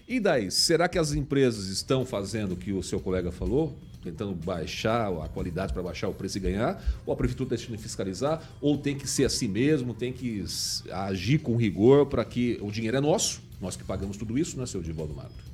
E 0.09 0.19
daí, 0.19 0.51
será 0.51 0.88
que 0.88 0.99
as 0.99 1.12
empresas 1.12 1.67
estão 1.69 2.05
fazendo 2.05 2.53
o 2.53 2.57
que 2.57 2.73
o 2.73 2.83
seu 2.83 2.99
colega 2.99 3.31
falou? 3.31 3.77
Tentando 4.03 4.35
baixar 4.35 5.12
a 5.23 5.29
qualidade 5.29 5.73
para 5.73 5.83
baixar 5.83 6.09
o 6.09 6.14
preço 6.14 6.38
e 6.38 6.41
ganhar? 6.41 6.83
Ou 7.07 7.12
a 7.12 7.17
prefeitura 7.17 7.47
está 7.47 7.57
deixando 7.57 7.77
de 7.77 7.83
fiscalizar? 7.83 8.43
Ou 8.61 8.77
tem 8.77 8.97
que 8.97 9.07
ser 9.07 9.25
assim 9.25 9.47
mesmo, 9.47 9.95
tem 9.95 10.12
que 10.12 10.45
agir 10.91 11.38
com 11.38 11.57
rigor 11.57 12.07
para 12.07 12.25
que 12.25 12.59
o 12.61 12.71
dinheiro 12.71 12.97
é 12.97 13.01
nosso? 13.01 13.41
Nós 13.61 13.77
que 13.77 13.85
pagamos 13.85 14.17
tudo 14.17 14.38
isso, 14.38 14.57
não 14.57 14.64
é, 14.64 14.67
seu 14.67 14.81
Divaldo 14.81 15.14
Mato? 15.14 15.49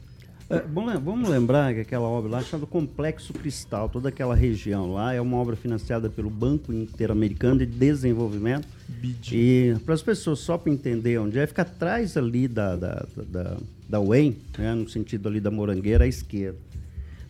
É, 0.50 0.60
bom, 0.60 0.86
vamos 1.00 1.28
lembrar 1.28 1.72
que 1.72 1.80
aquela 1.80 2.06
obra 2.06 2.30
lá 2.30 2.42
chamada 2.42 2.66
Complexo 2.66 3.32
Cristal, 3.32 3.88
toda 3.88 4.10
aquela 4.10 4.34
região 4.34 4.92
lá, 4.92 5.14
é 5.14 5.20
uma 5.20 5.38
obra 5.38 5.56
financiada 5.56 6.10
pelo 6.10 6.28
Banco 6.28 6.70
Interamericano 6.70 7.60
de 7.60 7.66
Desenvolvimento. 7.66 8.68
BID. 8.86 9.32
E 9.32 9.76
para 9.86 9.94
as 9.94 10.02
pessoas, 10.02 10.40
só 10.40 10.58
para 10.58 10.70
entender 10.70 11.18
onde 11.18 11.38
é, 11.38 11.46
fica 11.46 11.62
atrás 11.62 12.16
ali 12.18 12.46
da, 12.46 12.76
da, 12.76 13.06
da, 13.26 13.56
da 13.88 14.00
UEM, 14.00 14.36
né, 14.58 14.74
no 14.74 14.88
sentido 14.88 15.28
ali 15.28 15.40
da 15.40 15.50
Morangueira 15.50 16.04
à 16.04 16.06
esquerda. 16.06 16.58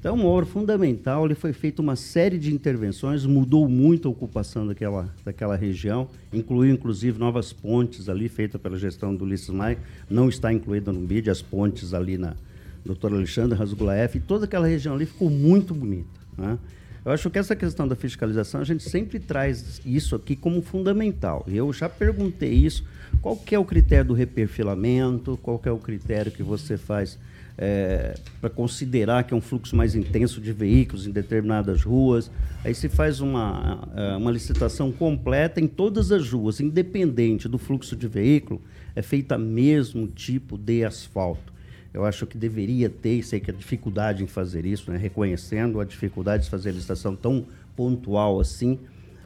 Então, 0.00 0.16
é 0.16 0.20
uma 0.20 0.29
obra 0.29 0.44
fundamental, 0.44 1.24
ali 1.24 1.35
foi 1.35 1.53
feita 1.53 1.81
uma 1.81 1.96
série 1.96 2.37
de 2.37 2.53
intervenções, 2.53 3.24
mudou 3.24 3.68
muito 3.68 4.09
a 4.09 4.11
ocupação 4.11 4.66
daquela, 4.66 5.09
daquela 5.24 5.57
região, 5.57 6.09
incluiu 6.33 6.74
inclusive 6.74 7.18
novas 7.18 7.53
pontes 7.53 8.09
ali, 8.09 8.29
feitas 8.29 8.61
pela 8.61 8.77
gestão 8.77 9.14
do 9.14 9.24
Ulisses 9.24 9.48
Maia, 9.48 9.79
não 10.11 10.29
está 10.29 10.53
incluída 10.53 10.92
no 10.92 11.00
BID, 11.00 11.31
as 11.31 11.40
pontes 11.40 11.94
ali 11.94 12.18
na, 12.18 12.35
doutor 12.85 13.12
Alexandre 13.12 13.59
Razgulaef, 13.59 14.16
e 14.16 14.20
toda 14.20 14.44
aquela 14.44 14.66
região 14.66 14.94
ali 14.94 15.07
ficou 15.07 15.31
muito 15.31 15.75
bonita. 15.75 16.20
Né? 16.37 16.59
Eu 17.05 17.12
acho 17.12 17.29
que 17.31 17.38
essa 17.38 17.55
questão 17.55 17.87
da 17.87 17.94
fiscalização, 17.94 18.61
a 18.61 18.64
gente 18.64 18.83
sempre 18.83 19.18
traz 19.18 19.81
isso 19.85 20.16
aqui 20.16 20.35
como 20.35 20.62
fundamental. 20.62 21.44
E 21.47 21.57
eu 21.57 21.73
já 21.73 21.88
perguntei 21.88 22.53
isso, 22.53 22.85
qual 23.20 23.37
que 23.37 23.55
é 23.55 23.59
o 23.59 23.64
critério 23.64 24.07
do 24.07 24.14
reperfilamento, 24.14 25.38
qual 25.42 25.59
que 25.59 25.68
é 25.68 25.73
o 25.73 25.79
critério 25.79 26.33
que 26.33 26.42
você 26.42 26.77
faz 26.77 27.18
é, 27.57 28.14
para 28.40 28.51
considerar 28.51 29.25
que 29.25 29.33
é 29.33 29.37
um 29.37 29.40
fluxo 29.40 29.77
mais 29.77 29.94
intenso 29.94 30.40
de 30.40 30.53
veículos 30.53 31.07
em 31.07 31.11
determinadas 31.11 31.83
ruas. 31.83 32.31
Aí 32.64 32.75
se 32.75 32.88
faz 32.88 33.20
uma, 33.20 33.88
é, 33.94 34.16
uma 34.16 34.31
licitação 34.31 34.90
completa 34.90 35.61
em 35.61 35.66
todas 35.66 36.11
as 36.11 36.31
ruas, 36.31 36.61
independente 36.61 37.49
do 37.49 37.59
fluxo 37.59 37.94
de 37.94 38.09
veículo, 38.09 38.61
é 38.97 39.03
feita 39.03 39.38
mesmo 39.38 40.07
tipo 40.07 40.57
de 40.57 40.85
asfalto. 40.85 41.53
Eu 41.94 42.04
acho 42.04 42.26
que 42.26 42.37
deveria 42.37 42.90
ter, 42.90 43.22
sei 43.22 43.38
que 43.38 43.52
a 43.52 43.54
dificuldade 43.54 44.24
em 44.24 44.26
fazer 44.26 44.66
isso, 44.66 44.90
né? 44.90 44.98
reconhecendo 44.98 45.78
a 45.80 45.85
dificuldade 45.85 46.42
de 46.42 46.50
fazer 46.50 46.70
a 46.70 46.72
licitação 46.72 47.14
tão 47.14 47.46
pontual 47.76 48.40
assim, 48.40 48.80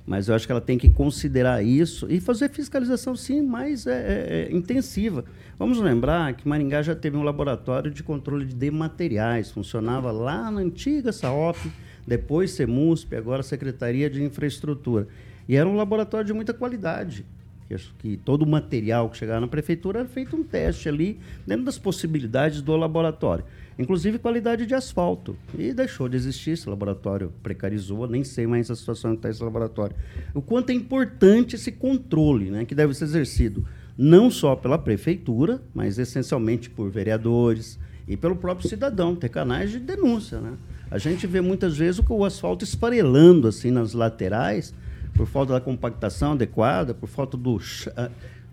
mas 0.07 0.29
eu 0.29 0.35
acho 0.35 0.45
que 0.45 0.53
ela 0.53 0.61
tem 0.61 0.77
que 0.77 0.91
considerar 0.91 1.65
isso 1.65 2.07
e 2.11 2.21
fazer 2.21 2.51
fiscalização, 2.51 3.17
sim, 3.17 3.41
mais 3.41 3.87
é, 3.87 3.93
é, 3.93 4.49
é, 4.53 4.55
intensiva. 4.55 5.25
Vamos 5.59 5.81
lembrar 5.81 6.35
que 6.35 6.47
Maringá 6.47 6.83
já 6.83 6.95
teve 6.95 7.17
um 7.17 7.23
laboratório 7.23 7.91
de 7.91 8.03
controle 8.03 8.45
de 8.45 8.71
materiais, 8.71 9.51
funcionava 9.51 10.13
lá 10.13 10.51
na 10.51 10.61
antiga 10.61 11.11
SAOP, 11.11 11.73
depois 12.07 12.51
CEMUSP, 12.51 13.17
agora 13.17 13.43
Secretaria 13.43 14.11
de 14.11 14.23
Infraestrutura. 14.23 15.09
E 15.49 15.57
era 15.57 15.67
um 15.67 15.75
laboratório 15.75 16.27
de 16.27 16.35
muita 16.35 16.53
qualidade 16.53 17.25
que, 17.69 17.77
que 17.99 18.17
todo 18.17 18.43
o 18.43 18.47
material 18.47 19.11
que 19.11 19.17
chegava 19.17 19.41
na 19.41 19.47
prefeitura 19.47 20.01
era 20.01 20.09
feito 20.09 20.35
um 20.35 20.43
teste 20.43 20.89
ali, 20.89 21.21
dentro 21.47 21.65
das 21.65 21.79
possibilidades 21.79 22.63
do 22.63 22.77
laboratório. 22.77 23.45
Inclusive 23.79 24.19
qualidade 24.19 24.67
de 24.67 24.75
asfalto. 24.75 25.37
E 25.57 25.73
deixou 25.73 26.09
de 26.09 26.17
existir 26.17 26.53
esse 26.53 26.69
laboratório, 26.69 27.33
precarizou, 27.43 28.09
nem 28.09 28.25
sei 28.25 28.47
mais 28.47 28.71
a 28.71 28.75
situação 28.75 29.13
que 29.13 29.19
está 29.19 29.31
esse 29.31 29.43
laboratório. 29.43 29.95
O 30.35 30.43
quanto 30.43 30.71
é 30.71 30.75
importante 30.75 31.55
esse 31.55 31.71
controle, 31.71 32.51
né, 32.51 32.65
que 32.65 32.75
deve 32.75 32.95
ser 32.95 33.05
exercido 33.05 33.65
não 33.99 34.31
só 34.31 34.55
pela 34.55 34.79
prefeitura, 34.79 35.61
mas 35.75 35.99
essencialmente 35.99 36.71
por 36.71 36.89
vereadores 36.89 37.77
e 38.07 38.17
pelo 38.17 38.37
próprio 38.37 38.69
cidadão, 38.69 39.17
ter 39.17 39.29
canais 39.29 39.73
de 39.73 39.81
denúncia. 39.81 40.39
Né? 40.39 40.53
A 40.89 40.99
gente 40.99 41.27
vê 41.27 41.41
muitas 41.41 41.77
vezes 41.77 42.01
o 42.09 42.25
asfalto 42.25 42.65
esfarelando 42.65 43.49
assim 43.49 43.73
nas 43.73 43.93
laterais, 43.95 44.73
por 45.15 45.27
falta 45.27 45.53
da 45.53 45.61
compactação 45.61 46.33
adequada, 46.33 46.95
por 46.95 47.09
falta 47.09 47.37
do. 47.37 47.61
Ah, 47.97 48.11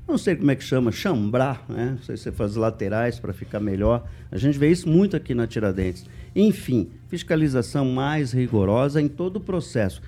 não 0.07 0.17
sei 0.17 0.35
como 0.35 0.51
é 0.51 0.55
que 0.55 0.63
chama, 0.63 0.91
chambrar, 0.91 1.65
né? 1.67 1.95
Não 1.97 2.03
sei 2.03 2.15
se 2.15 2.23
você 2.23 2.31
faz 2.31 2.55
laterais 2.55 3.19
para 3.19 3.33
ficar 3.33 3.59
melhor. 3.59 4.07
A 4.31 4.37
gente 4.37 4.57
vê 4.57 4.69
isso 4.69 4.87
muito 4.87 5.15
aqui 5.15 5.33
na 5.33 5.47
Tiradentes. 5.47 6.05
Enfim, 6.35 6.89
fiscalização 7.07 7.85
mais 7.85 8.31
rigorosa 8.31 9.01
em 9.01 9.07
todo 9.07 9.37
o 9.37 9.39
processo. 9.39 10.01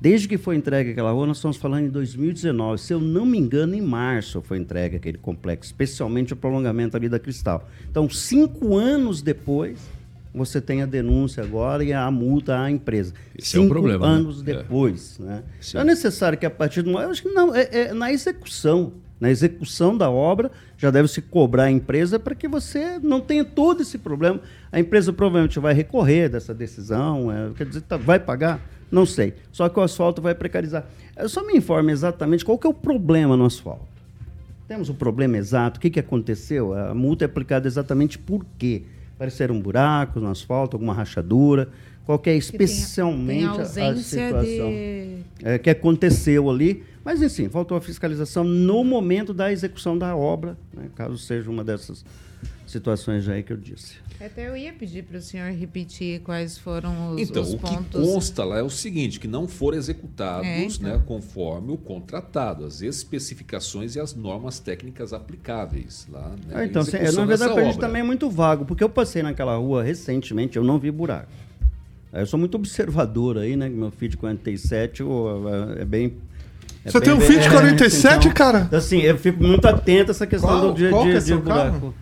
Desde 0.00 0.28
que 0.28 0.36
foi 0.36 0.56
entregue 0.56 0.90
aquela 0.90 1.10
rua, 1.10 1.26
nós 1.26 1.38
estamos 1.38 1.56
falando 1.56 1.86
em 1.86 1.90
2019. 1.90 2.80
Se 2.80 2.92
eu 2.92 3.00
não 3.00 3.24
me 3.24 3.38
engano, 3.38 3.74
em 3.74 3.80
março 3.80 4.42
foi 4.42 4.58
entregue 4.58 4.96
aquele 4.96 5.16
complexo, 5.16 5.70
especialmente 5.70 6.32
o 6.32 6.36
prolongamento 6.36 6.96
ali 6.96 7.08
da 7.08 7.18
Cristal. 7.18 7.66
Então, 7.90 8.08
cinco 8.10 8.76
anos 8.76 9.22
depois, 9.22 9.78
você 10.36 10.60
tem 10.60 10.82
a 10.82 10.86
denúncia 10.86 11.42
agora 11.42 11.82
e 11.82 11.92
a 11.92 12.10
multa 12.10 12.60
à 12.60 12.70
empresa. 12.70 13.14
Esse 13.36 13.52
Cinco 13.52 13.62
é 13.62 13.66
um 13.66 13.68
problema. 13.70 14.06
Né? 14.06 14.14
anos 14.14 14.42
né? 14.42 14.54
depois. 14.54 15.18
É. 15.18 15.22
Né? 15.24 15.42
Não 15.74 15.80
é 15.80 15.84
necessário 15.84 16.36
que 16.36 16.44
a 16.44 16.50
partir 16.50 16.82
do 16.82 16.90
momento. 16.90 17.06
Eu 17.06 17.10
acho 17.10 17.22
que 17.22 17.28
não, 17.30 17.54
é, 17.54 17.68
é, 17.72 17.94
na 17.94 18.12
execução. 18.12 18.92
Na 19.18 19.30
execução 19.30 19.96
da 19.96 20.10
obra, 20.10 20.50
já 20.76 20.90
deve 20.90 21.08
se 21.08 21.22
cobrar 21.22 21.64
a 21.64 21.70
empresa 21.70 22.18
para 22.18 22.34
que 22.34 22.46
você 22.46 22.98
não 23.02 23.18
tenha 23.18 23.46
todo 23.46 23.80
esse 23.80 23.96
problema. 23.96 24.42
A 24.70 24.78
empresa 24.78 25.10
provavelmente 25.10 25.58
vai 25.58 25.72
recorrer 25.72 26.28
dessa 26.28 26.52
decisão, 26.52 27.32
é, 27.32 27.50
quer 27.56 27.64
dizer, 27.64 27.80
tá, 27.80 27.96
vai 27.96 28.20
pagar? 28.20 28.60
Não 28.90 29.06
sei. 29.06 29.32
Só 29.50 29.70
que 29.70 29.80
o 29.80 29.82
asfalto 29.82 30.20
vai 30.20 30.34
precarizar. 30.34 30.84
Eu 31.16 31.30
só 31.30 31.42
me 31.46 31.56
informe 31.56 31.92
exatamente 31.92 32.44
qual 32.44 32.58
que 32.58 32.66
é 32.66 32.70
o 32.70 32.74
problema 32.74 33.38
no 33.38 33.46
asfalto. 33.46 33.86
Temos 34.68 34.90
o 34.90 34.94
problema 34.94 35.38
exato, 35.38 35.78
o 35.78 35.80
que, 35.80 35.88
que 35.88 36.00
aconteceu? 36.00 36.74
A 36.74 36.92
multa 36.92 37.24
é 37.24 37.26
aplicada 37.26 37.66
exatamente 37.66 38.18
por 38.18 38.44
quê? 38.58 38.82
Apareceram 39.16 39.58
buracos 39.58 40.22
no 40.22 40.28
asfalto, 40.28 40.76
alguma 40.76 40.94
rachadura, 40.94 41.68
qualquer 42.04 42.36
especialmente 42.36 43.50
tem 43.50 43.60
a, 43.60 43.66
tem 43.66 43.88
a, 43.88 43.90
a 43.90 43.96
situação 43.96 44.70
de... 44.70 45.18
é, 45.42 45.58
que 45.58 45.68
aconteceu 45.68 46.48
ali. 46.48 46.84
Mas, 47.04 47.22
enfim, 47.22 47.48
faltou 47.48 47.76
a 47.76 47.80
fiscalização 47.80 48.44
no 48.44 48.84
momento 48.84 49.32
da 49.32 49.50
execução 49.50 49.96
da 49.96 50.14
obra, 50.14 50.56
né, 50.72 50.88
caso 50.94 51.16
seja 51.16 51.50
uma 51.50 51.64
dessas 51.64 52.04
situações 52.76 53.28
aí 53.28 53.42
que 53.42 53.52
eu 53.52 53.56
disse. 53.56 53.94
Até 54.20 54.48
eu 54.48 54.56
ia 54.56 54.72
pedir 54.72 55.04
para 55.04 55.18
o 55.18 55.20
senhor 55.20 55.50
repetir 55.52 56.20
quais 56.20 56.56
foram 56.56 57.12
os, 57.14 57.20
então, 57.20 57.42
os 57.42 57.52
o 57.54 57.58
pontos. 57.58 57.76
que 58.00 58.12
consta 58.12 58.44
lá 58.44 58.58
é 58.58 58.62
o 58.62 58.70
seguinte, 58.70 59.20
que 59.20 59.28
não 59.28 59.46
foram 59.46 59.76
executados 59.76 60.46
é, 60.46 60.62
então. 60.64 60.88
né, 60.90 61.02
conforme 61.06 61.72
o 61.72 61.76
contratado, 61.76 62.64
as 62.64 62.80
especificações 62.80 63.94
e 63.94 64.00
as 64.00 64.14
normas 64.14 64.58
técnicas 64.58 65.12
aplicáveis 65.12 66.06
lá. 66.10 66.28
Né, 66.46 66.54
ah, 66.54 66.64
então, 66.64 66.82
na 66.82 67.24
verdade, 67.26 67.52
para 67.52 67.62
a 67.62 67.64
gente 67.66 67.78
também 67.78 68.00
é 68.00 68.04
muito 68.04 68.30
vago, 68.30 68.64
porque 68.64 68.82
eu 68.82 68.88
passei 68.88 69.22
naquela 69.22 69.56
rua 69.56 69.82
recentemente, 69.82 70.56
eu 70.56 70.64
não 70.64 70.78
vi 70.78 70.90
buraco. 70.90 71.28
Eu 72.12 72.24
sou 72.24 72.38
muito 72.38 72.54
observador 72.54 73.36
aí, 73.36 73.56
né? 73.56 73.68
Meu 73.68 73.90
filho 73.90 74.12
de 74.12 74.16
47 74.16 75.00
eu, 75.02 75.44
é 75.78 75.84
bem. 75.84 76.14
é 76.84 76.90
Você 76.90 76.98
bem- 77.00 77.08
tem 77.10 77.18
um 77.18 77.20
filho 77.20 77.40
de 77.40 77.48
é, 77.48 77.50
47, 77.50 78.16
então, 78.28 78.32
cara? 78.32 78.68
Assim, 78.72 79.00
eu 79.00 79.18
fico 79.18 79.42
muito 79.42 79.66
atento 79.66 80.10
a 80.10 80.12
essa 80.12 80.26
questão 80.26 80.48
Qual- 80.48 80.72
do 80.72 80.88
qual 80.88 81.02
que 81.04 81.10
de, 81.10 81.16
é 81.16 81.20
de 81.20 81.34
buraco. 81.36 81.72
carro? 81.72 81.94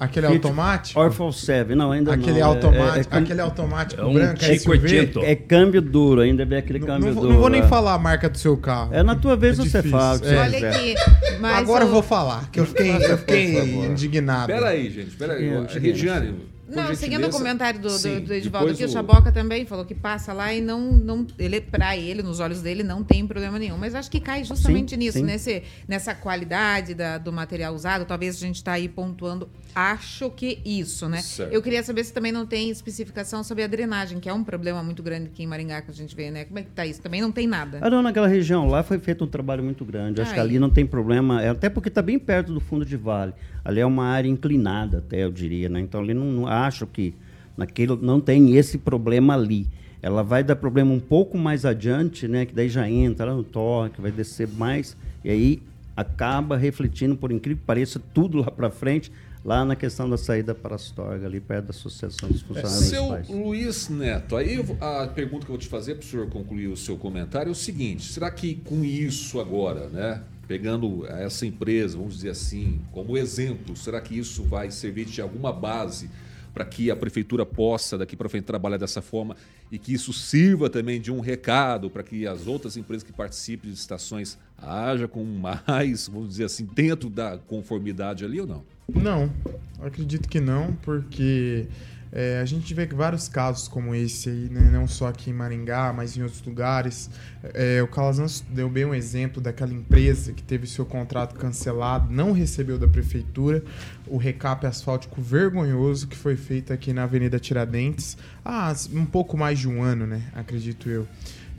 Aquele 0.00 0.26
Fit- 0.28 0.36
automático? 0.46 0.98
Orphan 0.98 1.30
7, 1.30 1.74
não, 1.74 1.92
ainda 1.92 2.14
Aquele 2.14 2.32
não. 2.32 2.38
é- 2.38 2.42
automático, 2.42 3.14
é, 3.14 3.18
é, 3.18 3.20
aquele 3.22 3.40
automático 3.42 4.00
é 4.00 4.04
um 4.06 4.14
branco, 4.14 4.38
Tico 4.38 4.74
SUV? 4.74 4.78
80. 4.78 5.20
é 5.20 5.34
câmbio 5.36 5.82
duro, 5.82 6.22
ainda 6.22 6.46
vem 6.46 6.56
aquele 6.58 6.78
Não, 6.78 6.86
câmbio 6.86 7.06
não 7.08 7.12
vou, 7.12 7.22
duro. 7.22 7.34
não 7.34 7.40
vou 7.42 7.50
nem 7.50 7.60
é. 7.60 7.68
falar 7.68 7.92
a 7.92 7.98
marca 7.98 8.30
do 8.30 8.38
seu 8.38 8.56
carro. 8.56 8.94
É 8.94 9.02
na 9.02 9.14
tua 9.14 9.36
vez 9.36 9.58
É 9.58 9.62
você 9.62 9.82
fala. 9.82 10.18
é. 10.24 10.36
Olha 10.38 10.70
aqui. 10.70 10.94
Mas 11.38 11.58
Agora 11.58 11.84
eu 11.84 11.88
vou 11.90 12.02
falar, 12.02 12.50
que 12.50 12.58
eu 12.58 12.64
fiquei, 12.64 12.90
eu 12.96 13.18
fiquei 13.18 13.74
indignado. 13.84 14.46
Pera 14.46 14.68
aí, 14.68 14.88
gente, 14.90 15.10
pera 15.16 15.34
aí. 15.34 15.46
Eu 15.52 15.64
Ô, 15.64 15.68
cheguei 15.68 15.92
Regiane, 15.92 16.34
Não, 16.70 16.94
seguindo 16.94 17.20
o 17.20 17.24
gentileza. 17.24 17.38
comentário 17.38 17.80
do, 17.80 17.88
do, 17.88 17.98
Sim, 17.98 18.20
do 18.20 18.32
Edivaldo 18.32 18.70
aqui, 18.72 18.84
o 18.84 18.88
Chaboca 18.88 19.32
também 19.32 19.66
falou 19.66 19.84
que 19.84 19.94
passa 19.94 20.32
lá 20.32 20.52
e 20.54 20.60
não, 20.60 20.92
não 20.92 21.26
ele, 21.38 21.60
pra 21.60 21.96
ele, 21.96 22.22
nos 22.22 22.38
olhos 22.40 22.62
dele, 22.62 22.82
não 22.82 23.02
tem 23.02 23.26
problema 23.26 23.58
nenhum. 23.58 23.76
Mas 23.76 23.94
acho 23.94 24.10
que 24.10 24.20
cai 24.20 24.44
justamente 24.44 24.90
Sim, 24.90 24.96
nisso, 24.96 25.18
sim. 25.18 25.24
Nesse, 25.24 25.62
nessa 25.88 26.14
qualidade 26.14 26.94
da- 26.94 27.18
do 27.18 27.32
material 27.32 27.74
usado. 27.74 28.04
Talvez 28.04 28.36
a 28.36 28.40
gente 28.40 28.56
está 28.56 28.72
aí 28.72 28.88
pontuando, 28.88 29.48
acho 29.74 30.30
que 30.30 30.60
isso, 30.64 31.08
né? 31.08 31.20
Certo. 31.22 31.52
Eu 31.52 31.60
queria 31.60 31.82
saber 31.82 32.04
se 32.04 32.12
também 32.12 32.32
não 32.32 32.46
tem 32.46 32.70
especificação 32.70 33.42
sobre 33.42 33.64
a 33.64 33.66
drenagem, 33.66 34.20
que 34.20 34.28
é 34.28 34.32
um 34.32 34.44
problema 34.44 34.82
muito 34.82 35.02
grande 35.02 35.26
aqui 35.26 35.42
em 35.42 35.46
Maringá 35.46 35.82
que 35.82 35.90
a 35.90 35.94
gente 35.94 36.14
vê, 36.14 36.30
né? 36.30 36.44
Como 36.44 36.58
é 36.58 36.62
que 36.62 36.70
tá 36.70 36.86
isso? 36.86 37.00
Também 37.02 37.20
não 37.20 37.32
tem 37.32 37.46
nada. 37.46 37.78
Ah, 37.80 37.90
não, 37.90 38.02
naquela 38.02 38.28
região 38.28 38.66
lá 38.68 38.82
foi 38.82 38.98
feito 38.98 39.24
um 39.24 39.28
trabalho 39.28 39.62
muito 39.62 39.84
grande. 39.84 40.20
Acho 40.20 40.32
que 40.34 40.40
ali 40.40 40.58
não 40.58 40.70
tem 40.70 40.86
problema, 40.86 41.42
é, 41.42 41.48
até 41.48 41.68
porque 41.68 41.88
está 41.88 42.02
bem 42.02 42.18
perto 42.18 42.52
do 42.52 42.60
fundo 42.60 42.84
de 42.84 42.96
vale. 42.96 43.32
Ali 43.64 43.80
é 43.80 43.86
uma 43.86 44.04
área 44.04 44.28
inclinada, 44.28 44.98
até 44.98 45.24
eu 45.24 45.30
diria, 45.30 45.68
né? 45.68 45.80
Então 45.80 46.00
ali 46.00 46.14
não, 46.14 46.26
não 46.26 46.46
acho 46.46 46.86
que 46.86 47.14
naquilo 47.56 47.98
não 48.00 48.20
tem 48.20 48.56
esse 48.56 48.78
problema 48.78 49.34
ali. 49.34 49.66
Ela 50.02 50.22
vai 50.22 50.42
dar 50.42 50.56
problema 50.56 50.92
um 50.92 51.00
pouco 51.00 51.36
mais 51.36 51.64
adiante, 51.64 52.26
né? 52.26 52.46
Que 52.46 52.54
daí 52.54 52.68
já 52.68 52.88
entra 52.88 53.26
lá 53.26 53.34
no 53.34 53.44
torque, 53.44 54.00
vai 54.00 54.10
descer 54.10 54.48
mais 54.48 54.96
e 55.24 55.30
aí 55.30 55.62
acaba 55.96 56.56
refletindo, 56.56 57.16
por 57.16 57.30
incrível 57.30 57.60
que 57.60 57.66
pareça, 57.66 58.00
tudo 58.14 58.38
lá 58.38 58.50
para 58.50 58.70
frente, 58.70 59.12
lá 59.44 59.64
na 59.64 59.76
questão 59.76 60.08
da 60.08 60.16
saída 60.16 60.54
para 60.54 60.74
Astorga, 60.74 61.26
ali 61.26 61.40
perto 61.40 61.66
da 61.66 61.70
Associação 61.70 62.28
dos 62.28 62.42
Funcionários 62.42 62.84
Seu 62.84 63.04
Municipais. 63.04 63.38
Luiz 63.38 63.88
Neto, 63.88 64.36
aí 64.36 64.54
eu 64.54 64.76
a 64.80 65.06
pergunta 65.08 65.44
que 65.44 65.50
eu 65.50 65.54
vou 65.54 65.58
te 65.58 65.68
fazer 65.68 65.94
para 65.94 66.04
o 66.04 66.06
senhor 66.06 66.28
concluir 66.28 66.68
o 66.68 66.76
seu 66.76 66.96
comentário 66.96 67.48
é 67.48 67.52
o 67.52 67.54
seguinte: 67.54 68.10
será 68.12 68.30
que 68.30 68.56
com 68.56 68.84
isso 68.84 69.40
agora, 69.40 69.88
né, 69.88 70.22
pegando 70.50 71.06
essa 71.06 71.46
empresa, 71.46 71.96
vamos 71.96 72.16
dizer 72.16 72.30
assim, 72.30 72.80
como 72.90 73.16
exemplo, 73.16 73.76
será 73.76 74.00
que 74.00 74.18
isso 74.18 74.42
vai 74.42 74.68
servir 74.68 75.04
de 75.04 75.20
alguma 75.20 75.52
base 75.52 76.10
para 76.52 76.64
que 76.64 76.90
a 76.90 76.96
prefeitura 76.96 77.46
possa 77.46 77.96
daqui 77.96 78.16
para 78.16 78.28
frente 78.28 78.46
trabalhar 78.46 78.76
dessa 78.76 79.00
forma 79.00 79.36
e 79.70 79.78
que 79.78 79.94
isso 79.94 80.12
sirva 80.12 80.68
também 80.68 81.00
de 81.00 81.12
um 81.12 81.20
recado 81.20 81.88
para 81.88 82.02
que 82.02 82.26
as 82.26 82.48
outras 82.48 82.76
empresas 82.76 83.04
que 83.04 83.12
participem 83.12 83.70
de 83.70 83.78
estações 83.78 84.36
haja 84.58 85.06
com 85.06 85.22
mais, 85.22 86.08
vamos 86.08 86.30
dizer 86.30 86.46
assim, 86.46 86.68
dentro 86.74 87.08
da 87.08 87.38
conformidade 87.38 88.24
ali 88.24 88.40
ou 88.40 88.46
não? 88.48 88.64
Não, 88.92 89.32
acredito 89.80 90.28
que 90.28 90.40
não, 90.40 90.72
porque 90.82 91.68
é, 92.12 92.40
a 92.40 92.44
gente 92.44 92.74
vê 92.74 92.86
vários 92.86 93.28
casos 93.28 93.68
como 93.68 93.94
esse 93.94 94.28
aí, 94.28 94.48
né, 94.50 94.68
não 94.72 94.88
só 94.88 95.08
aqui 95.08 95.30
em 95.30 95.32
Maringá, 95.32 95.92
mas 95.92 96.16
em 96.16 96.22
outros 96.22 96.42
lugares. 96.42 97.08
É, 97.54 97.80
o 97.82 97.86
Calazan 97.88 98.26
deu 98.50 98.68
bem 98.68 98.84
um 98.84 98.94
exemplo 98.94 99.40
daquela 99.40 99.72
empresa 99.72 100.32
que 100.32 100.42
teve 100.42 100.66
seu 100.66 100.84
contrato 100.84 101.34
cancelado, 101.34 102.12
não 102.12 102.32
recebeu 102.32 102.78
da 102.78 102.88
prefeitura 102.88 103.62
o 104.06 104.16
recap 104.16 104.66
asfáltico 104.66 105.20
vergonhoso 105.22 106.08
que 106.08 106.16
foi 106.16 106.36
feito 106.36 106.72
aqui 106.72 106.92
na 106.92 107.04
Avenida 107.04 107.38
Tiradentes 107.38 108.18
há 108.44 108.74
um 108.92 109.06
pouco 109.06 109.36
mais 109.36 109.58
de 109.58 109.68
um 109.68 109.82
ano, 109.82 110.06
né? 110.06 110.22
Acredito 110.34 110.88
eu. 110.88 111.06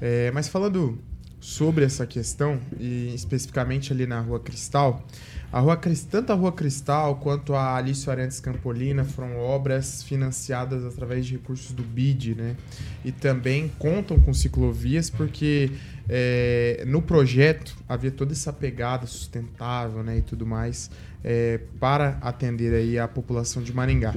É, 0.01 0.31
mas 0.31 0.47
falando 0.47 0.99
sobre 1.39 1.83
essa 1.83 2.05
questão, 2.05 2.59
e 2.79 3.13
especificamente 3.15 3.91
ali 3.91 4.05
na 4.05 4.19
Rua 4.19 4.39
Cristal, 4.39 5.03
a 5.51 5.59
Rua 5.59 5.79
tanto 6.09 6.31
a 6.31 6.35
Rua 6.35 6.51
Cristal 6.51 7.17
quanto 7.17 7.53
a 7.53 7.75
Alício 7.75 8.11
Arantes 8.11 8.39
Campolina 8.39 9.03
foram 9.03 9.37
obras 9.37 10.03
financiadas 10.03 10.85
através 10.85 11.25
de 11.25 11.33
recursos 11.33 11.71
do 11.71 11.83
BID, 11.83 12.35
né? 12.35 12.55
E 13.03 13.11
também 13.11 13.69
contam 13.77 14.19
com 14.19 14.33
ciclovias 14.33 15.09
porque 15.09 15.71
é, 16.07 16.83
no 16.87 17.01
projeto 17.01 17.75
havia 17.87 18.11
toda 18.11 18.31
essa 18.31 18.53
pegada 18.53 19.05
sustentável, 19.05 20.03
né, 20.03 20.17
e 20.17 20.21
tudo 20.21 20.45
mais 20.45 20.89
é, 21.23 21.59
para 21.79 22.17
atender 22.21 22.73
aí 22.73 22.97
a 22.97 23.07
população 23.07 23.61
de 23.61 23.73
Maringá. 23.73 24.15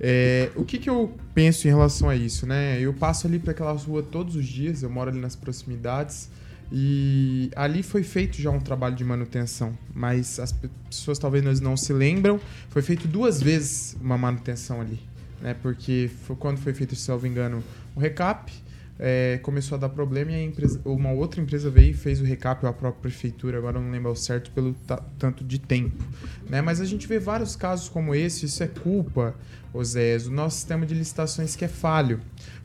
É, 0.00 0.50
o 0.54 0.64
que, 0.64 0.78
que 0.78 0.88
eu 0.88 1.14
penso 1.34 1.66
em 1.66 1.70
relação 1.70 2.08
a 2.08 2.16
isso, 2.16 2.46
né? 2.46 2.80
Eu 2.80 2.92
passo 2.92 3.26
ali 3.26 3.38
para 3.38 3.52
aquela 3.52 3.72
rua 3.72 4.02
todos 4.02 4.36
os 4.36 4.46
dias, 4.46 4.82
eu 4.82 4.90
moro 4.90 5.10
ali 5.10 5.20
nas 5.20 5.36
proximidades. 5.36 6.28
E 6.74 7.50
ali 7.54 7.82
foi 7.82 8.02
feito 8.02 8.40
já 8.40 8.50
um 8.50 8.58
trabalho 8.58 8.96
de 8.96 9.04
manutenção, 9.04 9.76
mas 9.94 10.40
as 10.40 10.52
pe- 10.52 10.70
pessoas 10.88 11.18
talvez 11.18 11.60
não 11.60 11.76
se 11.76 11.92
lembram. 11.92 12.40
Foi 12.70 12.80
feito 12.80 13.06
duas 13.06 13.42
vezes 13.42 13.94
uma 14.00 14.16
manutenção 14.16 14.80
ali, 14.80 14.98
né? 15.42 15.54
Porque 15.60 16.10
foi 16.26 16.34
quando 16.36 16.56
foi 16.58 16.72
feito, 16.72 16.96
se 16.96 17.10
não 17.10 17.20
me 17.20 17.28
engano, 17.28 17.62
o 17.94 18.00
recap, 18.00 18.50
é, 18.98 19.38
começou 19.42 19.76
a 19.76 19.80
dar 19.80 19.90
problema 19.90 20.30
e 20.32 20.42
empresa, 20.44 20.80
uma 20.84 21.10
outra 21.12 21.42
empresa 21.42 21.68
veio 21.68 21.90
e 21.90 21.94
fez 21.94 22.20
o 22.22 22.24
recap, 22.24 22.64
a 22.64 22.72
própria 22.72 23.02
prefeitura, 23.02 23.58
agora 23.58 23.78
não 23.78 23.90
lembro 23.90 24.08
ao 24.08 24.16
certo 24.16 24.50
pelo 24.52 24.72
ta- 24.72 25.02
tanto 25.18 25.44
de 25.44 25.58
tempo. 25.58 26.02
Né? 26.48 26.62
Mas 26.62 26.80
a 26.80 26.86
gente 26.86 27.06
vê 27.06 27.18
vários 27.18 27.54
casos 27.54 27.88
como 27.90 28.14
esse, 28.14 28.46
isso 28.46 28.62
é 28.62 28.66
culpa, 28.68 29.34
Osés, 29.74 30.24
do 30.24 30.30
nosso 30.30 30.56
sistema 30.56 30.86
de 30.86 30.94
licitações 30.94 31.54
que 31.56 31.64
é 31.64 31.68
falho. 31.68 32.20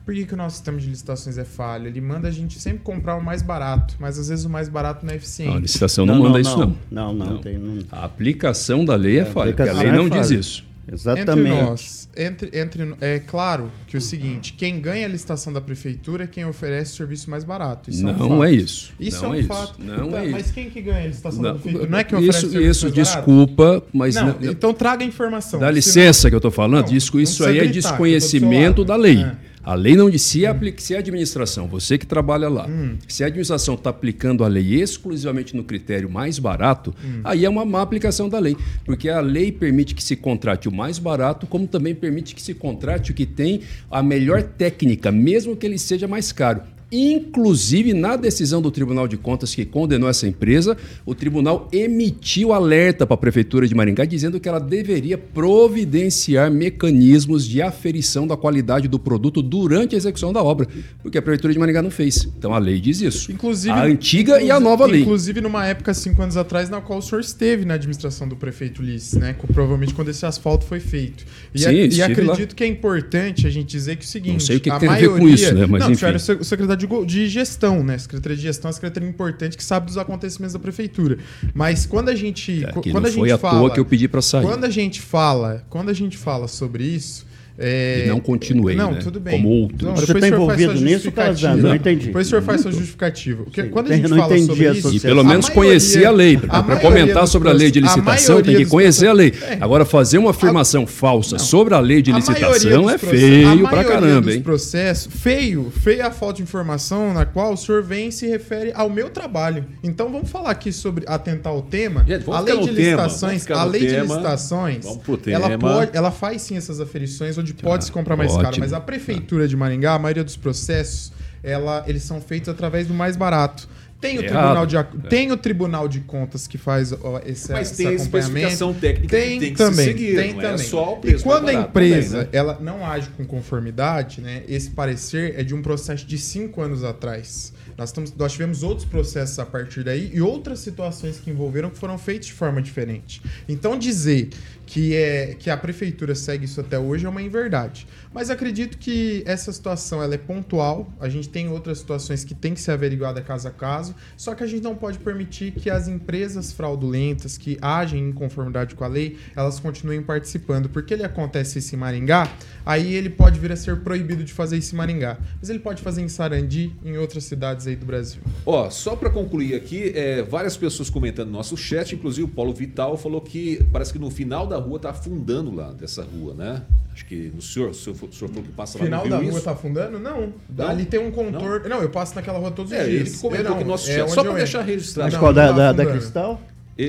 Por 0.08 0.14
que, 0.14 0.26
que 0.26 0.34
o 0.34 0.38
nosso 0.38 0.56
sistema 0.56 0.78
de 0.80 0.88
licitações 0.90 1.38
é 1.38 1.44
falho? 1.44 1.88
Ele 1.88 2.00
manda 2.00 2.30
a 2.30 2.32
gente 2.32 2.58
sempre 2.62 2.80
comprar 2.80 3.18
o 3.18 3.22
mais 3.22 3.42
barato, 3.42 3.94
mas 4.00 4.18
às 4.18 4.30
vezes 4.30 4.46
o 4.46 4.50
mais 4.50 4.70
barato 4.70 5.06
não 5.06 5.10
é 5.10 5.16
Não, 5.16 5.16
a 5.16 5.18
eficiente. 5.18 5.60
licitação 5.60 6.06
não, 6.06 6.18
manda 6.20 6.40
isso, 6.40 6.58
não. 6.58 6.78
Não, 6.90 7.14
não, 7.14 7.26
Não. 7.34 7.38
tem. 7.40 7.58
Não. 7.58 7.84
A 7.92 8.06
aplicação 8.06 8.86
da 8.86 8.96
lei 8.96 9.20
é, 9.20 9.26
falha, 9.26 9.52
porque 9.54 9.64
a 9.64 9.66
aplicação 9.66 9.84
lei 9.84 9.92
é 9.92 9.96
não 10.02 10.08
diz 10.10 10.28
falha. 10.30 10.40
isso. 10.40 10.68
Entre 10.90 10.96
Exatamente. 10.96 11.50
nós, 11.62 12.10
entre, 12.16 12.50
entre, 12.58 12.96
é 13.02 13.20
claro 13.20 13.70
que 13.88 13.98
o 13.98 14.00
seguinte, 14.02 14.54
quem 14.54 14.80
ganha 14.80 15.06
a 15.06 15.10
licitação 15.10 15.52
da 15.52 15.60
prefeitura 15.60 16.24
é 16.24 16.28
quem 16.28 16.46
oferece 16.46 16.94
o 16.94 16.96
serviço 16.96 17.30
mais 17.30 17.44
barato. 17.44 17.90
Isso 17.90 18.08
é 18.08 18.10
um 18.14 18.18
não 18.18 18.30
fato. 18.30 18.44
é 18.46 18.52
isso. 18.54 18.94
Isso 18.98 19.22
não 19.24 19.26
é 19.26 19.32
um 19.32 19.36
é 19.36 19.40
isso. 19.40 19.48
fato. 19.50 19.74
Não 19.84 20.10
Tá, 20.10 20.24
é 20.24 20.30
mas 20.30 20.46
isso. 20.46 20.54
quem 20.54 20.70
que 20.70 20.82
ganha 20.82 21.04
a 21.04 21.08
licitação 21.08 21.42
da 21.42 21.50
Não, 21.50 21.60
prefeitura? 21.60 21.90
Não 21.92 21.98
é 22.00 22.04
quem 22.06 22.18
oferece 22.18 22.38
isso, 22.38 22.48
o 22.48 22.52
serviço 22.52 22.72
isso 22.72 22.86
mais 22.86 22.96
barato? 23.14 23.26
desculpa, 23.28 23.84
mas 23.92 24.16
Não, 24.16 24.28
não- 24.28 24.36
então 24.50 24.74
traga 24.74 25.04
a 25.04 25.08
informação. 25.08 25.60
dá 25.60 25.70
licença 25.70 26.30
que 26.30 26.36
eu 26.36 26.38
estou 26.38 26.52
falando, 26.52 26.88
Não, 26.88 26.96
isso, 26.96 27.14
não 27.14 27.22
isso 27.22 27.44
aí 27.46 27.60
é 27.60 27.66
desconhecimento 27.68 28.86
da 28.86 28.96
lei. 28.96 29.22
É. 29.24 29.36
A 29.68 29.76
lei 29.76 29.98
não 29.98 30.10
diz 30.10 30.22
se, 30.22 30.46
é 30.46 30.48
apli- 30.48 30.74
se 30.78 30.96
a 30.96 31.00
administração, 31.00 31.68
você 31.68 31.98
que 31.98 32.06
trabalha 32.06 32.48
lá, 32.48 32.68
Hum. 32.70 32.96
se 33.06 33.22
a 33.22 33.28
administração 33.28 33.76
está 33.76 33.90
aplicando 33.90 34.46
a 34.46 34.48
lei 34.48 34.76
exclusivamente 34.82 35.54
no 35.58 35.62
critério 35.66 36.10
mais 36.10 36.40
barato, 36.40 36.96
Hum. 37.04 37.20
aí 37.26 37.44
é 37.44 37.50
uma 37.50 37.66
má 37.66 37.82
aplicação 37.82 38.30
da 38.30 38.40
lei. 38.40 38.56
Porque 38.86 39.10
a 39.10 39.20
lei 39.20 39.52
permite 39.52 39.94
que 39.94 40.02
se 40.02 40.16
contrate 40.16 40.70
o 40.70 40.72
mais 40.72 40.98
barato, 41.00 41.46
como 41.46 41.68
também 41.68 41.94
permite 41.94 42.34
que 42.34 42.42
se 42.42 42.54
contrate 42.54 43.12
o 43.12 43.14
que 43.14 43.26
tem 43.26 43.60
a 43.92 44.02
melhor 44.02 44.42
técnica, 44.42 45.12
mesmo 45.12 45.54
que 45.54 45.66
ele 45.66 45.78
seja 45.78 46.08
mais 46.08 46.32
caro. 46.32 46.62
Inclusive, 46.90 47.94
na 47.94 48.16
decisão 48.16 48.62
do 48.62 48.72
Tribunal 48.72 49.08
de 49.08 49.18
Contas 49.18 49.54
que 49.54 49.66
condenou 49.66 50.08
essa 50.10 50.26
empresa, 50.26 50.78
o 51.06 51.14
tribunal 51.14 51.68
emitiu 51.72 52.54
alerta 52.54 53.06
para 53.06 53.16
a 53.16 53.18
Prefeitura 53.18 53.68
de 53.68 53.76
Maringá 53.76 54.06
dizendo 54.06 54.40
que 54.40 54.48
ela 54.48 54.60
deveria 54.60 55.18
providenciar 55.18 56.50
mecanismos 56.50 57.46
de 57.46 57.62
aferição 57.62 58.26
da 58.26 58.38
qualidade 58.38 58.88
do 58.88 58.98
produto 58.98 59.42
durante 59.42 59.96
a 59.96 59.98
execução 59.98 60.32
da 60.32 60.42
obra, 60.42 60.68
porque 61.04 61.18
a 61.18 61.22
Prefeitura 61.22 61.52
de 61.52 61.60
Maringá 61.60 61.82
não 61.82 61.92
fez. 61.92 62.24
Então 62.38 62.54
a 62.54 62.58
lei 62.58 62.80
diz 62.80 63.02
isso. 63.02 63.32
Inclusive, 63.32 63.74
a 63.74 63.84
antiga 63.84 64.42
e 64.42 64.50
a 64.50 64.60
nova 64.60 64.86
lei. 64.86 65.02
Inclusive 65.02 65.42
numa 65.42 65.66
época, 65.66 65.94
cinco 65.94 66.22
anos 66.22 66.38
atrás, 66.38 66.70
na 66.70 66.80
qual 66.80 67.00
o 67.00 67.02
senhor 67.02 67.20
esteve 67.20 67.66
na 67.66 67.74
administração 67.74 68.28
do 68.30 68.36
prefeito 68.38 68.82
Ulisses, 68.82 69.14
né? 69.20 69.36
Provavelmente 69.54 69.94
quando 69.94 70.10
esse 70.10 70.26
asfalto 70.26 70.66
foi 70.66 70.80
feito. 70.80 71.26
E, 71.54 71.60
Sim, 71.60 71.66
a- 71.68 71.72
e 71.74 72.02
acredito 72.02 72.56
que 72.56 72.64
é 72.64 72.68
importante 72.68 73.46
a 73.46 73.50
gente 73.50 73.68
dizer 73.68 73.98
que 73.98 74.04
é 74.04 74.06
o 74.06 74.10
seguinte. 74.10 74.34
Não 74.34 74.40
sei 74.40 74.58
o 74.58 74.60
que 74.62 74.70
a 74.70 74.80
tem 74.80 74.88
a 74.88 74.96
ver 74.96 75.08
com 75.10 75.14
maioria- 75.18 75.36
isso, 75.36 75.54
né? 75.54 75.66
Mas 75.66 75.82
não, 75.82 75.88
enfim. 75.92 76.00
senhor 76.00 76.10
era 76.10 76.18
o 76.18 76.20
se- 76.22 76.32
o 76.34 76.44
secretário 76.44 76.77
de, 76.78 76.88
de 77.06 77.28
gestão, 77.28 77.84
né? 77.84 77.98
Secretaria 77.98 78.38
de 78.38 78.44
gestão 78.44 78.68
é 78.68 78.70
uma 78.70 78.74
secretaria 78.74 79.10
importante 79.10 79.58
que 79.58 79.64
sabe 79.64 79.88
dos 79.88 79.98
acontecimentos 79.98 80.54
da 80.54 80.60
prefeitura. 80.60 81.18
Mas 81.54 81.86
quando 81.86 82.10
a 82.10 82.16
gente. 82.16 82.64
É, 82.64 82.72
quando 82.72 83.06
a 83.06 83.10
gente 83.10 83.20
foi 83.20 83.32
à 83.32 83.38
fala, 83.38 83.60
toa 83.60 83.74
que 83.74 83.80
eu 83.80 83.86
pedi 83.86 84.08
para 84.08 84.22
sair. 84.22 84.46
Quando 84.46 84.64
a 84.64 84.70
gente 84.70 85.02
fala, 85.02 85.66
quando 85.70 85.90
a 85.90 85.94
gente 85.94 86.18
fala 86.18 86.48
sobre 86.48 86.84
isso. 86.84 87.27
É, 87.58 88.04
E 88.06 88.10
não 88.10 88.20
continuei, 88.20 88.76
Não, 88.76 88.92
né? 88.92 89.00
tudo 89.02 89.20
bem. 89.20 89.36
Como 89.38 89.50
outros. 89.50 89.82
Não, 89.82 89.96
Você 89.96 90.06
tá 90.08 90.18
o 90.18 90.22
faz 90.22 90.34
envolvido 90.34 90.74
nisso. 90.76 91.12
Calazans? 91.12 91.62
Não 91.64 91.76
entendi. 91.76 92.06
Depois 92.08 92.28
o 92.28 92.30
senhor 92.30 92.42
faz 92.44 92.62
sua 92.62 92.72
justificativa. 92.72 93.44
Porque 93.44 93.64
Sim. 93.64 93.70
quando 93.70 93.88
a 93.88 93.94
Eu 93.94 93.98
gente 93.98 94.10
não 94.10 94.18
fala 94.18 94.34
entendi 94.38 94.48
sobre 94.48 94.68
a 94.68 94.72
isso... 94.74 94.94
E 94.96 95.00
pelo 95.00 95.24
menos 95.24 95.50
a 95.50 95.52
conhecer 95.52 96.04
maioria- 96.04 96.08
a 96.10 96.12
lei. 96.12 96.36
a 96.36 96.40
Para 96.40 96.62
maioria 96.76 96.82
comentar 96.90 97.28
sobre 97.28 97.50
a 97.50 97.54
lei 97.54 97.72
de 97.72 97.80
a 97.80 97.82
licitação, 97.82 98.36
tem 98.38 98.46
maioria 98.46 98.66
que 98.66 98.72
conhecer 98.72 99.08
a 99.08 99.14
lei. 99.14 99.34
É. 99.42 99.58
Agora, 99.60 99.86
fazer 99.86 100.18
uma 100.18 100.32
afirmação 100.32 100.86
falsa 100.86 101.38
sobre 101.40 101.74
a 101.74 101.80
lei 101.80 102.02
de 102.02 102.12
A 102.12 102.16
licitação 102.16 102.50
maioria 102.50 102.92
é 102.92 102.96
a 102.96 102.98
feio 102.98 103.60
pra 103.68 103.72
maioria 103.78 103.92
caramba, 103.92 104.34
hein? 104.34 104.42
processos, 104.42 105.14
feio, 105.14 105.72
feia 105.82 106.08
a 106.08 106.12
falta 106.12 106.36
de 106.38 106.44
informação 106.44 107.14
na 107.14 107.26
qual 107.26 107.54
o 107.54 107.58
senhor 107.58 107.82
vem 107.84 108.10
e 108.10 108.12
se 108.12 108.28
refere 108.28 108.72
ao 108.76 108.90
meu 108.90 109.10
trabalho. 109.10 109.66
Então 109.84 110.12
vamos 110.12 110.30
falar 110.30 110.52
aqui 110.52 110.72
sobre 110.72 111.06
atentar 111.08 111.52
ao 111.54 111.62
tema. 111.62 112.06
Gente, 112.08 112.30
a 112.30 112.40
lei 112.40 112.60
de 112.60 112.70
licitações, 112.72 113.50
a 113.52 113.64
lei 113.64 113.86
de 113.88 114.00
licitações, 114.00 114.86
ela 115.28 115.48
tema. 115.50 115.58
pode, 115.70 115.92
ela 115.96 116.12
faz 116.12 116.42
sim 116.42 116.56
essas 116.58 116.80
aferições. 116.80 117.38
Onde 117.54 117.62
pode 117.64 117.86
se 117.86 117.92
comprar 117.92 118.16
mais 118.16 118.32
ótimo. 118.32 118.44
caro, 118.44 118.58
mas 118.60 118.74
a 118.74 118.80
prefeitura 118.80 119.48
de 119.48 119.56
Maringá, 119.56 119.94
a 119.94 120.00
maioria 120.00 120.24
dos 120.24 120.38
processos, 120.38 121.12
ela, 121.44 121.84
eles 121.88 122.04
são 122.04 122.20
feitos 122.22 122.50
através 122.50 122.88
do 122.88 122.94
mais 122.94 123.16
barato. 123.16 123.68
Tem 124.00 124.20
o, 124.20 124.22
Errado. 124.24 124.30
tribunal 124.44 124.66
de, 124.68 124.78
ac- 124.78 124.98
tem 125.10 125.32
o 125.32 125.38
Tribunal 125.38 125.88
de 125.88 126.02
Contas 126.02 126.46
que 126.48 126.56
faz 126.56 126.94
ó, 126.94 127.20
esse, 127.26 127.52
Mas 127.52 127.72
esse 127.72 127.84
tem 127.84 127.96
especificação 127.96 128.72
técnica 128.72 129.08
tem 129.18 129.40
que 129.40 129.46
tem 129.46 129.52
que 129.54 129.58
também, 129.58 129.74
se 129.74 129.84
seguir, 129.86 130.16
tem 130.16 130.34
não 130.34 130.42
também. 130.42 130.54
é 130.54 130.58
só 130.60 130.94
o 130.94 130.98
e 130.98 131.02
preço 131.02 131.24
quando 131.24 131.50
a 131.50 131.54
empresa 131.54 132.10
também, 132.26 132.26
né? 132.26 132.30
ela 132.32 132.58
não 132.62 132.86
age 132.86 133.10
com 133.18 133.26
conformidade, 133.26 134.22
né? 134.22 134.44
Esse 134.48 134.70
parecer 134.70 135.34
é 135.40 135.44
de 135.44 135.56
um 135.56 135.64
processo 135.64 136.06
de 136.06 136.16
cinco 136.20 136.62
anos 136.62 136.84
atrás. 136.84 137.52
Nós, 137.78 137.94
nós 138.18 138.32
tivemos 138.32 138.64
outros 138.64 138.88
processos 138.88 139.38
a 139.38 139.46
partir 139.46 139.84
daí 139.84 140.12
e 140.14 140.20
outras 140.20 140.60
situações 140.60 141.20
que 141.20 141.30
envolveram 141.30 141.70
que 141.70 141.78
foram 141.78 141.98
feitas 141.98 142.28
de 142.28 142.34
forma 142.34 142.62
diferente. 142.62 143.22
Então 143.48 143.78
dizer 143.78 144.30
que, 144.66 144.96
é, 144.96 145.36
que 145.40 145.50
a 145.50 145.56
prefeitura 145.56 146.14
segue 146.14 146.46
isso 146.46 146.60
até 146.60 146.78
hoje 146.78 147.06
é 147.06 147.10
uma 147.10 147.22
inverdade. 147.22 147.88
Mas 148.14 148.30
acredito 148.30 148.78
que 148.78 149.24
essa 149.26 149.52
situação 149.52 150.04
ela 150.04 150.16
é 150.16 150.18
pontual. 150.18 150.92
A 151.00 151.08
gente 151.08 151.30
tem 151.30 151.48
outras 151.50 151.80
situações 151.80 152.24
que 152.24 152.36
tem 152.36 152.54
que 152.54 152.60
ser 152.60 152.72
averiguada 152.72 153.22
caso 153.22 153.48
a 153.48 153.52
caso. 153.52 153.96
Só 154.18 154.36
que 154.36 154.44
a 154.44 154.48
gente 154.48 154.64
não 154.64 154.76
pode 154.76 155.00
permitir 155.00 155.52
que 155.52 155.70
as 155.70 155.88
empresas 155.88 156.52
fraudulentas 156.52 157.38
que 157.38 157.58
agem 157.62 158.10
em 158.10 158.12
conformidade 158.12 158.76
com 158.76 158.84
a 158.84 158.88
lei, 158.88 159.18
elas 159.36 159.60
continuem 159.60 160.02
participando. 160.02 160.68
Porque 160.68 160.94
ele 160.94 161.04
acontece 161.04 161.60
isso 161.60 161.74
em 161.74 161.78
Maringá, 161.78 162.30
aí 162.66 162.94
ele 162.94 163.10
pode 163.10 163.40
vir 163.40 163.52
a 163.52 163.56
ser 163.56 163.78
proibido 163.78 164.24
de 164.24 164.34
fazer 164.34 164.58
isso 164.58 164.76
em 164.76 164.78
Maringá. 164.78 165.18
Mas 165.40 165.50
ele 165.50 165.60
pode 165.60 165.82
fazer 165.82 166.02
em 166.02 166.10
Sarandi 166.10 166.76
em 166.84 166.98
outras 166.98 167.24
cidades 167.24 167.67
aí 167.68 167.76
do 167.76 167.86
Brasil. 167.86 168.22
Ó, 168.46 168.70
só 168.70 168.96
para 168.96 169.10
concluir 169.10 169.56
aqui, 169.56 169.92
é, 169.96 170.22
várias 170.24 170.56
pessoas 170.58 170.90
comentando 170.90 171.28
no 171.28 171.34
nosso 171.34 171.56
chat, 171.58 171.94
inclusive 171.94 172.24
o 172.24 172.28
Paulo 172.28 172.54
Vital 172.54 172.98
falou 172.98 173.22
que 173.22 173.64
parece 173.72 173.92
que 173.94 174.00
no 174.00 174.10
final 174.10 174.48
da 174.48 174.58
rua 174.58 174.80
tá 174.80 174.90
afundando 174.90 175.54
lá 175.54 175.72
dessa 175.72 176.04
rua, 176.04 176.34
né? 176.34 176.62
Acho 176.94 177.06
que 177.06 177.32
no 177.36 177.42
senhor, 177.44 177.70
o 177.70 177.74
senhor, 177.76 177.96
o 177.96 178.12
senhor 178.12 178.28
falou 178.30 178.44
que 178.44 178.52
passa 178.52 178.80
lá 178.80 178.86
Final 178.86 179.04
no 179.04 179.10
da 179.12 179.18
Rio 179.18 179.28
rua 179.30 179.36
isso? 179.38 179.46
tá 179.46 179.52
afundando? 179.52 180.00
Não. 180.00 180.34
Não? 180.50 180.68
Ali 180.68 180.84
tem 180.86 181.00
um 181.00 181.12
contorno. 181.12 181.70
Não? 181.70 181.80
eu 181.82 181.90
passo 181.92 182.16
naquela 182.16 182.40
rua 182.40 182.50
todos 182.50 182.72
os 182.72 182.78
É, 182.78 182.86
dias. 182.86 183.02
ele 183.02 183.10
que 183.12 183.18
comentou 183.20 183.46
Eu 183.46 183.52
não, 183.52 183.60
no 183.60 183.66
nosso 183.68 183.88
é 183.92 183.94
chat, 183.98 184.10
só 184.12 184.24
para 184.24 184.34
deixar 184.34 184.62
registrado. 184.64 185.12
Não, 185.14 185.20
Qual 185.20 185.32
da, 185.32 185.48
tá 185.48 185.52
da, 185.52 185.72
da 185.74 185.84
afundando. 185.84 186.00
Cristal? 186.00 186.42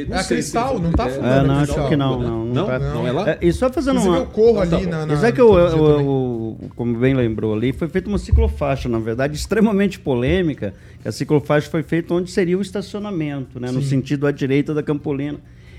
Não 0.09 0.16
É 0.16 0.20
a 0.20 0.22
sei 0.22 0.42
se 0.42 0.53
Cristal, 0.53 0.74
ele- 0.74 0.83
não 0.85 0.92
tá 0.92 1.05
é, 1.05 1.07
afundando 1.12 1.35
É, 1.35 1.46
não, 1.46 1.55
acho 1.55 1.88
que 1.88 1.96
não, 1.96 2.20
Não, 2.20 2.44
não. 2.44 2.44
não, 2.55 2.66
tá. 2.66 2.79
não 2.79 3.07
é 3.07 3.12
lá? 3.12 3.31
É, 3.31 3.38
e 3.40 3.53
só 3.53 3.72
fazendo 3.72 3.96
Inclusive 4.01 4.16
uma... 4.16 4.24
eu 4.24 4.27
corro 4.27 4.64
Então 4.64 4.68
tá 4.70 4.77
ali 4.77 4.85
bom. 4.85 4.90
na, 4.90 5.07
na. 5.07 5.14
Isso 5.14 5.24
é 5.27 5.33
que 5.33 5.40
o, 5.40 5.51
o- 5.53 5.70
também. 5.70 6.07
o- 6.07 6.57
como 6.77 6.98
bem 6.98 7.14
lembrou 7.14 7.55
ali, 7.55 7.72
foi 7.72 7.88
feita 7.88 8.09
uma 8.09 8.18
ciclofaixa, 8.18 8.88
na 8.88 8.98
verdade, 8.98 9.35
extremamente 9.35 9.98
polêmica. 9.98 10.74
A 11.05 11.11
ciclofaixa 11.11 11.70
foi 11.70 11.83
feita 11.83 12.12
onde 12.12 12.31
seria 12.31 12.59
o 12.59 12.61
estacionamento, 12.61 13.59
né, 13.59 13.70
no 13.70 13.81
sentido 13.83 14.27
à 14.27 14.31
direita 14.31 14.74
da 14.74 14.83
Campolina. 14.83 15.38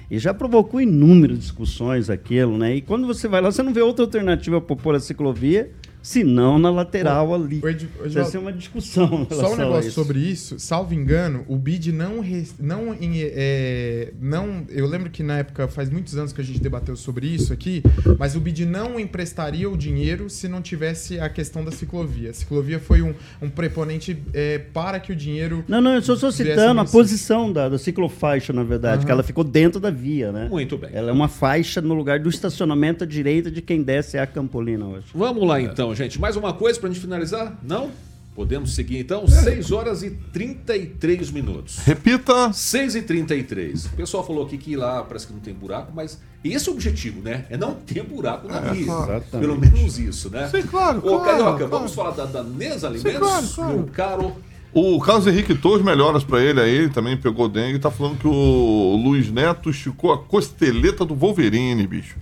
E 0.10 0.18
já 0.18 0.34
provocou 0.34 0.82
inúmeras 0.82 1.38
discussões 1.38 2.10
aquilo, 2.10 2.58
né? 2.58 2.76
E 2.78 2.82
quando 2.82 3.06
você 3.06 3.28
vai 3.28 3.42
lá, 3.42 3.52
você 3.52 3.62
não 3.62 3.72
vê 3.72 3.82
outra 3.82 4.06
alternativa 4.06 4.60
para 4.60 4.76
pôr 4.76 4.96
a 4.96 5.00
ciclovia, 5.00 5.70
senão 6.02 6.58
na 6.58 6.70
lateral 6.70 7.34
ali. 7.34 7.60
Vai 7.60 8.26
ser 8.26 8.38
uma 8.38 8.52
discussão. 8.54 9.28
Só 9.30 9.54
um 9.54 9.58
negócio 9.58 9.88
isso. 9.90 9.96
sobre 10.04 10.20
isso, 10.20 10.60
salvo 10.60 10.94
engano, 10.94 11.44
o 11.48 11.56
BID 11.58 11.92
não. 11.92 12.24
não, 12.60 12.94
em- 12.94 13.22
é, 13.22 14.14
não 14.20 14.66
Eu 14.70 14.88
lembro 14.88 15.10
que 15.10 15.24
na 15.24 15.40
época, 15.40 15.68
faz 15.68 15.90
muitos 15.90 16.18
anos 16.18 16.34
que 16.34 16.42
a 16.42 16.44
gente 16.44 16.60
debateu 16.60 16.96
sobre 16.96 17.28
isso 17.28 17.54
aqui, 17.54 17.84
mas 18.18 18.36
o 18.36 18.40
BID 18.40 18.66
não 18.66 19.00
emprestaria 19.00 19.70
o 19.70 19.78
dinheiro 19.78 20.30
se 20.30 20.48
não 20.48 20.62
tivesse 20.62 21.20
a 21.20 21.30
questão 21.30 21.64
da 21.64 21.72
ciclovia. 21.72 22.30
A 22.32 22.34
ciclovia 22.34 22.80
foi 22.80 23.02
um, 23.02 23.14
um 23.42 23.50
preponente 23.50 24.18
é, 24.34 24.58
para 24.58 25.00
que 25.00 25.12
o 25.12 25.16
dinheiro. 25.16 25.64
Não, 25.68 25.82
não, 25.82 25.96
eu 25.96 26.02
só 26.02 26.14
estou 26.14 26.32
citando 26.32 26.82
a 26.82 26.86
posição 26.86 27.52
da, 27.52 27.70
da 27.70 27.78
ciclofaixa, 27.78 28.54
na 28.54 28.64
verdade, 28.64 28.98
Aham. 28.98 29.06
que 29.06 29.12
ela 29.12 29.24
ficou 29.24 29.44
dentro 29.44 29.80
da 29.80 29.90
via, 29.90 30.32
né? 30.32 30.48
Muito 30.50 30.78
bem. 30.78 30.90
Ela 30.94 31.10
é 31.10 31.14
uma 31.14 31.28
faixa 31.28 31.82
no 31.82 31.94
lugar 31.94 32.20
do 32.20 32.30
estacionamento 32.30 33.04
à 33.04 33.08
direita 33.08 33.52
de 33.52 33.62
quem 33.62 33.82
desce 33.82 34.18
a 34.18 34.26
Campolina 34.26 34.86
hoje. 34.86 35.08
Vamos 35.14 35.48
lá 35.48 35.62
então, 35.62 35.89
gente. 35.96 36.20
Mais 36.20 36.36
uma 36.36 36.54
coisa 36.54 36.80
pra 36.80 36.90
gente 36.90 37.00
finalizar? 37.02 37.58
Não? 37.64 37.92
Podemos 38.36 38.74
seguir 38.74 39.00
então? 39.00 39.28
6 39.28 39.72
horas 39.72 40.02
e 40.02 40.12
33 40.12 41.30
minutos. 41.32 41.80
Repita. 41.80 42.54
6 42.54 42.96
e 42.96 43.02
33 43.02 43.86
O 43.88 43.90
pessoal 43.90 44.26
falou 44.26 44.46
aqui 44.46 44.58
que 44.58 44.76
lá 44.78 45.04
parece 45.04 45.28
que 45.28 45.34
não 45.34 45.42
tem 45.42 45.54
buraco, 45.54 45.92
mas 45.94 46.20
esse 46.44 46.70
é 46.70 46.72
o 46.72 46.76
objetivo, 46.76 47.22
né? 47.22 47.46
É 47.50 47.58
não 47.58 47.74
ter 47.74 48.02
buraco 48.02 48.48
na 48.48 48.62
via. 48.62 48.84
Exatamente. 48.84 49.30
Pelo 49.32 49.60
menos 49.60 50.00
isso, 50.00 50.30
né? 50.30 50.48
Sim, 50.48 50.62
claro, 50.62 51.00
Ô, 51.00 51.02
claro, 51.02 51.24
Carioca, 51.26 51.58
claro. 51.58 51.70
vamos 51.70 51.94
falar 51.94 52.12
da 52.12 52.26
Danesa 52.26 52.88
Alimentos? 52.88 53.20
claro, 53.20 53.48
claro. 53.48 53.74
Meu 53.74 53.88
caro. 53.88 54.36
O 54.72 55.00
Carlos 55.02 55.26
Henrique 55.28 55.56
Torres, 55.56 55.84
melhoras 55.84 56.24
pra 56.24 56.42
ele 56.42 56.62
aí, 56.62 56.70
ele 56.70 56.90
também 56.90 57.18
pegou 57.18 57.50
dengue 57.50 57.76
e 57.76 57.80
tá 57.80 57.90
falando 57.90 58.20
que 58.20 58.28
o 58.28 58.96
Luiz 59.04 59.30
Neto 59.32 59.70
esticou 59.70 60.14
a 60.14 60.18
costeleta 60.18 61.04
do 61.04 61.16
Wolverine, 61.16 61.86
bicho. 61.88 62.16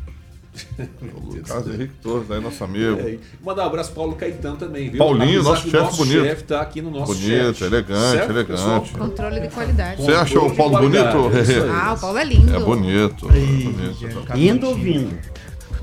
O 1.15 1.41
Carlos 1.47 1.67
Henrique 1.73 1.93
Torres, 2.01 2.31
aí, 2.31 2.39
nosso 2.39 2.63
amigo. 2.63 2.99
É, 2.99 3.17
mandar 3.43 3.63
um 3.63 3.67
abraço 3.67 3.91
pro 3.91 4.01
Paulo 4.01 4.15
Caetano 4.15 4.57
também, 4.57 4.89
viu? 4.89 4.97
Paulinho, 4.99 5.43
nosso 5.43 5.61
que 5.63 5.67
o 5.69 5.71
chefe 5.71 5.83
nosso 5.83 5.97
bonito. 6.05 6.23
chefe 6.25 6.43
tá 6.43 6.61
aqui 6.61 6.81
no 6.81 6.91
nosso 6.91 7.13
Bonito, 7.13 7.53
chat. 7.57 7.63
elegante, 7.63 8.11
Certo, 8.11 8.29
elegante. 8.31 8.47
pessoal? 8.61 8.85
Controle 8.97 9.39
de 9.39 9.47
qualidade. 9.49 10.01
Você 10.01 10.11
acha 10.11 10.39
o 10.39 10.55
Paulo 10.55 10.77
bonito? 10.79 11.31
Ah, 11.71 11.93
o 11.93 11.99
Paulo 11.99 12.17
é 12.17 12.23
lindo. 12.23 12.55
É 12.55 12.59
bonito. 12.59 13.27
Gente, 13.31 14.15
cada 14.25 14.39
Indo 14.39 14.67
ou 14.67 14.75
vindo? 14.75 15.17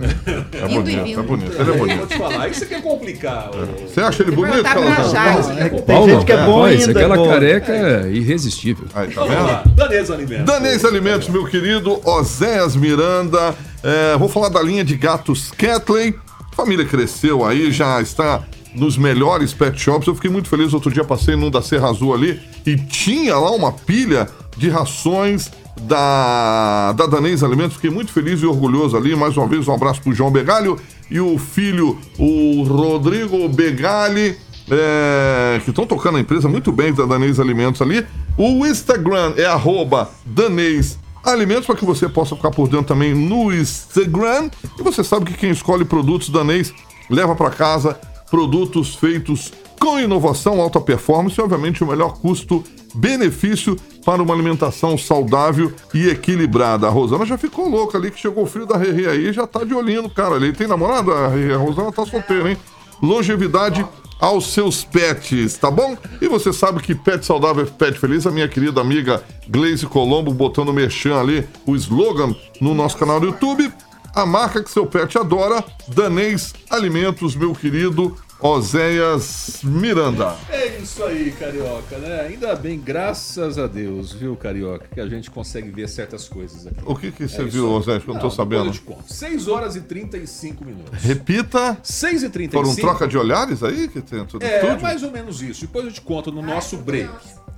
É 0.01 0.65
Indo 0.67 0.75
bonito, 0.83 1.05
vindo. 1.05 1.21
é 1.21 1.23
bonito. 1.23 1.53
Ele 1.53 1.61
é 1.61 1.65
Vou 1.65 1.77
bonito. 1.87 2.07
te 2.09 2.19
falar, 2.19 2.49
isso 2.49 2.65
aqui 2.65 2.75
é 2.75 2.81
complicar. 2.81 3.51
ô. 3.51 3.87
Você 3.87 4.01
acha 4.01 4.23
ele 4.23 4.31
que 4.33 4.37
bonito, 4.37 4.67
é 4.67 5.69
Tem 5.83 6.09
gente 6.09 6.25
que 6.27 6.33
é 6.33 6.45
bom 6.45 6.63
rapaz, 6.63 6.89
ainda, 6.89 7.01
aquela 7.01 7.29
careca 7.29 7.73
é 7.73 8.11
irresistível. 8.11 8.87
Aí, 8.93 9.09
tá 9.13 9.21
Vamos 9.21 9.37
vendo? 9.37 9.47
lá, 9.47 9.63
Danesa 9.77 10.15
Alimentos. 10.15 10.45
Danês 10.47 10.85
Alimentos, 10.85 11.29
meu 11.29 11.45
querido 11.47 12.01
Oséias 12.05 12.75
Miranda. 12.75 13.55
É, 13.85 14.17
vou 14.17 14.31
falar 14.31 14.49
da 14.49 14.63
linha 14.63 14.83
de 14.83 14.97
gatos 14.97 15.51
Catley. 15.51 16.15
A 16.51 16.57
família 16.57 16.87
cresceu 16.87 17.45
aí, 17.45 17.71
já 17.71 18.01
está 18.01 18.43
nos 18.75 18.97
melhores 18.97 19.53
pet 19.53 19.79
shops. 19.79 20.09
Eu 20.09 20.15
fiquei 20.15 20.31
muito 20.31 20.49
feliz. 20.49 20.73
Outro 20.73 20.91
dia 20.91 21.05
passei 21.05 21.37
num 21.37 21.51
da 21.51 21.61
Serra 21.61 21.91
Azul 21.91 22.15
ali 22.15 22.41
e 22.65 22.77
tinha 22.77 23.37
lá 23.37 23.51
uma 23.51 23.71
pilha 23.71 24.27
de 24.57 24.71
rações 24.71 25.51
da, 25.83 26.93
da 26.93 27.07
Danês 27.07 27.45
Alimentos. 27.45 27.75
Fiquei 27.75 27.91
muito 27.91 28.11
feliz 28.11 28.41
e 28.41 28.47
orgulhoso 28.47 28.97
ali. 28.97 29.15
Mais 29.15 29.37
uma 29.37 29.47
vez, 29.47 29.69
um 29.69 29.75
abraço 29.75 30.01
pro 30.01 30.15
João 30.15 30.31
Begalho 30.31 30.81
e 31.11 31.21
o 31.21 31.37
filho, 31.37 31.99
o 32.19 32.63
Rodrigo 32.63 33.47
Begali. 33.51 34.35
é, 34.71 35.61
que 35.63 35.69
estão 35.69 35.87
tocando 35.87 36.17
a 36.17 36.21
empresa 36.21 36.49
muito 36.49 36.73
bem 36.73 36.95
da 36.95 37.05
Danês 37.05 37.39
Alimentos 37.39 37.83
ali. 37.83 38.07
O 38.39 38.65
Instagram 38.65 39.35
é 39.37 39.45
arroba 39.45 40.11
Danês 40.25 41.04
Alimentos 41.25 41.67
para 41.67 41.77
que 41.77 41.85
você 41.85 42.09
possa 42.09 42.37
ficar 42.37 42.51
por 42.51 42.69
dentro 42.69 42.87
também 42.87 43.15
no 43.15 43.53
Instagram. 43.53 44.51
E 44.79 44.83
você 44.83 45.03
sabe 45.03 45.25
que 45.25 45.35
quem 45.35 45.51
escolhe 45.51 45.85
produtos 45.85 46.29
danês 46.29 46.73
leva 47.09 47.35
para 47.35 47.51
casa 47.51 47.99
produtos 48.31 48.95
feitos 48.95 49.53
com 49.79 49.99
inovação, 49.99 50.61
alta 50.61 50.81
performance 50.81 51.39
e, 51.39 51.43
obviamente, 51.43 51.85
o 51.85 51.87
melhor 51.87 52.19
custo-benefício 52.19 53.77
para 54.05 54.23
uma 54.23 54.35
alimentação 54.35 54.97
saudável 54.99 55.73
e 55.93 56.09
equilibrada. 56.09 56.87
A 56.87 56.91
Rosana 56.91 57.25
já 57.25 57.39
ficou 57.39 57.69
louca 57.69 57.99
ali, 57.99 58.11
que 58.11 58.19
chegou 58.19 58.45
o 58.45 58.47
filho 58.47 58.67
da 58.67 58.77
Rerê 58.77 59.09
aí 59.09 59.33
já 59.33 59.47
tá 59.47 59.65
de 59.65 59.75
olhinho 59.75 60.03
no 60.03 60.11
cara 60.11 60.35
ali. 60.37 60.53
Tem 60.53 60.67
namorada? 60.67 61.13
A 61.13 61.57
Rosana 61.57 61.93
tá 61.93 62.05
solteira, 62.07 62.51
hein? 62.51 62.57
Longevidade 63.03 63.87
aos 64.21 64.53
seus 64.53 64.85
pets, 64.85 65.57
tá 65.59 65.71
bom? 65.71 65.97
E 66.21 66.29
você 66.29 66.53
sabe 66.53 66.81
que 66.83 66.95
pet 66.95 67.25
saudável 67.25 67.67
pet 67.67 67.99
feliz. 67.99 68.27
A 68.27 68.31
minha 68.31 68.49
querida 68.49 68.81
amiga 68.81 69.23
Glaze 69.49 69.87
Colombo 69.87 70.33
botando 70.33 70.69
o 70.69 70.73
merchan 70.73 71.19
ali, 71.19 71.47
o 71.67 71.75
slogan 71.75 72.35
no 72.61 72.75
nosso 72.75 72.97
canal 72.97 73.21
do 73.21 73.27
YouTube. 73.27 73.73
A 74.15 74.25
marca 74.25 74.63
que 74.63 74.71
seu 74.71 74.87
pet 74.87 75.19
adora, 75.19 75.65
Danês 75.89 76.55
Alimentos, 76.71 77.35
meu 77.35 77.53
querido 77.53 78.17
Oséias 78.47 79.61
Miranda. 79.65 80.37
É 80.51 80.77
isso 80.77 81.03
aí, 81.03 81.33
Carioca, 81.33 81.97
né? 81.97 82.27
Ainda 82.29 82.55
bem, 82.55 82.79
graças 82.79 83.59
a 83.59 83.67
Deus, 83.67 84.13
viu, 84.13 84.37
Carioca, 84.37 84.87
que 84.93 85.01
a 85.01 85.07
gente 85.09 85.31
consegue 85.31 85.71
ver 85.71 85.89
certas 85.89 86.29
coisas 86.29 86.67
aqui. 86.67 86.77
O 86.85 86.95
que 86.95 87.11
que 87.11 87.27
você 87.27 87.41
É 87.41 87.45
viu. 87.47 87.71
Oséias, 87.73 88.05
que 88.05 88.11
eu 88.11 88.13
não 88.13 88.21
tô 88.21 88.29
sabendo? 88.29 88.67
eu 88.67 88.71
te 88.73 88.83
conto. 88.83 89.11
6 89.11 89.49
horas 89.49 89.77
e 89.77 89.81
35 89.81 90.63
minutos. 90.63 90.93
Repita. 91.03 91.79
6 91.83 92.23
e 92.25 92.29
35 92.29 92.63
Foram 92.75 92.77
troca 92.77 93.09
de 93.09 93.17
olhares 93.17 93.63
aí 93.63 93.89
que 93.89 94.03
tem 94.03 94.23
tudo 94.27 94.45
É, 94.45 94.57
estúdio? 94.61 94.83
mais 94.83 95.03
ou 95.03 95.11
menos 95.11 95.41
isso. 95.41 95.63
Depois 95.63 95.87
eu 95.87 95.93
te 95.93 96.03
conto 96.03 96.31
no 96.31 96.43
nosso 96.43 96.77
break. 96.77 97.09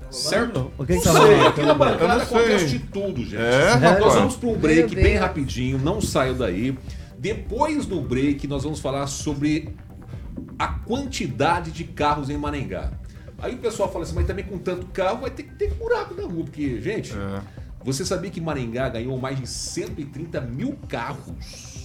Certo? 0.09 0.71
O 0.79 0.87
que 0.87 1.01
que 1.01 1.05
Não 1.05 1.15
tá 1.15 1.21
sei, 1.21 1.47
aqui 1.49 1.63
na 1.63 1.75
bancada 1.75 2.23
acontece 2.23 2.67
de 2.67 2.79
tudo, 2.79 3.23
gente. 3.25 3.35
É, 3.43 3.99
Nós 3.99 4.15
vamos 4.15 4.37
para 4.37 4.49
um 4.51 4.55
break 4.57 4.95
bem 4.95 5.17
rapidinho, 5.17 5.79
não 5.79 6.01
saio 6.01 6.35
daí. 6.35 6.79
Depois 7.19 7.87
do 7.87 8.01
break, 8.01 8.47
nós 8.47 8.63
vamos 8.63 8.79
falar 8.79 9.09
sobre 9.09 9.75
a 10.59 10.69
quantidade 10.69 11.71
de 11.71 11.85
carros 11.85 12.31
em 12.31 12.37
Maringá. 12.37 12.93
Aí 13.39 13.55
o 13.55 13.59
pessoal 13.59 13.93
fala 13.93 14.05
assim, 14.05 14.15
mas 14.15 14.27
também 14.27 14.45
com 14.45 14.59
tanto 14.59 14.87
carro 14.87 15.21
vai 15.21 15.31
ter 15.31 15.43
que 15.43 15.55
ter 15.55 15.75
buraco 15.75 16.15
na 16.15 16.23
rua, 16.23 16.45
porque, 16.45 16.81
gente, 16.81 17.13
É. 17.13 17.43
você 17.85 18.05
sabia 18.05 18.31
que 18.31 18.41
Maringá 18.41 18.89
ganhou 18.89 19.19
mais 19.19 19.39
de 19.39 19.47
130 19.47 20.41
mil 20.41 20.77
carros? 20.89 21.76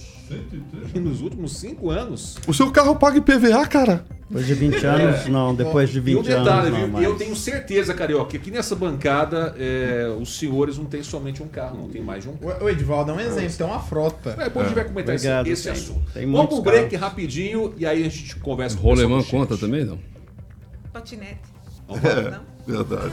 E 0.94 0.98
nos 1.00 1.20
últimos 1.20 1.56
cinco 1.56 1.90
anos? 1.90 2.36
O 2.46 2.52
seu 2.54 2.70
carro 2.70 2.96
paga 2.96 3.18
IPVA, 3.18 3.66
cara? 3.66 4.04
Depois 4.28 4.46
de 4.46 4.54
20 4.54 4.86
anos, 4.86 5.26
não. 5.26 5.54
Depois 5.54 5.90
de 5.90 5.98
E 5.98 6.00
20 6.00 6.18
um 6.18 6.22
detalhe, 6.22 6.48
anos, 6.50 6.70
não 6.70 6.78
viu? 6.78 6.88
mais. 6.88 7.04
eu 7.04 7.14
tenho 7.16 7.36
certeza, 7.36 7.92
Carioca, 7.92 8.30
que 8.30 8.36
aqui 8.38 8.50
nessa 8.50 8.74
bancada 8.74 9.54
é, 9.58 10.08
os 10.18 10.38
senhores 10.38 10.78
não 10.78 10.86
têm 10.86 11.02
somente 11.02 11.42
um 11.42 11.48
carro, 11.48 11.76
não 11.76 11.88
tem 11.90 12.00
mais 12.02 12.22
de 12.24 12.30
um 12.30 12.36
carro. 12.38 12.64
O, 12.64 12.68
Edivaldo 12.70 13.10
é 13.10 13.14
um 13.14 13.20
exemplo, 13.20 13.52
tem 13.58 13.66
uma 13.66 13.78
frota. 13.80 14.30
É, 14.38 14.44
depois 14.44 14.64
a 14.64 14.68
gente 14.70 14.74
vai 14.76 14.84
comentar 14.86 15.14
esse, 15.14 15.26
Obrigado, 15.26 15.46
esse 15.48 15.62
tem- 15.64 15.72
assunto. 15.72 16.12
tem 16.14 16.32
Vamos 16.32 16.46
pro 16.46 16.62
break 16.62 16.90
carros. 16.90 17.00
rapidinho 17.08 17.74
e 17.76 17.84
aí 17.84 18.06
a 18.06 18.08
gente 18.08 18.36
conversa 18.36 18.76
com 18.78 18.82
o 18.86 18.90
Rolemã 18.90 19.22
conta 19.22 19.56
também, 19.58 19.84
não? 19.84 19.98
Patinete. 20.92 21.40
Lá. 21.88 21.96
Não? 22.30 22.40
Verdade. 22.66 23.12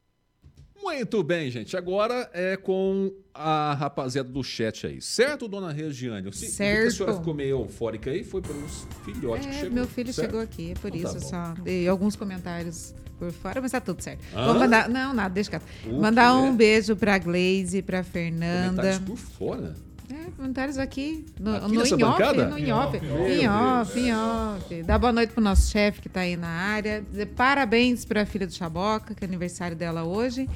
Muito 0.81 1.23
bem, 1.23 1.49
gente. 1.51 1.77
Agora 1.77 2.29
é 2.33 2.57
com 2.57 3.11
a 3.33 3.73
rapaziada 3.73 4.29
do 4.29 4.43
chat 4.43 4.87
aí. 4.87 5.01
Certo, 5.01 5.47
dona 5.47 5.71
Regiane? 5.71 6.23
Vi 6.23 6.31
que 6.31 6.45
A 6.45 6.49
Certo. 6.49 6.91
senhora 6.91 7.15
ficou 7.15 7.33
meio 7.33 7.61
eufórica 7.61 8.09
aí, 8.11 8.23
foi 8.23 8.41
pelos 8.41 8.85
filhotes 9.05 9.45
que 9.45 9.51
É, 9.53 9.59
chegou. 9.59 9.71
meu 9.73 9.87
filho 9.87 10.11
certo? 10.13 10.27
chegou 10.27 10.41
aqui, 10.41 10.71
é 10.71 10.73
por 10.75 10.93
Então 10.95 11.15
isso 11.17 11.29
tá 11.31 11.53
só 11.55 11.61
dei 11.63 11.87
alguns 11.87 12.15
comentários 12.15 12.93
por 13.19 13.31
fora, 13.31 13.61
mas 13.61 13.71
tá 13.71 13.79
tudo 13.79 14.01
certo. 14.01 14.21
Hã? 14.35 14.45
Vou 14.47 14.55
mandar, 14.55 14.89
não, 14.89 15.13
nada, 15.13 15.33
deixa 15.33 15.49
quieto. 15.51 15.63
Mandar 15.99 16.35
um 16.35 16.55
beijo 16.55 16.95
pra 16.95 17.17
Glaze, 17.19 17.81
pra 17.83 18.03
Fernanda. 18.03 18.69
Comentários 18.71 18.99
por 18.99 19.17
fora. 19.17 19.75
É, 20.11 20.29
comentários 20.35 20.77
aqui. 20.77 21.25
No, 21.39 21.55
Aqui 21.55 21.73
no 21.73 21.81
off, 21.81 21.95
bancada? 21.95 22.47
no 22.47 22.57
em 22.57 22.71
off. 22.71 22.97
Off, 22.97 23.99
em 23.99 24.13
off. 24.13 24.83
Dá 24.83 24.97
boa 24.97 25.13
noite 25.13 25.31
pro 25.31 25.41
nosso 25.41 25.71
chefe 25.71 26.01
que 26.01 26.09
tá 26.09 26.21
aí 26.21 26.35
na 26.35 26.49
área. 26.49 27.01
Dizer 27.09 27.27
parabéns 27.27 28.03
pra 28.03 28.25
filha 28.25 28.45
do 28.45 28.53
Chaboca, 28.53 29.15
que 29.15 29.23
é 29.23 29.27
aniversário 29.27 29.77
dela 29.77 30.03
hoje. 30.03 30.49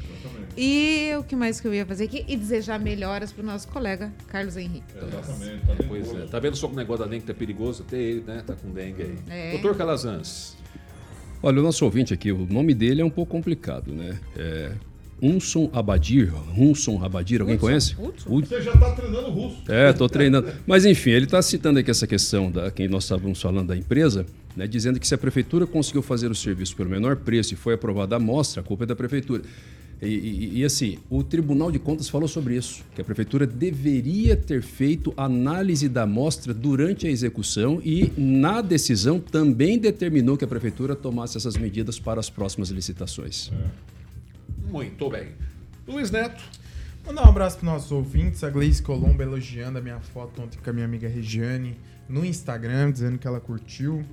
E 0.57 1.11
o 1.17 1.23
que 1.23 1.35
mais 1.35 1.61
que 1.61 1.67
eu 1.67 1.73
ia 1.73 1.85
fazer 1.85 2.03
aqui? 2.03 2.25
E 2.27 2.35
desejar 2.35 2.79
melhoras 2.79 3.31
pro 3.31 3.45
nosso 3.45 3.67
colega, 3.69 4.11
Carlos 4.27 4.57
Henrique. 4.57 4.93
Pois 5.87 6.13
é. 6.13 6.25
Tá 6.25 6.39
vendo 6.39 6.57
só 6.57 6.67
que 6.67 6.73
o 6.73 6.77
negócio 6.77 7.05
da 7.05 7.09
dengue 7.09 7.25
tá 7.25 7.33
perigoso? 7.33 7.83
Até 7.87 7.97
ele, 7.97 8.21
né? 8.21 8.43
Tá 8.45 8.55
com 8.55 8.69
dengue 8.71 9.03
aí. 9.03 9.17
É. 9.29 9.51
Doutor 9.53 9.77
Calazans. 9.77 10.57
Olha, 11.41 11.59
o 11.59 11.63
nosso 11.63 11.85
ouvinte 11.85 12.13
aqui, 12.13 12.31
o 12.31 12.45
nome 12.45 12.73
dele 12.73 13.01
é 13.01 13.05
um 13.05 13.09
pouco 13.09 13.31
complicado, 13.31 13.93
né? 13.93 14.19
É 14.35 14.71
Unson 15.21 15.69
Abadir. 15.73 16.31
Unson 16.57 17.03
Abadir, 17.03 17.41
alguém 17.41 17.57
conhece? 17.57 17.95
Ud- 18.27 18.47
Você 18.47 18.61
já 18.61 18.71
tá 18.75 18.91
treinando 18.91 19.29
russo. 19.29 19.57
É, 19.71 19.91
tô 19.93 20.07
treinando. 20.09 20.47
Mas 20.67 20.85
enfim, 20.85 21.11
ele 21.11 21.25
está 21.25 21.41
citando 21.41 21.79
aqui 21.79 21.89
essa 21.89 22.05
questão 22.05 22.51
da 22.51 22.69
quem 22.69 22.87
nós 22.87 23.03
estávamos 23.05 23.41
falando 23.41 23.67
da 23.67 23.77
empresa, 23.77 24.25
né, 24.55 24.67
dizendo 24.67 24.99
que 24.99 25.07
se 25.07 25.15
a 25.15 25.17
prefeitura 25.17 25.65
conseguiu 25.65 26.01
fazer 26.01 26.29
o 26.29 26.35
serviço 26.35 26.75
pelo 26.75 26.89
menor 26.89 27.15
preço 27.17 27.53
e 27.53 27.57
foi 27.57 27.73
aprovada 27.75 28.15
a 28.15 28.17
amostra, 28.17 28.61
a 28.61 28.63
culpa 28.63 28.83
é 28.83 28.87
da 28.87 28.95
prefeitura. 28.95 29.41
E, 30.01 30.07
e- 30.07 30.51
e, 30.59 30.65
assim, 30.65 30.97
o 31.09 31.23
Tribunal 31.23 31.71
de 31.71 31.79
Contas 31.79 32.09
falou 32.09 32.27
sobre 32.27 32.57
isso, 32.57 32.83
que 32.93 32.99
a 32.99 33.03
prefeitura 33.03 33.47
deveria 33.47 34.35
ter 34.35 34.61
feito 34.61 35.13
análise 35.15 35.87
da 35.87 36.03
amostra 36.03 36.53
durante 36.53 37.07
a 37.07 37.09
execução 37.09 37.81
e 37.83 38.11
na 38.17 38.61
decisão 38.61 39.21
também 39.21 39.79
determinou 39.79 40.35
que 40.35 40.43
a 40.43 40.47
prefeitura 40.47 40.93
tomasse 40.97 41.37
essas 41.37 41.55
medidas 41.55 41.97
para 41.97 42.19
as 42.19 42.29
próximas 42.29 42.69
licitações. 42.69 43.49
Muito 44.69 45.09
bem. 45.09 45.29
Luiz 45.87 46.11
Neto. 46.11 46.43
Mandar 47.05 47.25
um 47.25 47.29
abraço 47.29 47.57
para 47.57 47.65
nossos 47.65 47.91
ouvintes. 47.91 48.43
A 48.43 48.49
Gleice 48.49 48.81
Colombo 48.81 49.21
elogiando 49.21 49.77
a 49.77 49.81
minha 49.81 49.99
foto 49.99 50.41
ontem 50.41 50.57
com 50.57 50.69
a 50.69 50.73
minha 50.73 50.85
amiga 50.85 51.07
Regiane 51.07 51.77
no 52.09 52.25
Instagram, 52.25 52.91
dizendo 52.91 53.17
que 53.17 53.27
ela 53.27 53.39
curtiu. 53.39 54.03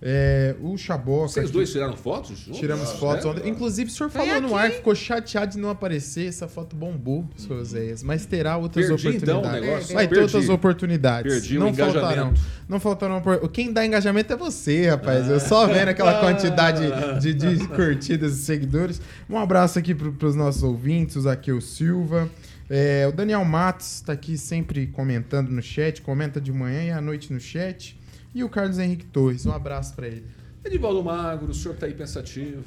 É, 0.00 0.54
o 0.62 0.76
Chaboca. 0.78 1.26
Vocês 1.26 1.46
aqui- 1.46 1.52
dois 1.52 1.72
tiraram 1.72 1.96
fotos? 1.96 2.38
juntos? 2.38 2.60
Tiramos 2.60 2.88
Ah, 2.88 2.94
fotos 2.94 3.24
é? 3.24 3.28
ontem. 3.30 3.48
Inclusive, 3.50 3.90
o 3.90 3.92
senhor 3.92 4.08
falou 4.10 4.40
no 4.40 4.54
ar, 4.54 4.70
ficou 4.70 4.94
chateado 4.94 5.50
de 5.54 5.58
não 5.58 5.70
aparecer. 5.70 6.28
Essa 6.28 6.46
foto 6.46 6.76
bombou, 6.76 7.28
seu 7.36 7.64
Zéias. 7.64 8.04
Mas 8.04 8.24
terá 8.24 8.56
outras 8.56 8.86
Perdi, 8.86 9.08
então, 9.16 9.38
o 9.38 9.38
oportunidades. 9.40 9.68
negócio? 9.68 9.94
Vai 9.96 10.06
ter 10.06 10.20
outras 10.20 10.48
oportunidades. 10.48 11.32
Perdi 11.32 11.56
o 11.56 11.60
não 11.60 11.68
engajamento. 11.70 12.00
faltarão. 12.00 12.34
Não 12.68 12.78
faltarão. 12.78 13.22
Quem 13.52 13.72
dá 13.72 13.84
engajamento 13.84 14.32
é 14.32 14.36
você, 14.36 14.88
rapaz. 14.88 15.28
Eu 15.28 15.40
só 15.40 15.66
vendo 15.66 15.88
aquela 15.88 16.14
quantidade 16.22 16.82
de, 17.20 17.34
de 17.34 17.66
curtidas 17.66 18.38
e 18.38 18.42
seguidores. 18.44 19.00
Um 19.28 19.36
abraço 19.36 19.80
aqui 19.80 19.96
para 19.96 20.28
os 20.28 20.36
nossos 20.36 20.62
ouvintes, 20.62 21.16
o 21.16 21.22
Zaqueu 21.22 21.60
Silva. 21.60 22.28
É, 22.70 23.06
o 23.06 23.12
Daniel 23.12 23.44
Matos 23.44 23.94
está 23.96 24.12
aqui 24.12 24.36
sempre 24.36 24.86
comentando 24.88 25.48
no 25.48 25.62
chat, 25.62 26.02
comenta 26.02 26.40
de 26.40 26.52
manhã 26.52 26.84
e 26.84 26.90
à 26.90 27.00
noite 27.00 27.32
no 27.32 27.40
chat. 27.40 27.98
E 28.34 28.44
o 28.44 28.48
Carlos 28.48 28.78
Henrique 28.78 29.06
Torres, 29.06 29.46
um 29.46 29.52
abraço 29.52 29.94
para 29.94 30.06
ele. 30.06 30.24
Edivaldo 30.64 31.02
Magro, 31.02 31.50
o 31.50 31.54
senhor 31.54 31.76
tá 31.76 31.86
aí 31.86 31.94
pensativo. 31.94 32.62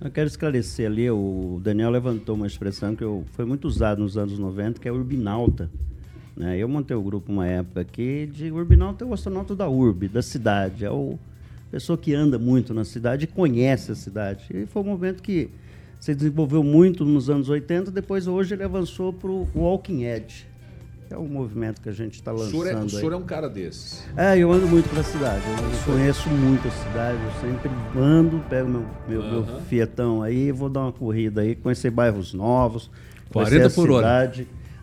Eu 0.00 0.10
quero 0.10 0.26
esclarecer 0.26 0.86
ali, 0.86 1.10
o 1.10 1.58
Daniel 1.62 1.90
levantou 1.90 2.34
uma 2.34 2.46
expressão 2.46 2.94
que 2.94 3.02
eu, 3.02 3.24
foi 3.32 3.46
muito 3.46 3.66
usada 3.66 4.00
nos 4.00 4.18
anos 4.18 4.38
90, 4.38 4.78
que 4.78 4.88
é 4.88 4.92
urbinauta. 4.92 5.70
Né? 6.36 6.58
Eu 6.58 6.68
montei 6.68 6.94
o 6.94 7.02
grupo 7.02 7.32
uma 7.32 7.46
época 7.46 7.80
aqui 7.80 8.28
de 8.30 8.50
urbinauta 8.50 9.04
é 9.04 9.08
o 9.08 9.14
astronauta 9.14 9.56
da 9.56 9.68
urbe, 9.68 10.06
da 10.06 10.20
cidade. 10.20 10.84
É 10.84 10.90
o 10.90 11.18
pessoa 11.70 11.96
que 11.96 12.14
anda 12.14 12.38
muito 12.38 12.72
na 12.72 12.84
cidade 12.84 13.24
e 13.24 13.26
conhece 13.26 13.90
a 13.90 13.94
cidade. 13.94 14.46
E 14.50 14.66
foi 14.66 14.82
um 14.82 14.86
movimento 14.86 15.22
que 15.22 15.50
se 16.06 16.14
desenvolveu 16.14 16.62
muito 16.62 17.04
nos 17.04 17.28
anos 17.28 17.48
80, 17.48 17.90
depois 17.90 18.28
hoje 18.28 18.54
ele 18.54 18.62
avançou 18.62 19.12
para 19.12 19.28
o 19.28 19.48
Walking 19.56 20.04
Edge. 20.04 20.46
que 21.08 21.12
É 21.14 21.18
um 21.18 21.26
movimento 21.26 21.80
que 21.80 21.88
a 21.88 21.92
gente 21.92 22.14
está 22.14 22.32
O 22.32 22.36
lançando. 22.36 22.50
senhor, 22.52 22.66
é, 22.68 22.74
o 22.76 22.88
senhor 22.88 23.12
é 23.12 23.16
um 23.16 23.24
cara 23.24 23.48
desses. 23.48 24.04
É, 24.16 24.38
eu 24.38 24.52
ando 24.52 24.68
muito 24.68 24.88
pela 24.88 25.02
cidade. 25.02 25.42
Eu 25.48 25.92
conheço 25.92 26.28
muito 26.28 26.68
a 26.68 26.70
cidade. 26.70 27.18
Eu 27.24 27.50
sempre 27.50 27.70
ando, 27.98 28.38
pego 28.48 28.68
meu, 28.68 28.84
meu, 29.08 29.20
meu 29.20 29.40
Aham. 29.40 29.60
Fietão 29.62 30.22
aí, 30.22 30.52
vou 30.52 30.68
dar 30.68 30.82
uma 30.82 30.92
corrida 30.92 31.40
aí, 31.40 31.56
conhecer 31.56 31.90
bairros 31.90 32.32
novos. 32.32 32.88
40 33.32 33.50
conhecer 33.56 33.66
a 33.66 33.70
por 33.82 33.90
hora. 33.90 34.32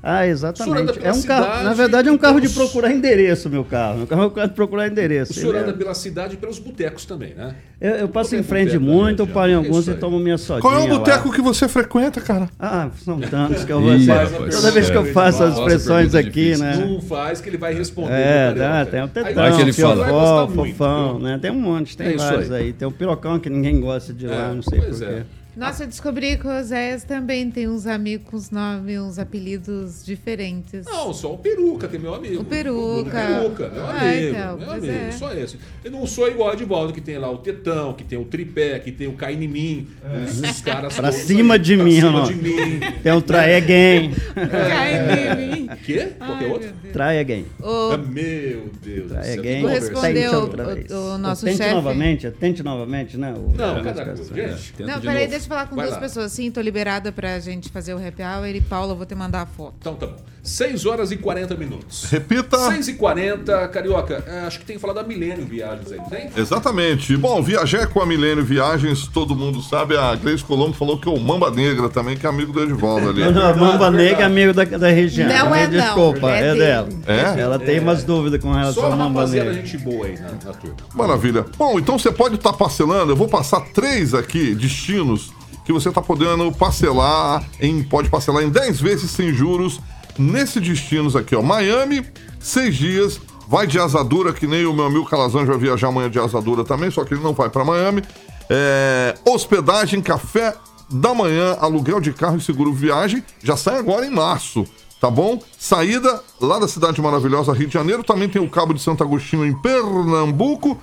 Ah, 0.06 0.28
exatamente. 0.28 0.94
pela 0.96 1.08
É 1.08 1.14
um 1.14 1.22
carro, 1.22 1.46
cidade 1.46 1.64
na 1.64 1.74
verdade, 1.74 2.10
é 2.10 2.12
um 2.12 2.18
carro 2.18 2.42
de 2.42 2.50
procurar 2.50 2.92
endereço, 2.92 3.50
meu 3.50 3.64
carro. 3.64 4.00
Meu 4.00 4.08
carro 4.08 4.24
é 4.24 4.26
um 4.26 4.30
carro 4.32 4.48
de 4.50 4.54
procurar 4.54 4.88
endereço. 4.90 5.32
O 5.32 5.36
senhor 5.36 5.52
Ele 5.56 5.60
é- 5.60 5.62
anda 5.62 5.72
pela 5.74 5.94
cidade 5.94 6.34
e 6.34 6.38
pelos 6.38 6.60
botecos 6.60 7.06
também, 7.06 7.34
né? 7.34 7.56
eu, 7.80 7.92
eu 7.92 8.08
passo 8.10 8.36
em 8.36 8.44
frente 8.44 8.78
muito, 8.78 9.22
eu 9.22 9.26
região. 9.26 9.28
paro 9.28 9.50
em 9.52 9.54
É 9.54 9.56
alguns 9.56 9.88
e 9.88 9.94
tomo 9.94 10.20
minha 10.20 10.38
sodinha 10.38 10.62
Qual 10.62 10.74
é 10.74 10.84
o 10.84 10.88
lá. 10.92 10.98
boteco 11.00 11.32
que 11.32 11.42
você 11.42 11.70
frequenta, 11.70 12.20
cara? 12.20 12.50
Ah, 12.60 12.90
são 12.98 13.18
tantos 13.22 13.64
que 13.64 13.72
eu 13.72 13.80
vou 13.80 13.94
assim, 13.94 14.08
rapaz, 14.08 14.56
Toda 14.56 14.72
vez 14.72 14.90
que 14.90 14.98
eu 14.98 15.06
faço 15.06 15.42
as 15.42 15.58
expressões 15.58 16.14
aqui, 16.14 16.30
difícil. 16.52 16.66
né? 16.66 16.76
Não 16.86 17.00
faz 17.02 17.40
que 17.40 17.48
ele 17.48 17.58
vai 17.58 17.74
responder. 17.74 18.12
É, 18.12 18.54
dá, 18.54 18.86
tem 18.86 19.00
o 19.00 19.04
Aí 19.04 19.10
tetão, 19.10 19.60
ele 19.62 19.72
o 19.72 19.74
fiofó, 19.74 20.48
muito, 20.48 20.72
fofão, 20.76 21.20
né? 21.20 21.40
Tem 21.42 21.50
um 21.50 21.56
monte, 21.62 21.96
tem 21.96 22.08
É 22.08 22.18
vários 22.18 22.52
aí. 22.52 22.74
Tem 22.74 22.86
o 22.86 22.92
pirocão 22.92 23.40
que 23.40 23.50
ninguém 23.50 23.80
gosta 23.80 24.12
de 24.14 24.28
lá, 24.28 24.50
É, 24.50 24.54
não 24.54 24.62
sei 24.62 24.82
pois 24.82 25.00
porquê. 25.00 25.22
É. 25.56 25.60
Nossa, 25.60 25.84
eu 25.84 25.88
descobri 25.88 26.38
que 26.38 26.48
o 26.48 26.50
Oséias 26.60 27.04
também 27.04 27.50
tem 27.52 27.68
uns 27.68 27.86
amigos 27.88 28.26
com 28.30 28.38
uns 28.38 28.50
nomes, 28.52 29.00
uns 29.00 29.20
apelidos 29.20 30.04
diferentes. 30.06 30.86
Não, 30.86 31.14
só 31.14 31.34
o 31.34 31.38
Peruca, 31.38 31.88
que 31.88 31.96
é 31.96 32.00
meu 32.00 32.14
amigo. 32.14 32.42
O 32.42 32.46
Peruca. 32.46 33.12
Peruca, 33.12 33.70
meu 33.70 33.86
Ah, 33.86 34.00
amigo. 34.02 34.28
então, 34.36 34.58
meu 34.58 34.72
amigo, 34.72 34.94
é. 34.94 35.12
só 35.12 35.34
esse. 35.34 35.58
Eu 35.84 35.92
não 35.92 36.06
sou 36.08 36.28
igual 36.28 36.50
a 36.52 36.54
Edivaldo, 36.54 36.94
que 36.94 37.02
tem 37.02 37.18
lá 37.18 37.30
o 37.30 37.38
Tetão, 37.38 37.94
que 37.94 38.04
tem 38.04 38.18
o 38.18 38.26
Tripé, 38.26 38.80
que 38.80 38.92
tem 38.92 39.08
o 39.08 39.14
Cai 39.14 39.34
em 39.34 39.48
mim. 39.48 39.88
Esses 40.28 40.62
caras 40.62 40.96
Pra 40.96 41.12
cima 41.12 41.56
aí, 41.56 41.60
de 41.60 41.76
pra 41.76 41.86
mim, 41.86 42.00
cima 42.00 42.24
de 42.26 42.36
mim. 42.36 42.80
Tem 43.04 43.12
o 43.12 43.22
Try 43.22 43.56
Again. 43.56 44.12
Cai 44.36 44.94
em 44.96 45.52
mim. 45.52 45.70
Quê? 45.86 46.10
Qualquer 46.18 46.46
Ai, 46.46 46.52
outro? 46.52 46.70
Try 46.94 47.20
Again. 47.20 47.46
Ah, 47.62 47.98
Meu 47.98 48.70
Deus. 48.82 49.12
céu, 49.12 49.40
Again. 49.40 49.62
conversa. 49.62 49.90
responder 49.90 50.14
Tente 50.24 50.36
o- 50.36 50.40
outra 50.42 50.64
o- 50.64 50.76
vez. 50.76 50.92
o 50.92 51.18
nosso 51.18 51.46
Tente 51.46 51.58
chefe. 51.58 51.74
novamente, 51.74 52.32
tente 52.32 52.64
novamente, 52.64 53.18
né? 53.18 53.34
o- 53.36 53.56
Não, 53.56 53.80
o- 53.80 53.84
cada 53.84 54.06
coisa. 54.06 54.24
Gente, 54.36 54.84
Não, 54.84 55.02
peraí, 55.02 55.28
deixa 55.28 55.43
eu 55.46 55.50
falar 55.50 55.68
com 55.68 55.76
Vai 55.76 55.86
duas 55.86 55.96
lá. 55.96 56.02
pessoas. 56.02 56.32
Sim, 56.32 56.50
tô 56.52 56.62
liberada 56.62 57.12
pra 57.12 57.40
gente 57.40 57.70
fazer 57.70 57.94
o 57.94 57.98
happy 57.98 58.22
hour. 58.24 58.48
E 58.48 58.62
Paula, 58.62 58.94
eu 58.94 58.98
vou 58.98 59.06
te 59.06 59.16
mandar 59.16 59.42
a 59.42 59.46
foto. 59.46 59.76
então 59.80 59.96
tá 59.96 60.08
bom. 60.08 60.16
6 60.44 60.86
horas 60.86 61.10
e 61.10 61.16
40 61.16 61.56
minutos. 61.56 62.04
Repita. 62.12 62.58
6 62.58 62.90
e 62.90 62.94
40, 62.96 63.66
Carioca, 63.70 64.22
é, 64.28 64.42
acho 64.42 64.60
que 64.60 64.66
tem 64.66 64.76
que 64.76 64.82
falar 64.82 64.94
da 64.94 65.02
Milênio 65.02 65.46
Viagens 65.46 65.90
aí, 65.90 65.98
não 65.98 66.10
tem? 66.10 66.30
Exatamente. 66.36 67.16
Bom, 67.16 67.42
viajei 67.42 67.86
com 67.86 68.02
a 68.02 68.06
Milênio 68.06 68.44
Viagens, 68.44 69.08
todo 69.08 69.34
mundo 69.38 69.62
sabe. 69.62 69.96
A 69.96 70.14
Gleice 70.16 70.44
Colombo 70.44 70.74
falou 70.74 71.00
que 71.00 71.08
é 71.08 71.12
o 71.12 71.18
Mamba 71.18 71.50
Negra 71.50 71.88
também, 71.88 72.18
que 72.18 72.26
é 72.26 72.30
amigo 72.30 72.52
do 72.52 72.62
Edivaldo 72.62 73.10
ali. 73.10 73.22
Não, 73.22 73.32
não, 73.32 73.48
a 73.48 73.56
Mamba 73.56 73.90
Negra 73.90 74.24
é 74.24 74.26
amigo 74.26 74.54
da, 74.54 74.66
da 74.66 74.90
região. 74.90 75.30
Não 75.30 75.56
é 75.56 75.66
não, 75.66 75.80
Desculpa, 75.80 76.30
é 76.30 76.38
é, 76.40 76.42
dele. 76.42 76.60
dela. 76.60 76.90
É? 77.08 77.40
Ela 77.40 77.58
tem 77.58 77.80
umas 77.80 78.04
dúvidas 78.04 78.42
com 78.42 78.52
relação 78.52 78.84
Só 78.84 78.92
ao 78.92 78.98
Mamba 78.98 79.26
Negra. 79.26 79.54
gente 79.54 79.78
boa 79.78 80.08
aí 80.08 80.20
na, 80.20 80.28
na 80.30 80.54
turma. 80.54 80.76
Maravilha. 80.94 81.46
Bom, 81.58 81.80
então 81.80 81.98
você 81.98 82.12
pode 82.12 82.36
estar 82.36 82.52
parcelando. 82.52 83.14
Eu 83.14 83.16
vou 83.16 83.30
passar 83.30 83.62
três 83.74 84.14
aqui, 84.14 84.54
destinos, 84.54 85.32
que 85.66 85.74
você 85.74 85.90
está 85.90 86.02
podendo 86.02 86.52
parcelar 86.52 87.44
em. 87.60 87.84
Pode 87.84 88.10
parcelar 88.10 88.44
em 88.44 88.50
10 88.50 88.82
vezes 88.82 89.12
sem 89.12 89.34
juros 89.34 89.80
nesses 90.18 90.62
destinos 90.62 91.16
aqui, 91.16 91.36
ó. 91.36 91.42
Miami, 91.42 92.06
seis 92.40 92.76
dias, 92.76 93.20
vai 93.48 93.68
de 93.68 93.80
asadura, 93.80 94.34
que 94.34 94.48
nem 94.48 94.66
o 94.66 94.74
meu 94.74 94.86
amigo 94.86 95.06
Calazan 95.06 95.46
vai 95.46 95.58
viajar 95.58 95.88
amanhã 95.88 96.10
de 96.10 96.20
asadura 96.20 96.64
também, 96.64 96.92
só 96.92 97.04
que 97.04 97.14
ele 97.14 97.24
não 97.24 97.34
vai 97.34 97.50
para 97.50 97.66
Miami. 97.66 98.04
É, 98.50 99.16
hospedagem, 99.26 100.02
café 100.02 100.56
da 100.90 101.14
manhã, 101.14 101.58
aluguel 101.60 102.00
de 102.00 102.14
carro 102.14 102.38
e 102.38 102.42
seguro 102.42 102.74
viagem, 102.74 103.24
já 103.42 103.58
sai 103.58 103.80
agora 103.80 104.06
em 104.06 104.12
março, 104.12 104.66
tá 105.00 105.10
bom? 105.10 105.42
Saída 105.58 106.22
lá 106.40 106.60
da 106.60 106.68
cidade 106.68 107.02
maravilhosa 107.02 107.54
Rio 107.54 107.68
de 107.68 107.74
Janeiro, 107.74 108.04
também 108.04 108.30
tem 108.30 108.42
o 108.42 108.50
Cabo 108.50 108.74
de 108.74 108.82
Santo 108.82 109.04
Agostinho 109.04 109.46
em 109.46 109.60
Pernambuco, 109.60 110.80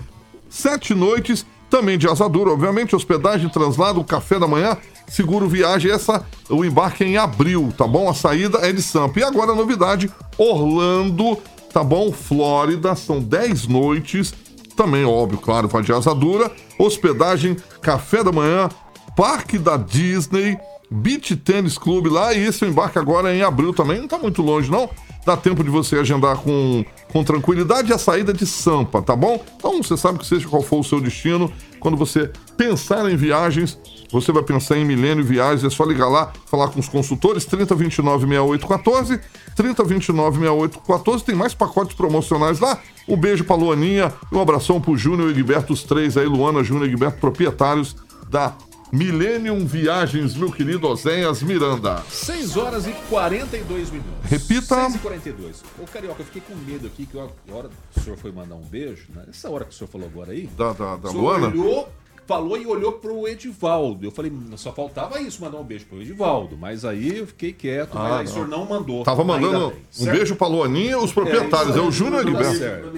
sete 0.48 0.94
noites, 0.94 1.46
também 1.70 1.96
de 1.96 2.08
asadura, 2.08 2.50
obviamente, 2.50 2.96
hospedagem, 2.96 3.48
translado, 3.48 4.02
café 4.02 4.38
da 4.38 4.48
manhã, 4.48 4.76
seguro 5.08 5.48
viagem, 5.48 5.90
essa, 5.90 6.26
o 6.48 6.64
embarque 6.64 7.04
é 7.04 7.06
em 7.06 7.16
abril, 7.16 7.72
tá 7.78 7.86
bom? 7.86 8.08
A 8.08 8.14
saída 8.14 8.58
é 8.58 8.72
de 8.72 8.82
Sampa. 8.82 9.20
E 9.20 9.22
agora 9.22 9.52
a 9.52 9.54
novidade, 9.54 10.10
Orlando, 10.36 11.38
tá 11.72 11.84
bom? 11.84 12.10
Flórida, 12.12 12.94
são 12.96 13.20
10 13.20 13.68
noites, 13.68 14.34
também, 14.76 15.04
óbvio, 15.04 15.38
claro, 15.38 15.68
vai 15.68 15.82
de 15.82 15.92
asadura, 15.92 16.50
hospedagem, 16.78 17.56
café 17.80 18.24
da 18.24 18.32
manhã, 18.32 18.68
parque 19.16 19.58
da 19.58 19.76
Disney, 19.76 20.58
Beach 20.90 21.36
Tennis 21.36 21.78
Club 21.78 22.06
lá, 22.06 22.34
e 22.34 22.46
esse 22.46 22.64
embarque 22.64 22.98
agora 22.98 23.32
é 23.32 23.36
em 23.36 23.42
abril 23.42 23.72
também, 23.72 24.00
não 24.00 24.08
tá 24.08 24.18
muito 24.18 24.42
longe 24.42 24.70
não, 24.70 24.90
dá 25.24 25.36
tempo 25.36 25.62
de 25.62 25.70
você 25.70 25.96
agendar 25.96 26.36
com, 26.38 26.84
com 27.12 27.24
tranquilidade 27.24 27.92
a 27.92 27.98
saída 27.98 28.32
de 28.32 28.46
Sampa, 28.46 29.02
tá 29.02 29.14
bom? 29.14 29.42
Então 29.56 29.82
você 29.82 29.96
sabe 29.96 30.18
que 30.18 30.26
seja 30.26 30.48
qual 30.48 30.62
for 30.62 30.80
o 30.80 30.84
seu 30.84 31.00
destino, 31.00 31.52
quando 31.78 31.96
você 31.96 32.30
pensar 32.56 33.10
em 33.10 33.16
viagens, 33.16 33.78
você 34.12 34.32
vai 34.32 34.42
pensar 34.42 34.76
em 34.76 34.84
Milênio 34.84 35.24
Viagens, 35.24 35.64
é 35.64 35.70
só 35.70 35.84
ligar 35.84 36.08
lá, 36.08 36.32
falar 36.46 36.68
com 36.68 36.80
os 36.80 36.88
consultores, 36.88 37.44
3029 37.44 38.26
6814, 38.26 39.20
3029 39.56 40.38
6814, 40.38 41.24
tem 41.24 41.34
mais 41.34 41.54
pacotes 41.54 41.96
promocionais 41.96 42.60
lá. 42.60 42.78
Um 43.08 43.16
beijo 43.16 43.44
pra 43.44 43.56
Luaninha, 43.56 44.12
um 44.32 44.40
abração 44.40 44.80
pro 44.80 44.96
Júnior 44.96 45.30
e 45.30 45.40
Egberto, 45.40 45.72
os 45.72 45.82
três 45.82 46.16
aí, 46.16 46.26
Luana, 46.26 46.62
Júnior 46.62 46.88
e 46.88 46.92
Egberto, 46.92 47.18
proprietários 47.18 47.96
da 48.28 48.54
Millennium 48.92 49.64
Viagens, 49.66 50.34
meu 50.34 50.50
querido 50.50 50.88
Oséias 50.88 51.42
Miranda. 51.42 52.02
6 52.08 52.56
horas 52.56 52.86
e 52.86 52.92
42 53.08 53.90
minutos. 53.90 54.10
Repita. 54.24 54.74
6 54.86 54.94
e 54.96 54.98
42. 54.98 55.62
Ô, 55.78 55.84
Carioca, 55.84 56.22
eu 56.22 56.26
fiquei 56.26 56.42
com 56.42 56.54
medo 56.56 56.86
aqui, 56.86 57.06
que 57.06 57.18
a 57.18 57.22
hora 57.54 57.68
que 57.92 58.00
o 58.00 58.02
senhor 58.02 58.16
foi 58.16 58.32
mandar 58.32 58.56
um 58.56 58.62
beijo, 58.64 59.06
né? 59.14 59.24
Essa 59.28 59.48
hora 59.48 59.64
que 59.64 59.70
o 59.70 59.74
senhor 59.74 59.88
falou 59.88 60.08
agora 60.08 60.32
aí. 60.32 60.48
Da, 60.56 60.72
da, 60.72 60.96
da 60.96 61.08
o 61.08 61.12
senhor 61.12 61.22
Luana? 61.22 61.46
olhou, 61.48 61.88
falou 62.26 62.56
e 62.56 62.66
olhou 62.66 62.92
pro 62.92 63.28
Edivaldo. 63.28 64.04
Eu 64.06 64.10
falei, 64.10 64.32
só 64.56 64.72
faltava 64.72 65.20
isso, 65.20 65.40
mandar 65.40 65.58
um 65.58 65.64
beijo 65.64 65.86
pro 65.86 66.00
Edivaldo. 66.02 66.56
Mas 66.56 66.84
aí 66.84 67.18
eu 67.18 67.26
fiquei 67.28 67.52
quieto, 67.52 67.96
Ah, 67.96 68.02
mas 68.02 68.12
aí 68.12 68.20
o 68.20 68.24
não. 68.24 68.32
senhor 68.32 68.48
não 68.48 68.64
mandou. 68.66 69.04
Tava 69.04 69.22
mandando 69.22 69.68
bem, 69.68 69.78
um 69.78 70.04
certo? 70.04 70.16
beijo 70.16 70.34
pra 70.36 70.48
Luaninha, 70.48 70.98
os 70.98 71.12
proprietários, 71.12 71.76
é, 71.76 71.80
o 71.80 71.92
Júnior 71.92 72.24
certo. 72.54 72.90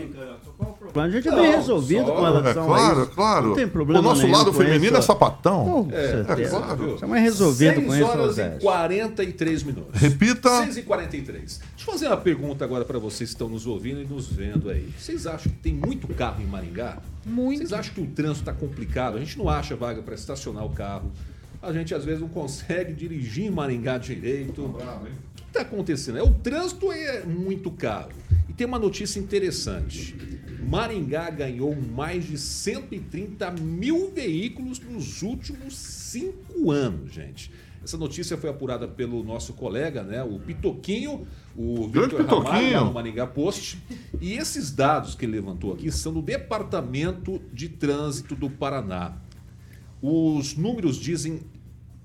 A 0.95 1.09
gente 1.09 1.27
é 1.27 1.31
Não, 1.31 1.39
bem 1.43 1.51
resolvido 1.53 2.07
só- 2.07 2.15
com 2.15 2.23
relação 2.23 2.51
É 2.51 2.67
claro, 2.67 2.99
a 3.01 3.03
isso. 3.05 3.11
claro. 3.13 3.47
Não 3.49 3.55
tem 3.55 3.67
problema 3.69 4.01
O 4.01 4.03
nosso 4.03 4.27
lado 4.27 4.53
feminino 4.53 4.97
é 4.97 5.01
sapatão. 5.01 5.65
Com 5.87 5.89
É, 5.93 6.09
certeza. 6.25 6.51
claro. 6.61 6.91
Você 6.99 7.05
é 7.05 7.09
mais 7.09 7.23
resolvido 7.23 7.75
com 7.83 7.91
6 7.91 7.95
isso, 7.95 8.05
horas 8.11 8.35
Zé. 8.35 8.57
e 8.57 8.61
43 8.61 9.63
minutos. 9.63 10.01
Repita. 10.01 10.51
6 10.65 10.77
e 10.77 10.83
43. 10.83 11.61
Deixa 11.77 11.91
eu 11.91 11.93
fazer 11.93 12.07
uma 12.09 12.17
pergunta 12.17 12.65
agora 12.65 12.85
para 12.85 12.99
vocês 12.99 13.31
que 13.31 13.35
estão 13.35 13.49
nos 13.49 13.67
ouvindo 13.67 14.03
e 14.03 14.05
nos 14.05 14.27
vendo 14.27 14.69
aí. 14.69 14.89
Vocês 14.99 15.27
acham 15.27 15.51
que 15.51 15.59
tem 15.59 15.73
muito 15.73 16.07
carro 16.09 16.43
em 16.43 16.47
Maringá? 16.47 16.99
Muito. 17.25 17.59
Vocês 17.59 17.73
acham 17.73 17.95
que 17.95 18.01
o 18.01 18.07
trânsito 18.07 18.41
está 18.41 18.53
complicado? 18.53 19.17
A 19.17 19.21
gente 19.21 19.39
não 19.39 19.49
acha 19.49 19.75
vaga 19.75 20.03
para 20.03 20.15
estacionar 20.15 20.65
o 20.67 20.71
carro. 20.71 21.11
A 21.63 21.73
gente 21.73 21.95
às 21.95 22.05
vezes 22.05 22.21
não 22.21 22.29
consegue 22.29 22.93
dirigir 22.93 23.47
em 23.47 23.51
Maringá 23.51 23.97
direito. 23.97 24.63
O 24.63 24.75
que 25.37 25.43
está 25.49 25.61
acontecendo? 25.63 26.19
É, 26.19 26.23
o 26.23 26.31
trânsito 26.31 26.91
é 26.93 27.23
muito 27.25 27.71
caro. 27.71 28.09
E 28.49 28.53
tem 28.53 28.67
uma 28.67 28.79
notícia 28.79 29.19
interessante. 29.21 30.15
Maringá 30.69 31.29
ganhou 31.31 31.75
mais 31.75 32.25
de 32.25 32.39
130 32.39 33.51
mil 33.53 34.11
veículos 34.11 34.81
nos 34.81 35.23
últimos 35.23 35.77
cinco 35.77 36.71
anos, 36.71 37.13
gente. 37.13 37.51
Essa 37.83 37.97
notícia 37.97 38.37
foi 38.37 38.49
apurada 38.49 38.87
pelo 38.87 39.25
nosso 39.25 39.55
colega, 39.55 40.05
né, 40.05 40.23
o 40.23 40.39
Pitoquinho, 40.39 41.27
o 41.57 41.89
Victor 41.89 42.25
Ramalho, 42.25 42.73
lá 42.73 42.85
no 42.85 42.93
Maringá 42.93 43.27
Post. 43.27 43.83
E 44.21 44.35
esses 44.35 44.71
dados 44.71 45.17
que 45.17 45.25
ele 45.25 45.33
levantou 45.33 45.73
aqui 45.73 45.91
são 45.91 46.13
do 46.13 46.23
Departamento 46.23 47.43
de 47.53 47.69
Trânsito 47.69 48.37
do 48.37 48.49
Paraná. 48.49 49.17
Os 50.01 50.57
números 50.57 50.97
dizem 50.97 51.41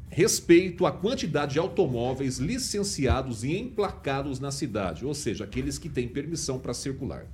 respeito 0.10 0.86
à 0.86 0.92
quantidade 0.92 1.54
de 1.54 1.60
automóveis 1.60 2.40
licenciados 2.40 3.44
e 3.44 3.56
emplacados 3.56 4.40
na 4.40 4.52
cidade, 4.52 5.06
ou 5.06 5.14
seja, 5.14 5.44
aqueles 5.44 5.78
que 5.78 5.90
têm 5.90 6.08
permissão 6.08 6.58
para 6.58 6.74
circular. 6.74 7.28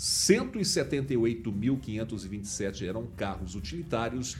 178.527 0.00 2.86
eram 2.86 3.06
carros 3.16 3.54
utilitários 3.54 4.36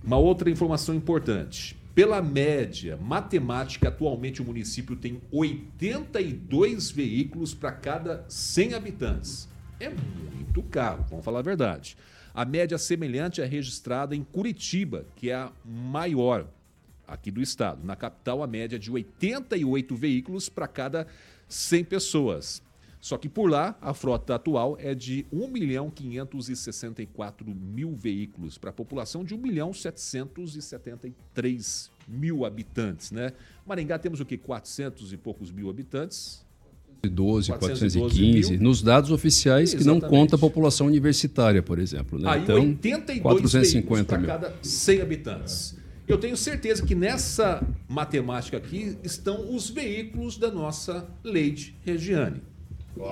Uma 0.05 0.19
outra 0.19 0.51
informação 0.51 0.95
importante. 0.95 1.75
Pela 1.95 2.21
média 2.23 2.97
matemática, 2.97 3.89
atualmente 3.89 4.43
o 4.43 4.45
município 4.45 4.95
tem 4.95 5.21
82 5.33 6.91
veículos 6.91 7.55
para 7.55 7.73
cada 7.73 8.27
100 8.29 8.75
habitantes. 8.75 9.49
É 9.81 9.89
muito 9.89 10.63
carro, 10.65 11.07
vamos 11.09 11.25
falar 11.25 11.39
a 11.41 11.43
verdade. 11.43 11.97
A 12.33 12.45
média 12.45 12.79
semelhante 12.79 13.41
é 13.41 13.45
registrada 13.45 14.15
em 14.15 14.23
Curitiba, 14.23 15.05
que 15.17 15.31
é 15.31 15.35
a 15.35 15.51
maior 15.65 16.47
aqui 17.09 17.29
do 17.31 17.43
estado. 17.43 17.85
Na 17.85 17.97
capital, 17.97 18.43
a 18.43 18.47
média 18.47 18.77
é 18.77 18.79
de 18.79 18.91
88 18.91 19.97
veículos 19.97 20.49
para 20.49 20.69
cada 20.69 21.07
100 21.49 21.85
pessoas. 21.85 22.63
Só 23.01 23.17
que 23.17 23.29
por 23.29 23.49
lá, 23.51 23.77
a 23.81 23.95
frota 23.95 24.35
atual 24.35 24.77
é 24.79 24.95
de 24.95 25.25
1 25.33 25.49
milhão 25.49 25.91
564 25.91 27.47
mil 27.49 27.95
veículos 27.95 28.59
para 28.59 28.69
a 28.71 28.73
população 28.73 29.25
de 29.25 29.35
1 29.35 29.39
milhão 29.39 29.73
773 29.73 31.91
mil 32.07 32.45
habitantes, 32.45 33.11
né? 33.11 33.33
Maringá 33.67 33.99
temos 33.99 34.21
o 34.21 34.25
quê? 34.25 34.37
400 34.37 35.15
e 35.15 35.17
poucos 35.17 35.51
mil 35.51 35.71
habitantes. 35.71 36.45
412, 37.01 37.49
412 37.49 37.99
415, 37.99 38.51
mil. 38.51 38.61
nos 38.61 38.83
dados 38.83 39.11
oficiais 39.11 39.73
que 39.73 39.83
não 39.85 39.97
Exatamente. 39.97 40.21
conta 40.21 40.37
a 40.37 40.39
população 40.39 40.87
universitária, 40.87 41.63
por 41.63 41.79
exemplo. 41.79 42.19
Né? 42.19 42.29
Aí 42.29 42.43
então, 42.43 42.57
82 42.57 43.23
450 43.23 44.05
para 44.05 44.19
mil. 44.19 44.27
cada 44.27 44.55
100 44.63 45.01
habitantes. 45.01 45.79
Eu 46.07 46.19
tenho 46.19 46.37
certeza 46.37 46.85
que 46.85 46.95
nessa 46.95 47.67
matemática 47.89 48.59
aqui 48.59 48.99
estão 49.03 49.55
os 49.55 49.71
veículos 49.71 50.37
da 50.37 50.51
nossa 50.51 51.09
Leite 51.25 51.75
Regiane. 51.83 52.43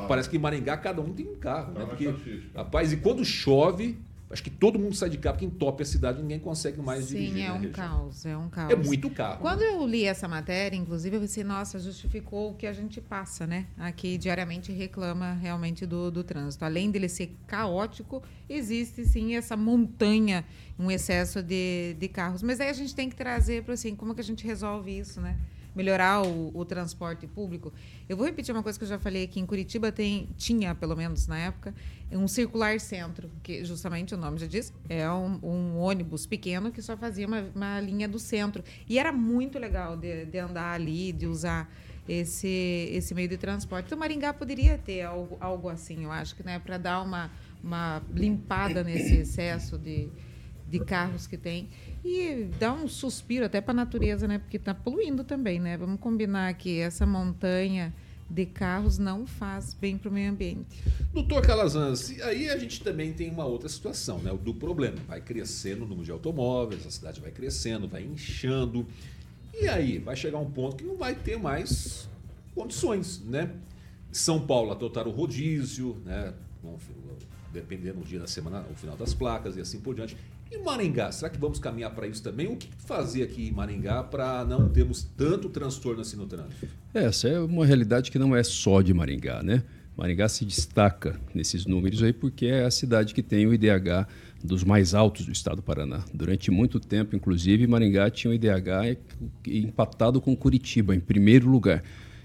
Parece 0.06 0.28
que 0.28 0.36
em 0.36 0.40
Maringá 0.40 0.76
cada 0.76 1.00
um 1.00 1.12
tem 1.12 1.26
um 1.26 1.36
carro, 1.36 1.72
né? 1.72 1.86
Porque, 1.86 2.12
rapaz, 2.54 2.92
e 2.92 2.96
quando 2.96 3.24
chove, 3.24 3.98
acho 4.30 4.42
que 4.42 4.50
todo 4.50 4.78
mundo 4.78 4.94
sai 4.94 5.08
de 5.08 5.18
carro, 5.18 5.36
porque 5.36 5.46
entope 5.46 5.82
a 5.82 5.86
cidade, 5.86 6.20
ninguém 6.20 6.38
consegue 6.38 6.80
mais 6.80 7.08
dirigir. 7.08 7.34
Sim, 7.34 7.40
é 7.40 7.46
né, 7.46 7.52
um 7.52 7.54
Regina? 7.56 7.72
caos, 7.72 8.26
é 8.26 8.36
um 8.36 8.48
caos. 8.48 8.70
É 8.70 8.76
muito 8.76 9.08
carro. 9.10 9.40
Quando 9.40 9.62
eu 9.62 9.86
li 9.86 10.04
essa 10.04 10.28
matéria, 10.28 10.76
inclusive, 10.76 11.16
eu 11.16 11.20
pensei, 11.20 11.44
nossa, 11.44 11.78
justificou 11.78 12.50
o 12.50 12.54
que 12.54 12.66
a 12.66 12.72
gente 12.72 13.00
passa, 13.00 13.46
né? 13.46 13.66
Aqui 13.78 14.18
diariamente 14.18 14.72
reclama 14.72 15.34
realmente 15.34 15.86
do, 15.86 16.10
do 16.10 16.22
trânsito. 16.22 16.64
Além 16.64 16.90
dele 16.90 17.08
ser 17.08 17.34
caótico, 17.46 18.22
existe 18.48 19.04
sim 19.06 19.34
essa 19.34 19.56
montanha, 19.56 20.44
um 20.78 20.90
excesso 20.90 21.42
de, 21.42 21.94
de 21.98 22.08
carros. 22.08 22.42
Mas 22.42 22.60
aí 22.60 22.68
a 22.68 22.74
gente 22.74 22.94
tem 22.94 23.08
que 23.08 23.16
trazer 23.16 23.62
para 23.62 23.74
assim, 23.74 23.94
como 23.94 24.14
que 24.14 24.20
a 24.20 24.24
gente 24.24 24.46
resolve 24.46 24.98
isso, 24.98 25.20
né? 25.20 25.36
Melhorar 25.78 26.26
o, 26.26 26.50
o 26.52 26.64
transporte 26.64 27.24
público. 27.28 27.72
Eu 28.08 28.16
vou 28.16 28.26
repetir 28.26 28.52
uma 28.52 28.64
coisa 28.64 28.76
que 28.76 28.84
eu 28.84 28.88
já 28.88 28.98
falei 28.98 29.22
aqui. 29.22 29.38
Em 29.38 29.46
Curitiba 29.46 29.92
tem, 29.92 30.28
tinha, 30.36 30.74
pelo 30.74 30.96
menos 30.96 31.28
na 31.28 31.38
época, 31.38 31.72
um 32.10 32.26
circular 32.26 32.80
centro, 32.80 33.30
que 33.44 33.64
justamente 33.64 34.12
o 34.12 34.18
nome 34.18 34.38
já 34.38 34.48
diz, 34.48 34.72
é 34.88 35.08
um, 35.08 35.38
um 35.40 35.78
ônibus 35.78 36.26
pequeno 36.26 36.72
que 36.72 36.82
só 36.82 36.96
fazia 36.96 37.28
uma, 37.28 37.44
uma 37.54 37.80
linha 37.80 38.08
do 38.08 38.18
centro. 38.18 38.64
E 38.88 38.98
era 38.98 39.12
muito 39.12 39.56
legal 39.56 39.96
de, 39.96 40.24
de 40.24 40.38
andar 40.38 40.72
ali, 40.72 41.12
de 41.12 41.28
usar 41.28 41.72
esse, 42.08 42.90
esse 42.92 43.14
meio 43.14 43.28
de 43.28 43.36
transporte. 43.36 43.86
Então, 43.86 43.98
Maringá 43.98 44.34
poderia 44.34 44.78
ter 44.78 45.02
algo, 45.02 45.36
algo 45.38 45.68
assim, 45.68 46.02
eu 46.02 46.10
acho 46.10 46.34
que, 46.34 46.42
né, 46.42 46.58
para 46.58 46.76
dar 46.76 47.02
uma, 47.02 47.30
uma 47.62 48.02
limpada 48.12 48.82
nesse 48.82 49.18
excesso 49.18 49.78
de, 49.78 50.08
de 50.70 50.80
carros 50.80 51.26
que 51.26 51.36
tem. 51.36 51.68
E 52.04 52.48
dar 52.58 52.72
um 52.72 52.88
suspiro 52.88 53.46
até 53.46 53.60
para 53.60 53.72
a 53.72 53.74
natureza, 53.74 54.28
né? 54.28 54.38
Porque 54.38 54.56
está 54.56 54.74
poluindo 54.74 55.24
também, 55.24 55.58
né? 55.58 55.76
Vamos 55.76 56.00
combinar 56.00 56.52
que 56.54 56.78
essa 56.78 57.06
montanha 57.06 57.92
de 58.30 58.44
carros 58.44 58.98
não 58.98 59.26
faz 59.26 59.72
bem 59.72 59.96
para 59.96 60.10
o 60.10 60.12
meio 60.12 60.30
ambiente. 60.30 60.82
Doutor 61.12 61.40
Calazans, 61.42 62.20
aí 62.20 62.50
a 62.50 62.58
gente 62.58 62.82
também 62.82 63.12
tem 63.12 63.30
uma 63.30 63.46
outra 63.46 63.68
situação, 63.68 64.18
né? 64.18 64.30
O 64.30 64.36
do 64.36 64.52
problema. 64.52 64.96
Vai 65.06 65.20
crescendo 65.20 65.84
o 65.84 65.88
número 65.88 66.04
de 66.04 66.10
automóveis, 66.10 66.86
a 66.86 66.90
cidade 66.90 67.20
vai 67.20 67.30
crescendo, 67.30 67.88
vai 67.88 68.02
inchando. 68.02 68.86
E 69.58 69.66
aí 69.66 69.98
vai 69.98 70.14
chegar 70.14 70.38
um 70.38 70.50
ponto 70.50 70.76
que 70.76 70.84
não 70.84 70.96
vai 70.96 71.14
ter 71.14 71.38
mais 71.38 72.08
condições, 72.54 73.22
né? 73.24 73.50
São 74.12 74.46
Paulo 74.46 74.70
adotaram 74.70 75.10
o 75.10 75.14
rodízio, 75.14 75.96
né? 76.04 76.34
Dependendo 77.52 78.00
do 78.00 78.04
dia 78.04 78.20
da 78.20 78.26
semana, 78.26 78.64
o 78.70 78.74
final 78.74 78.96
das 78.96 79.14
placas 79.14 79.56
e 79.56 79.60
assim 79.60 79.80
por 79.80 79.94
diante. 79.94 80.16
E 80.50 80.56
Maringá, 80.58 81.12
será 81.12 81.30
que 81.30 81.38
vamos 81.38 81.58
caminhar 81.58 81.90
para 81.94 82.06
isso 82.06 82.22
também? 82.22 82.46
O 82.46 82.56
que 82.56 82.68
fazer 82.78 83.22
aqui 83.22 83.48
em 83.48 83.52
Maringá 83.52 84.02
para 84.02 84.44
não 84.46 84.68
termos 84.68 85.02
tanto 85.16 85.50
transtorno 85.50 86.00
assim 86.00 86.16
no 86.16 86.26
trânsito? 86.26 86.66
Essa 86.94 87.28
é 87.28 87.38
uma 87.38 87.66
realidade 87.66 88.10
que 88.10 88.18
não 88.18 88.34
é 88.34 88.42
só 88.42 88.80
de 88.80 88.94
Maringá, 88.94 89.42
né? 89.42 89.62
Maringá 89.94 90.28
se 90.28 90.44
destaca 90.44 91.20
nesses 91.34 91.66
números 91.66 92.02
aí 92.02 92.12
porque 92.12 92.46
é 92.46 92.64
a 92.64 92.70
cidade 92.70 93.12
que 93.12 93.22
tem 93.22 93.46
o 93.46 93.52
IDH 93.52 94.06
dos 94.42 94.64
mais 94.64 94.94
altos 94.94 95.26
do 95.26 95.32
estado 95.32 95.56
do 95.56 95.62
Paraná. 95.62 96.04
Durante 96.14 96.50
muito 96.50 96.80
tempo, 96.80 97.14
inclusive, 97.14 97.66
Maringá 97.66 98.08
tinha 98.08 98.30
o 98.30 98.34
IDH 98.34 98.96
empatado 99.46 100.20
com 100.20 100.34
Curitiba, 100.36 100.94
em 100.94 101.00
primeiro 101.00 101.48
lugar. 101.50 101.82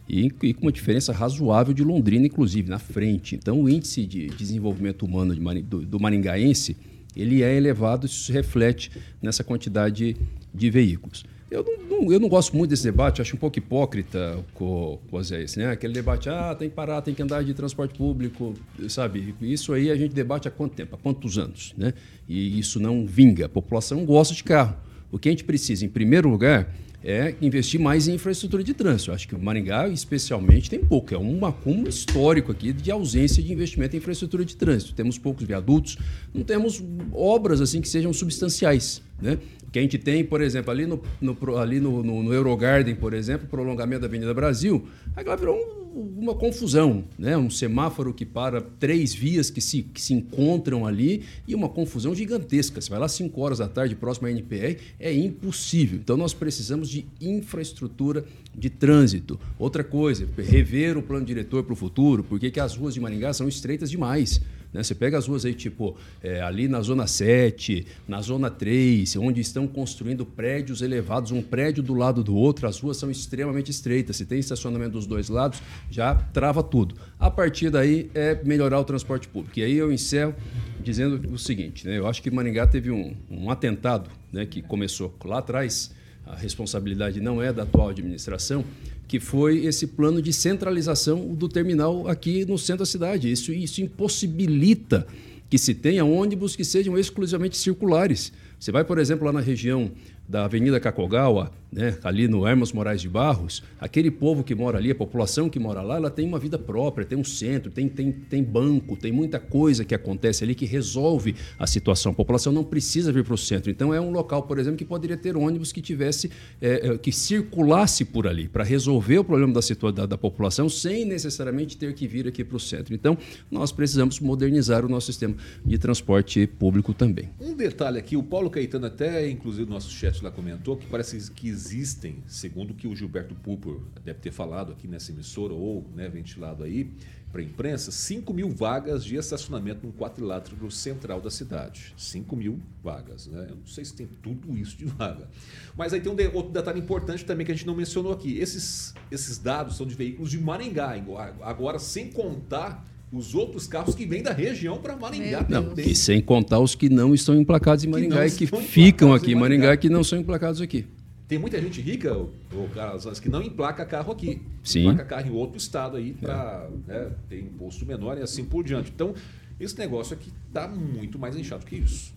E, 0.08 0.32
e, 0.44 0.54
com 0.54 0.64
uma 0.64 0.72
diferença 0.72 1.12
razoável 1.12 1.74
de 1.74 1.84
Londrina, 1.84 2.28
inclusive, 2.28 2.70
na 2.70 2.78
frente. 2.78 3.36
Então, 3.36 3.62
o 3.62 3.70
índice 3.70 4.06
de 4.06 4.28
desenvolvimento 4.28 5.06
humano 5.06 5.34
de, 5.34 5.62
do, 5.62 5.82
do 5.82 6.00
maringaense 6.00 6.78
ele 7.16 7.42
é 7.44 7.56
elevado, 7.56 8.06
isso 8.06 8.26
se 8.26 8.32
reflete 8.32 8.92
nessa 9.22 9.44
quantidade 9.44 10.16
de 10.54 10.70
veículos. 10.70 11.24
Eu 11.50 11.64
não, 11.88 12.12
eu 12.12 12.20
não 12.20 12.28
gosto 12.28 12.58
muito 12.58 12.72
desse 12.72 12.84
debate, 12.84 13.22
acho 13.22 13.36
um 13.36 13.40
pouco 13.40 13.60
hipócrita 13.60 14.44
com, 14.56 14.98
com 15.10 15.22
esse, 15.22 15.60
né? 15.60 15.70
Aquele 15.70 15.94
debate, 15.94 16.28
ah, 16.28 16.56
tem 16.56 16.68
que 16.68 16.76
parar, 16.76 17.02
tem 17.04 17.14
que 17.14 17.22
andar 17.22 17.44
de 17.44 17.54
transporte 17.54 17.96
público, 17.96 18.56
sabe? 18.90 19.36
Isso 19.40 19.72
aí 19.72 19.92
a 19.92 19.96
gente 19.96 20.16
debate 20.16 20.48
há 20.48 20.52
quanto 20.52 20.74
tempo? 20.74 20.96
Há 20.96 20.98
quantos 20.98 21.38
anos, 21.38 21.76
né? 21.78 21.94
E 22.28 22.58
isso 22.58 22.80
não 22.80 23.06
vinga. 23.06 23.46
A 23.46 23.50
população 23.50 24.04
gosta 24.04 24.34
de 24.34 24.44
carro. 24.44 24.76
O 25.12 25.20
que 25.20 25.30
a 25.30 25.32
gente 25.32 25.44
precisa, 25.44 25.86
em 25.86 25.90
primeiro 25.90 26.28
lugar, 26.28 26.74
é 27.04 27.36
investir 27.42 27.80
mais 27.80 28.08
em 28.08 28.16
infraestrutura 28.16 28.64
de 28.64 28.74
trânsito. 28.74 29.12
Eu 29.12 29.16
acho 29.16 29.28
que 29.28 29.36
o 29.36 29.40
Maringá, 29.40 29.90
especialmente, 29.90 30.70
tem 30.70 30.80
pouco. 30.80 31.14
É 31.14 31.18
um 31.18 31.46
acúmulo 31.46 31.90
histórico 31.90 32.52
aqui 32.52 32.72
de 32.72 32.90
ausência 32.90 33.44
de 33.44 33.52
investimento 33.52 33.96
em 33.96 34.00
infraestrutura 34.00 34.46
de 34.46 34.56
trânsito. 34.56 34.94
Temos 34.94 35.18
poucos 35.18 35.46
viadutos, 35.46 35.98
não 36.34 36.44
temos 36.44 36.82
obras 37.12 37.60
assim 37.60 37.82
que 37.82 37.90
sejam 37.90 38.14
substanciais. 38.14 39.02
Né? 39.22 39.38
que 39.74 39.80
a 39.80 39.82
gente 39.82 39.98
tem, 39.98 40.24
por 40.24 40.40
exemplo, 40.40 40.70
ali 40.70 40.86
no, 40.86 41.02
no 41.20 41.58
ali 41.58 41.80
no, 41.80 42.04
no, 42.04 42.22
no, 42.22 42.32
Eurogarden, 42.32 42.94
por 42.94 43.12
exemplo, 43.12 43.48
prolongamento 43.48 44.02
da 44.02 44.08
Avenida 44.08 44.32
Brasil, 44.32 44.88
aquela 45.16 45.36
virou 45.36 45.58
um, 45.96 46.22
uma 46.22 46.36
confusão, 46.36 47.04
né? 47.18 47.36
Um 47.36 47.50
semáforo 47.50 48.14
que 48.14 48.24
para 48.24 48.62
três 48.62 49.16
vias 49.16 49.50
que 49.50 49.60
se, 49.60 49.82
que 49.82 50.00
se 50.00 50.14
encontram 50.14 50.86
ali 50.86 51.24
e 51.48 51.56
uma 51.56 51.68
confusão 51.68 52.14
gigantesca. 52.14 52.80
Você 52.80 52.90
vai 52.92 53.00
lá 53.00 53.08
5 53.08 53.42
horas 53.42 53.58
da 53.58 53.68
tarde, 53.68 53.96
próximo 53.96 54.28
à 54.28 54.32
NPR, 54.32 54.78
é 55.00 55.12
impossível. 55.12 55.98
Então 55.98 56.16
nós 56.16 56.36
precisamos 56.36 56.88
de 56.88 57.08
infraestrutura 57.20 58.24
de 58.56 58.70
trânsito. 58.70 59.40
Outra 59.58 59.84
coisa, 59.84 60.28
rever 60.38 60.98
o 60.98 61.02
plano 61.02 61.26
diretor 61.26 61.64
para 61.64 61.74
o 61.74 61.76
futuro, 61.76 62.24
porque 62.24 62.60
as 62.60 62.76
ruas 62.76 62.94
de 62.94 63.00
Maringá 63.00 63.34
são 63.34 63.48
estreitas 63.48 63.90
demais. 63.90 64.42
Né? 64.74 64.82
Você 64.82 64.96
pega 64.96 65.18
as 65.18 65.28
ruas 65.28 65.46
aí, 65.46 65.54
tipo, 65.54 65.96
é, 66.22 66.42
ali 66.42 66.68
na 66.68 66.82
Zona 66.82 67.06
7, 67.06 67.86
na 68.08 68.22
Zona 68.22 68.50
3, 68.50 69.16
onde 69.18 69.40
estão 69.40 69.68
construindo 69.68 70.26
prédios 70.26 70.82
elevados, 70.82 71.32
um 71.32 71.42
prédio 71.42 71.84
do 71.84 71.94
lado 71.94 72.24
do 72.24 72.36
outro, 72.36 72.68
as 72.68 72.80
ruas 72.80 72.98
são 72.98 73.12
extremamente 73.12 73.70
estreitas. 73.70 74.18
Se 74.18 74.26
tem 74.26 74.40
estacionamento 74.40 74.92
dos 74.92 75.06
dois 75.06 75.30
lados, 75.30 75.62
já 75.90 76.16
trava 76.16 76.64
tudo. 76.64 76.96
A 77.20 77.30
partir 77.30 77.70
daí 77.70 78.10
é 78.16 78.42
melhorar 78.44 78.80
o 78.80 78.84
transporte 78.84 79.28
público. 79.28 79.60
E 79.60 79.64
aí 79.64 79.76
eu 79.76 79.92
encerro 79.92 80.34
dizendo 80.82 81.32
o 81.32 81.38
seguinte: 81.38 81.86
né? 81.88 81.98
eu 81.98 82.08
acho 82.08 82.22
que 82.22 82.32
Maringá 82.32 82.66
teve 82.66 82.90
um, 82.90 83.16
um 83.30 83.50
atentado 83.50 84.10
né, 84.32 84.46
que 84.46 84.62
começou 84.62 85.16
lá 85.24 85.38
atrás. 85.38 85.92
A 86.26 86.36
responsabilidade 86.36 87.20
não 87.20 87.42
é 87.42 87.52
da 87.52 87.64
atual 87.64 87.90
administração, 87.90 88.64
que 89.08 89.20
foi 89.20 89.66
esse 89.66 89.88
plano 89.88 90.22
de 90.22 90.32
centralização 90.32 91.34
do 91.34 91.50
terminal 91.50 92.08
aqui 92.08 92.46
no 92.46 92.58
centro 92.58 92.80
da 92.80 92.86
cidade. 92.86 93.32
Isso, 93.32 93.52
isso 93.52 93.82
impossibilita 93.82 95.06
que 95.50 95.58
se 95.58 95.74
tenha 95.76 96.04
ônibus 96.04 96.56
que 96.56 96.64
sejam 96.64 96.98
exclusivamente 96.98 97.58
circulares. 97.58 98.32
Você 98.60 98.72
vai, 98.72 98.84
por 98.84 98.98
exemplo, 98.98 99.26
lá 99.26 99.32
na 99.32 99.42
região 99.42 99.92
da 100.28 100.46
Avenida 100.46 100.80
Kakogawa, 100.80 101.52
né, 101.74 101.98
ali 102.04 102.28
no 102.28 102.46
Hermas 102.48 102.72
Moraes 102.72 103.02
de 103.02 103.10
Barros, 103.10 103.64
aquele 103.80 104.12
povo 104.12 104.44
que 104.44 104.54
mora 104.54 104.78
ali, 104.78 104.92
a 104.92 104.96
população 104.96 105.50
que 105.50 105.60
mora 105.60 105.82
lá, 105.82 105.98
ela 105.98 106.10
tem 106.10 106.28
uma 106.28 106.40
vida 106.40 106.58
própria, 106.58 107.06
tem 107.06 107.18
um 107.18 107.24
centro, 107.24 107.72
tem, 107.72 107.90
tem, 107.90 108.12
tem 108.12 108.44
banco, 108.44 108.96
tem 108.96 109.12
muita 109.12 109.40
coisa 109.40 109.84
que 109.84 109.96
acontece 109.96 110.44
ali 110.44 110.54
que 110.54 110.66
resolve 110.66 111.36
a 111.58 111.66
situação. 111.66 112.12
A 112.12 112.16
população 112.16 112.54
não 112.54 112.64
precisa 112.64 113.12
vir 113.12 113.24
para 113.24 113.34
o 113.34 113.38
centro. 113.38 113.72
Então 113.72 113.94
é 113.94 114.00
um 114.00 114.12
local, 114.12 114.44
por 114.44 114.60
exemplo, 114.60 114.78
que 114.78 114.86
poderia 114.86 115.18
ter 115.18 115.36
ônibus 115.36 115.72
que 115.72 115.82
tivesse, 115.82 116.30
é, 116.62 116.88
é 116.88 116.98
que 116.98 117.12
circulasse 117.12 118.06
por 118.06 118.28
ali, 118.28 118.48
para 118.48 118.64
resolver 118.64 119.20
o 119.20 119.24
problema 119.24 119.54
da, 119.54 119.92
da, 119.92 120.06
da 120.06 120.18
população 120.18 120.70
sem 120.70 121.06
necessariamente 121.06 121.78
ter 121.78 121.94
que 121.94 122.08
vir 122.08 122.28
aqui 122.28 122.44
para 122.44 122.58
o 122.58 122.60
centro. 122.60 122.94
Então, 122.94 123.18
nós 123.50 123.72
precisamos 123.72 124.20
modernizar 124.20 124.86
o 124.86 124.90
nosso 124.90 125.08
sistema 125.08 125.36
de 125.66 125.78
transporte 125.78 126.46
público 126.46 126.94
também. 126.94 127.30
Um 127.40 127.56
detalhe 127.56 127.98
aqui, 127.98 128.16
o 128.16 128.24
Paulo 128.24 128.50
Caetano 128.50 128.86
até, 128.86 129.30
inclusive, 129.30 129.66
no 129.66 129.74
nosso 129.74 129.92
chat 129.92 130.24
lá 130.24 130.30
comentou, 130.30 130.78
que 130.78 130.86
parece 130.86 131.32
que 131.32 131.50
existem, 131.64 132.24
segundo 132.28 132.72
o 132.72 132.74
que 132.74 132.88
o 132.88 132.96
Gilberto 132.96 133.36
Pupor 133.36 133.82
deve 134.04 134.20
ter 134.20 134.32
falado 134.32 134.72
aqui 134.72 134.88
nessa 134.88 135.12
emissora 135.12 135.54
ou 135.54 135.86
né, 135.96 136.10
ventilado 136.10 136.64
aí 136.64 136.92
para 137.32 137.42
a 137.42 137.44
imprensa, 137.44 137.92
5 137.92 138.32
mil 138.32 138.50
vagas 138.50 139.04
de 139.04 139.16
estacionamento 139.16 139.88
no 139.88 139.92
quadrilátero 139.92 140.70
central 140.70 141.20
da 141.20 141.32
cidade. 141.32 141.92
5 141.98 142.36
mil 142.36 142.60
vagas. 142.84 143.26
Né? 143.26 143.48
Eu 143.50 143.56
não 143.56 143.66
sei 143.66 143.84
se 143.84 143.94
tem 143.96 144.08
tudo 144.22 144.56
isso 144.56 144.78
de 144.78 144.86
vaga. 144.86 145.28
Mas 145.76 145.94
aí 145.94 146.00
tem 146.00 146.12
um 146.12 146.36
outro 146.36 146.52
detalhe 146.52 146.80
importante 146.80 147.26
também 147.26 147.44
que 147.44 147.52
a 147.52 147.56
gente 147.56 147.66
não 147.66 147.76
mencionou 147.76 148.14
aqui. 148.14 148.38
Esses, 148.38 148.94
esses 149.10 149.40
dados 149.40 149.78
são 149.78 149.88
de 149.88 149.96
veículos 149.96 150.30
de 150.30 150.40
Maringá, 150.40 150.94
agora 151.42 151.80
sem 151.80 152.12
contar 152.12 152.86
os 153.12 153.34
outros 153.34 153.68
carros 153.68 153.96
que 153.96 154.06
vêm 154.06 154.22
da 154.22 154.32
região 154.32 154.78
para 154.78 154.96
Maringá 154.96 155.44
não, 155.50 155.70
também. 155.70 155.90
E 155.90 155.96
sem 155.96 156.22
contar 156.22 156.60
os 156.60 156.76
que 156.76 156.88
não 156.88 157.16
estão 157.16 157.36
emplacados 157.36 157.84
em 157.84 157.88
Maringá 157.88 158.30
que 158.30 158.44
e 158.44 158.48
que 158.48 158.62
ficam 158.62 159.12
aqui 159.12 159.32
em 159.32 159.36
Maringá, 159.36 159.66
Maringá 159.66 159.78
que 159.78 159.90
não 159.90 160.04
são 160.04 160.20
emplacados 160.20 160.62
aqui. 160.62 160.86
Tem 161.34 161.40
muita 161.40 161.60
gente 161.60 161.82
rica, 161.82 162.14
ou, 162.14 162.32
caras 162.76 163.20
que 163.20 163.28
não 163.28 163.42
emplaca 163.42 163.84
carro 163.88 164.14
aqui. 164.14 164.40
Sim. 164.64 164.82
Emplaca 164.82 165.04
carro 165.04 165.28
em 165.30 165.32
outro 165.32 165.58
estado 165.58 165.98
aí 165.98 166.14
para 166.14 166.70
é. 166.88 167.06
né, 167.06 167.12
ter 167.28 167.40
imposto 167.40 167.84
menor 167.88 168.20
e 168.20 168.22
assim 168.22 168.46
por 168.46 168.64
diante. 168.64 168.92
Então, 168.92 169.16
esse 169.60 169.76
negócio 169.80 170.14
aqui 170.14 170.32
está 170.48 170.68
muito 170.68 171.18
mais 171.18 171.36
inchado 171.36 171.66
que 171.66 171.78
isso. 171.78 172.14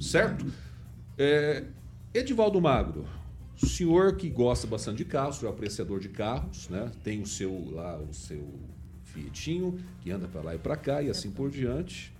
Certo? 0.00 0.44
É, 1.16 1.62
Edivaldo 2.12 2.60
Magro, 2.60 3.06
o 3.62 3.66
senhor 3.66 4.16
que 4.16 4.28
gosta 4.28 4.66
bastante 4.66 4.96
de 4.96 5.04
carros, 5.04 5.40
é 5.44 5.48
apreciador 5.48 6.00
de 6.00 6.08
carros, 6.08 6.68
né? 6.68 6.90
Tem 7.04 7.22
o 7.22 7.26
seu 7.26 7.70
lá, 7.70 7.96
o 7.98 8.12
seu 8.12 8.52
Fietinho, 9.04 9.78
que 10.00 10.10
anda 10.10 10.26
para 10.26 10.40
lá 10.40 10.56
e 10.56 10.58
para 10.58 10.76
cá 10.76 11.00
e 11.00 11.08
assim 11.08 11.30
por 11.30 11.50
diante. 11.50 12.12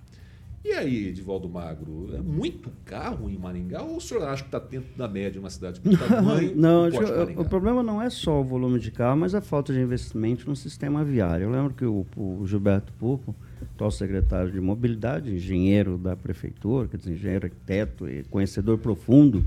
E 0.67 0.73
aí, 0.73 1.07
Edivaldo 1.07 1.49
Magro, 1.49 2.11
é 2.13 2.21
muito 2.21 2.73
carro 2.85 3.31
em 3.31 3.39
Maringá 3.39 3.85
ou 3.85 3.99
o 3.99 4.01
senhor 4.01 4.25
acha 4.25 4.43
que 4.43 4.49
está 4.49 4.59
dentro 4.59 4.89
da 4.97 5.07
média 5.07 5.39
uma 5.41 5.49
cidade 5.49 5.79
com 5.79 5.95
tamanho? 5.95 6.57
não, 6.57 6.89
o 7.37 7.45
problema 7.45 7.85
não 7.85 8.03
é 8.03 8.11
só 8.11 8.41
o 8.41 8.45
volume 8.45 8.81
de 8.81 8.91
carro, 8.91 9.17
mas 9.17 9.33
a 9.33 9.41
falta 9.41 9.73
de 9.73 9.79
investimento 9.79 10.45
no 10.49 10.57
sistema 10.57 11.05
viário. 11.05 11.45
Eu 11.45 11.51
lembro 11.53 11.73
que 11.73 11.85
o, 11.85 12.05
o 12.17 12.45
Gilberto 12.49 12.93
Pupo, 12.95 13.33
atual 13.63 13.93
secretário 13.93 14.51
de 14.51 14.61
mobilidade, 14.61 15.33
engenheiro 15.33 15.97
da 15.97 16.17
prefeitura, 16.17 16.89
quer 16.89 16.97
dizer, 16.97 17.13
engenheiro 17.13 17.47
arquiteto 17.47 18.09
e 18.09 18.25
conhecedor 18.25 18.77
profundo 18.79 19.47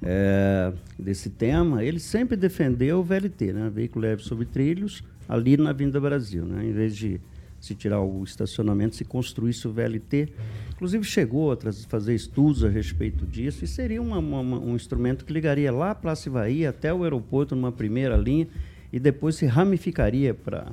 é, 0.00 0.72
desse 0.98 1.28
tema, 1.28 1.84
ele 1.84 2.00
sempre 2.00 2.38
defendeu 2.38 3.00
o 3.00 3.02
VLT, 3.02 3.52
né? 3.52 3.70
veículo 3.70 4.06
leve 4.06 4.22
sobre 4.22 4.46
trilhos, 4.46 5.04
ali 5.28 5.58
na 5.58 5.74
Vinda 5.74 6.00
Brasil, 6.00 6.46
né? 6.46 6.64
Em 6.64 6.72
vez 6.72 6.96
de 6.96 7.20
se 7.60 7.74
tirar 7.74 8.00
o 8.00 8.22
estacionamento, 8.24 8.96
se 8.96 9.04
construísse 9.04 9.66
o 9.66 9.72
VLT. 9.72 10.28
Inclusive 10.72 11.04
chegou 11.04 11.52
a 11.52 11.56
fazer 11.88 12.14
estudos 12.14 12.64
a 12.64 12.68
respeito 12.68 13.26
disso 13.26 13.64
e 13.64 13.68
seria 13.68 14.00
uma, 14.00 14.18
uma, 14.18 14.58
um 14.58 14.76
instrumento 14.76 15.24
que 15.24 15.32
ligaria 15.32 15.72
lá 15.72 15.90
a 15.90 15.94
Praça 15.94 16.28
Ivaí 16.28 16.66
até 16.66 16.92
o 16.92 17.02
aeroporto 17.02 17.56
numa 17.56 17.72
primeira 17.72 18.16
linha 18.16 18.46
e 18.92 18.98
depois 18.98 19.36
se 19.36 19.46
ramificaria 19.46 20.32
para 20.32 20.70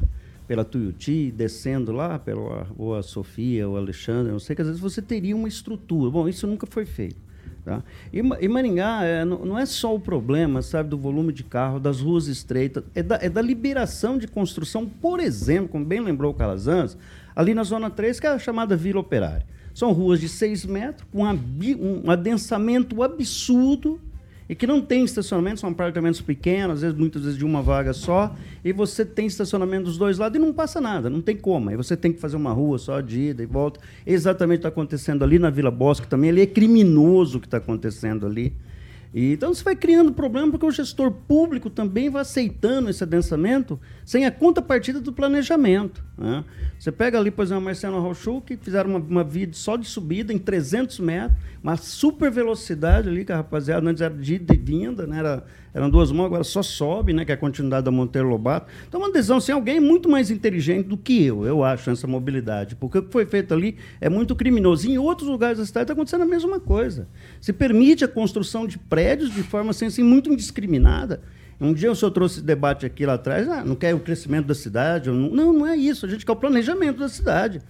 pela 0.48 0.64
Tuiuti, 0.64 1.32
descendo 1.32 1.92
lá 1.92 2.20
pela 2.20 2.64
Rua 2.64 3.02
Sofia 3.02 3.68
ou 3.68 3.78
Alexandre, 3.78 4.32
não 4.32 4.40
sei 4.40 4.56
que 4.56 4.62
às 4.62 4.68
vezes 4.68 4.82
você 4.82 5.02
teria 5.02 5.36
uma 5.36 5.48
estrutura. 5.48 6.12
Bom, 6.12 6.30
isso 6.30 6.46
nunca 6.46 6.68
foi 6.68 6.86
feito. 6.86 7.25
Tá? 7.66 7.82
E, 8.14 8.20
e 8.20 8.48
Maringá 8.48 9.04
é, 9.04 9.26
não, 9.26 9.44
não, 9.44 9.58
é 9.58 9.66
só 9.66 9.96
o 9.96 10.00
problema, 10.00 10.62
sabe, 10.62 10.88
do 10.88 11.00
volume 11.00 11.34
de 11.34 11.44
carro, 11.44 11.80
das 11.80 12.00
ruas 12.00 12.28
estreitas, 12.28 12.84
é 12.94 13.02
da, 13.02 13.18
é 13.20 13.28
da 13.28 13.42
liberação 13.42 14.20
de 14.20 14.28
construção, 14.28 14.86
por 14.86 15.20
exemplo, 15.20 15.70
como 15.70 15.84
bem 15.84 16.00
lembrou 16.00 16.32
o 16.32 16.36
Calazans, 16.36 16.96
ali 17.36 17.56
na 17.56 17.64
Zona 17.64 17.90
3, 17.90 18.20
que 18.20 18.28
é 18.28 18.30
a 18.30 18.38
chamada 18.38 18.78
Vila 18.78 19.00
Operária. 19.00 19.48
São 19.74 19.92
ruas 19.92 20.22
de 20.22 20.30
6 20.30 20.68
metros, 20.68 21.08
com 21.12 21.24
um 21.24 22.12
adensamento 22.12 23.02
absurdo, 23.02 24.00
e 24.48 24.56
que 24.56 24.68
não 24.68 24.82
tem 24.82 25.04
estacionamento, 25.04 25.60
são 25.60 25.70
apartamentos 25.70 26.22
pequenos, 26.22 26.76
às 26.76 26.82
vezes, 26.82 26.98
muitas 26.98 27.24
vezes 27.24 27.38
de 27.38 27.44
uma 27.44 27.62
vaga 27.62 27.94
só, 27.94 28.36
e 28.64 28.72
você 28.72 29.04
tem 29.04 29.26
estacionamento 29.26 29.86
dos 29.86 29.98
dois 29.98 30.18
lados 30.18 30.38
e 30.38 30.42
não 30.42 30.54
passa 30.54 30.80
nada, 30.80 31.10
não 31.10 31.22
tem 31.22 31.36
como. 31.36 31.70
Aí 31.70 31.76
você 31.76 31.98
tem 31.98 32.14
que 32.14 32.20
fazer 32.20 32.36
uma 32.36 32.52
rua 32.52 32.78
só 32.78 33.02
de 33.02 33.20
ida 33.30 33.42
e 33.42 33.46
volta. 33.46 33.80
Exatamente 34.06 34.60
está 34.60 34.70
acontecendo 34.70 35.24
ali 35.24 35.40
na 35.40 35.50
Vila 35.50 35.72
Bosque 35.72 36.08
também, 36.08 36.30
ali 36.30 36.42
é 36.42 36.46
criminoso 36.46 37.38
o 37.38 37.42
que 37.42 37.48
está 37.48 37.58
acontecendo 37.58 38.26
ali. 38.26 38.54
Então 39.18 39.54
você 39.54 39.64
vai 39.64 39.78
criando 39.78 40.12
problema 40.12 40.52
porque 40.52 40.66
o 40.66 40.72
gestor 40.72 41.10
público 41.10 41.70
também 41.70 42.10
vai 42.10 42.22
aceitando 42.22 42.90
esse 42.90 43.02
adensamento 43.02 43.80
sem 44.04 44.26
a 44.26 44.32
contrapartida 44.32 45.00
do 45.00 45.14
planejamento. 45.14 46.04
Né? 46.18 46.44
Você 46.78 46.92
pega 46.92 47.18
ali, 47.18 47.32
por 47.32 47.44
exemplo, 47.44 47.62
a 47.62 47.66
Marciano 47.66 48.02
Rochu, 48.02 48.42
que 48.42 48.58
fizeram 48.58 48.90
uma, 48.90 49.00
uma 49.00 49.30
só 49.54 49.78
de 49.78 49.88
subida 49.88 50.34
em 50.34 50.38
300 50.38 51.00
metros, 51.00 51.40
uma 51.64 51.78
super 51.78 52.30
velocidade 52.30 53.08
ali, 53.08 53.24
que 53.24 53.32
a 53.32 53.38
rapaziada 53.38 53.90
antes 53.90 54.02
era 54.02 54.14
de 54.14 54.36
ida 54.36 54.54
e 54.54 54.58
vinda, 54.58 55.08
né? 55.08 55.20
Era, 55.20 55.46
eram 55.76 55.90
duas 55.90 56.10
mãos, 56.10 56.28
agora 56.28 56.44
só 56.46 56.64
sobe, 56.64 57.12
né? 57.12 57.26
que 57.26 57.34
é 57.34 57.36
a 57.36 57.38
continuidade 57.38 57.84
da 57.84 57.92
Monteiro 57.92 58.30
Lobato. 58.30 58.72
Então, 58.88 59.02
uma 59.02 59.12
decisão, 59.12 59.38
assim, 59.38 59.52
alguém 59.52 59.78
muito 59.78 60.08
mais 60.08 60.32
inteligente 60.32 60.88
do 60.88 60.96
que 60.96 61.26
eu, 61.26 61.46
eu 61.46 61.66
acho, 61.66 61.90
nessa 61.90 62.08
mobilidade. 62.08 62.78
Porque 62.78 63.00
o 63.00 63.04
que 63.04 63.12
foi 63.12 63.26
feito 63.26 63.54
ali 63.54 63.76
é 64.00 64.08
muito 64.08 64.38
criminoso. 64.38 64.90
Em 64.90 64.98
outros 64.98 65.28
lugares 65.28 65.58
da 65.58 65.66
cidade 65.66 65.84
está 65.84 65.94
acontecendo 65.94 66.22
a 66.22 66.26
mesma 66.26 66.62
coisa. 66.62 67.10
Se 67.42 67.52
permite 67.52 68.06
a 68.06 68.08
construção 68.08 68.66
de 68.66 68.78
prédios 68.80 69.34
de 69.34 69.44
forma 69.44 69.72
assim, 69.72 69.88
assim 69.88 70.02
muito 70.02 70.32
indiscriminada. 70.32 71.22
Um 71.60 71.74
dia 71.74 71.92
o 71.92 71.96
senhor 71.96 72.12
trouxe 72.12 72.36
esse 72.36 72.46
debate 72.46 72.86
aqui 72.86 73.06
lá 73.06 73.16
atrás, 73.16 73.48
ah, 73.50 73.64
não 73.66 73.76
quer 73.76 73.94
o 73.94 74.00
crescimento 74.00 74.46
da 74.46 74.56
cidade. 74.56 75.10
Não, 75.10 75.52
não 75.52 75.68
é 75.68 75.76
isso. 75.76 76.06
A 76.06 76.10
gente 76.10 76.26
quer 76.26 76.32
o 76.32 76.38
planejamento 76.38 77.00
da 77.00 77.10
cidade. 77.10 77.62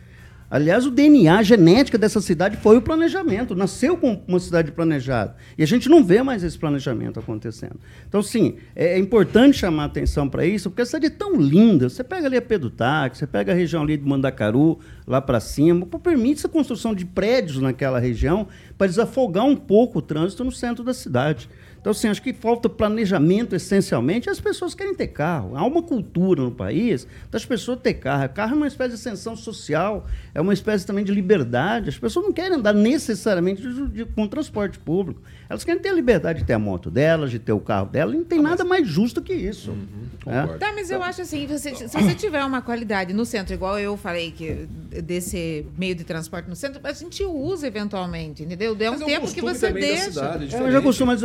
Aliás, 0.50 0.86
o 0.86 0.92
DNA, 0.92 1.40
a 1.40 1.44
genética 1.44 1.98
dessa 1.98 2.22
cidade 2.22 2.58
foi 2.58 2.78
o 2.78 2.82
planejamento. 2.82 3.56
Nasceu 3.56 3.98
com 3.98 4.22
uma 4.28 4.40
cidade 4.40 4.72
planejada. 4.72 5.36
E 5.58 5.64
a 5.64 5.66
gente 5.66 5.90
não 5.90 6.04
vê 6.04 6.22
mais 6.22 6.44
esse 6.44 6.58
planejamento 6.58 7.20
acontecendo. 7.20 7.80
Então, 8.08 8.22
sim, 8.22 8.58
é, 8.76 8.98
importante 9.00 9.58
chamar 9.58 9.86
atenção 9.86 10.30
para 10.30 10.46
isso, 10.46 10.70
porque 10.70 10.84
a 10.84 10.86
cidade 10.86 11.08
é 11.08 11.10
tão 11.10 11.36
linda. 11.36 11.90
Você 11.90 12.04
pega 12.04 12.28
ali 12.28 12.38
a 12.38 12.42
Pedutac, 12.42 13.18
você 13.18 13.26
pega 13.26 13.52
a 13.52 13.56
região 13.56 13.82
ali 13.82 13.98
de 13.98 14.08
Mandacaru, 14.08 14.80
lá 15.08 15.20
para 15.20 15.40
cima, 15.40 15.86
permite 15.86 16.46
a 16.46 16.50
construção 16.50 16.94
de 16.94 17.06
prédios 17.06 17.60
naquela 17.60 18.00
região 18.00 18.48
para 18.78 18.88
desafogar 18.88 19.46
um 19.46 19.56
pouco 19.56 20.00
o 20.00 20.02
trânsito 20.02 20.44
no 20.44 20.52
centro 20.52 20.84
da 20.84 20.94
cidade. 20.94 21.50
Então, 21.86 21.92
assim, 21.92 22.08
acho 22.08 22.20
que 22.20 22.34
falta 22.34 22.68
planejamento 22.68 23.56
essencialmente. 23.56 24.28
As 24.28 24.40
pessoas 24.40 24.74
querem 24.74 24.96
ter 24.96 25.06
carro. 25.06 25.56
Há 25.56 25.64
uma 25.64 25.84
cultura 25.84 26.42
no 26.42 26.50
país 26.50 27.06
das 27.30 27.46
pessoas 27.46 27.78
ter 27.80 27.94
carro. 27.94 28.28
Carro 28.30 28.54
é 28.54 28.56
uma 28.56 28.66
espécie 28.66 28.90
de 28.90 28.96
ascensão 28.96 29.36
social, 29.36 30.08
é 30.34 30.42
uma 30.42 30.52
espécie 30.52 30.84
também 30.84 31.06
de 31.06 31.12
liberdade. 31.12 31.90
As 31.90 32.00
pessoas 32.00 32.26
não 32.26 32.34
querem 32.34 32.58
andar 32.58 32.74
necessariamente 32.74 33.62
de, 33.62 33.88
de, 33.90 34.06
com 34.06 34.28
transporte 34.28 34.80
público. 34.80 35.22
Elas 35.48 35.64
querem 35.64 35.80
ter 35.80 35.90
a 35.90 35.94
liberdade 35.94 36.40
de 36.40 36.46
ter 36.46 36.54
a 36.54 36.60
moto 36.60 36.90
delas, 36.90 37.30
de 37.30 37.38
ter 37.38 37.54
o 37.54 37.60
carro 37.60 37.86
dela. 37.86 38.16
E 38.16 38.18
não 38.18 38.26
tem 38.26 38.40
ah, 38.40 38.42
nada 38.42 38.66
mais 38.66 38.88
justo 38.88 39.22
que 39.22 39.36
isso. 39.36 39.70
Uhum, 39.70 40.34
é? 40.34 40.58
Tá, 40.58 40.74
mas 40.74 40.90
eu 40.90 41.04
acho 41.04 41.22
assim, 41.22 41.46
você, 41.46 41.76
se 41.76 41.88
você 41.88 42.16
tiver 42.16 42.44
uma 42.44 42.64
qualidade 42.64 43.14
no 43.14 43.28
centro, 43.28 43.54
igual 43.54 43.78
eu 43.78 43.96
falei 43.96 44.32
que 44.32 44.68
desse 45.04 45.68
meio 45.78 45.94
de 45.94 46.04
transporte 46.04 46.50
no 46.50 46.56
centro, 46.56 46.82
a 46.84 46.94
gente 46.94 47.24
usa 47.24 47.68
eventualmente, 47.68 48.42
entendeu? 48.42 48.76
É 48.80 48.90
um 48.90 48.96
é 48.96 49.06
tempo 49.06 49.32
que 49.32 49.42
você 49.42 49.72
deixa. 49.72 50.12
Cidade, 50.12 50.56
é, 50.56 50.60
eu 50.60 50.72
já 50.72 50.82
costumo, 50.82 51.12
mas 51.12 51.22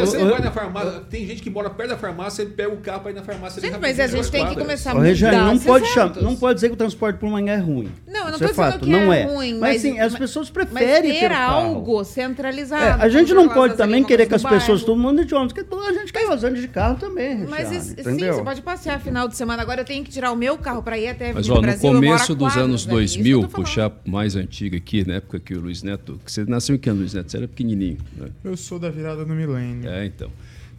você 0.00 0.24
vai 0.24 0.40
na 0.40 0.50
farmácia, 0.50 1.00
tem 1.10 1.26
gente 1.26 1.42
que 1.42 1.50
mora 1.50 1.70
perto 1.70 1.90
da 1.90 1.96
farmácia, 1.96 2.42
ele 2.42 2.52
pega 2.52 2.72
o 2.72 2.78
carro 2.78 3.00
para 3.00 3.10
ir 3.10 3.14
na 3.14 3.22
farmácia. 3.22 3.60
Sim, 3.60 3.70
mas 3.80 3.98
a 3.98 4.06
gente 4.06 4.30
tem 4.30 4.46
que 4.46 4.54
começar 4.54 4.92
a 4.92 4.94
mudar 4.94 5.06
Regiane, 5.06 5.36
não 5.36 5.58
pode 5.58 5.86
chamar, 5.88 6.16
não 6.16 6.36
pode 6.36 6.54
dizer 6.56 6.68
que 6.68 6.74
o 6.74 6.76
transporte 6.76 7.18
por 7.18 7.30
manhã 7.30 7.54
é 7.54 7.58
ruim. 7.58 7.90
Não, 8.06 8.20
eu 8.20 8.24
não 8.26 8.32
estou 8.32 8.48
é 8.48 8.52
dizendo 8.52 8.84
que 8.84 8.90
não 8.90 9.12
é, 9.12 9.22
é 9.22 9.24
ruim. 9.24 9.58
Mas, 9.58 9.82
sim, 9.82 9.98
as 9.98 10.14
pessoas 10.14 10.50
preferem 10.50 11.10
mas 11.10 11.20
ter 11.20 11.32
algo 11.32 12.04
centralizado. 12.04 13.00
É, 13.00 13.04
a 13.04 13.08
gente 13.08 13.32
não 13.34 13.48
pode 13.48 13.76
também 13.76 14.04
querer 14.04 14.26
que 14.26 14.34
as 14.34 14.42
pessoas, 14.42 14.82
todo 14.82 14.98
mundo 14.98 15.24
de 15.24 15.34
ônibus, 15.34 15.52
porque 15.52 15.74
a 15.74 15.92
gente 15.92 16.12
quer 16.12 16.28
usando 16.28 16.56
de 16.56 16.68
carro 16.68 16.96
também, 16.96 17.46
Mas 17.46 17.68
sim, 17.68 17.94
você 17.94 18.42
pode 18.42 18.62
passear 18.62 19.00
final 19.00 19.28
de 19.28 19.36
semana. 19.36 19.62
Agora 19.62 19.80
eu 19.80 19.84
tenho 19.84 20.04
que 20.04 20.10
tirar 20.10 20.32
o 20.32 20.36
meu 20.36 20.58
carro 20.58 20.82
para 20.82 20.98
ir 20.98 21.08
até 21.08 21.32
Mas 21.32 21.48
ó, 21.48 21.60
no 21.60 21.78
começo 21.78 22.34
dos 22.34 22.56
anos 22.56 22.84
2000, 22.86 23.48
puxar 23.48 23.92
mais 24.04 24.36
antigo 24.36 24.76
aqui, 24.76 25.06
na 25.06 25.14
época 25.14 25.38
que 25.40 25.54
o 25.54 25.60
Luiz 25.60 25.82
Neto, 25.82 26.20
que 26.24 26.30
você 26.30 26.44
nasceu 26.44 26.74
em 26.74 26.78
que 26.78 26.88
ano, 26.88 27.00
Luiz 27.00 27.14
Neto? 27.14 27.30
Você 27.30 27.36
era 27.36 27.48
pequenininho, 27.48 27.98
né? 28.16 28.28
Eu 28.44 28.56
sou 28.56 28.78
da 28.78 28.90
virada 28.90 29.24
do 29.24 29.34
milênio. 29.34 29.85
É, 29.88 30.06
então. 30.06 30.30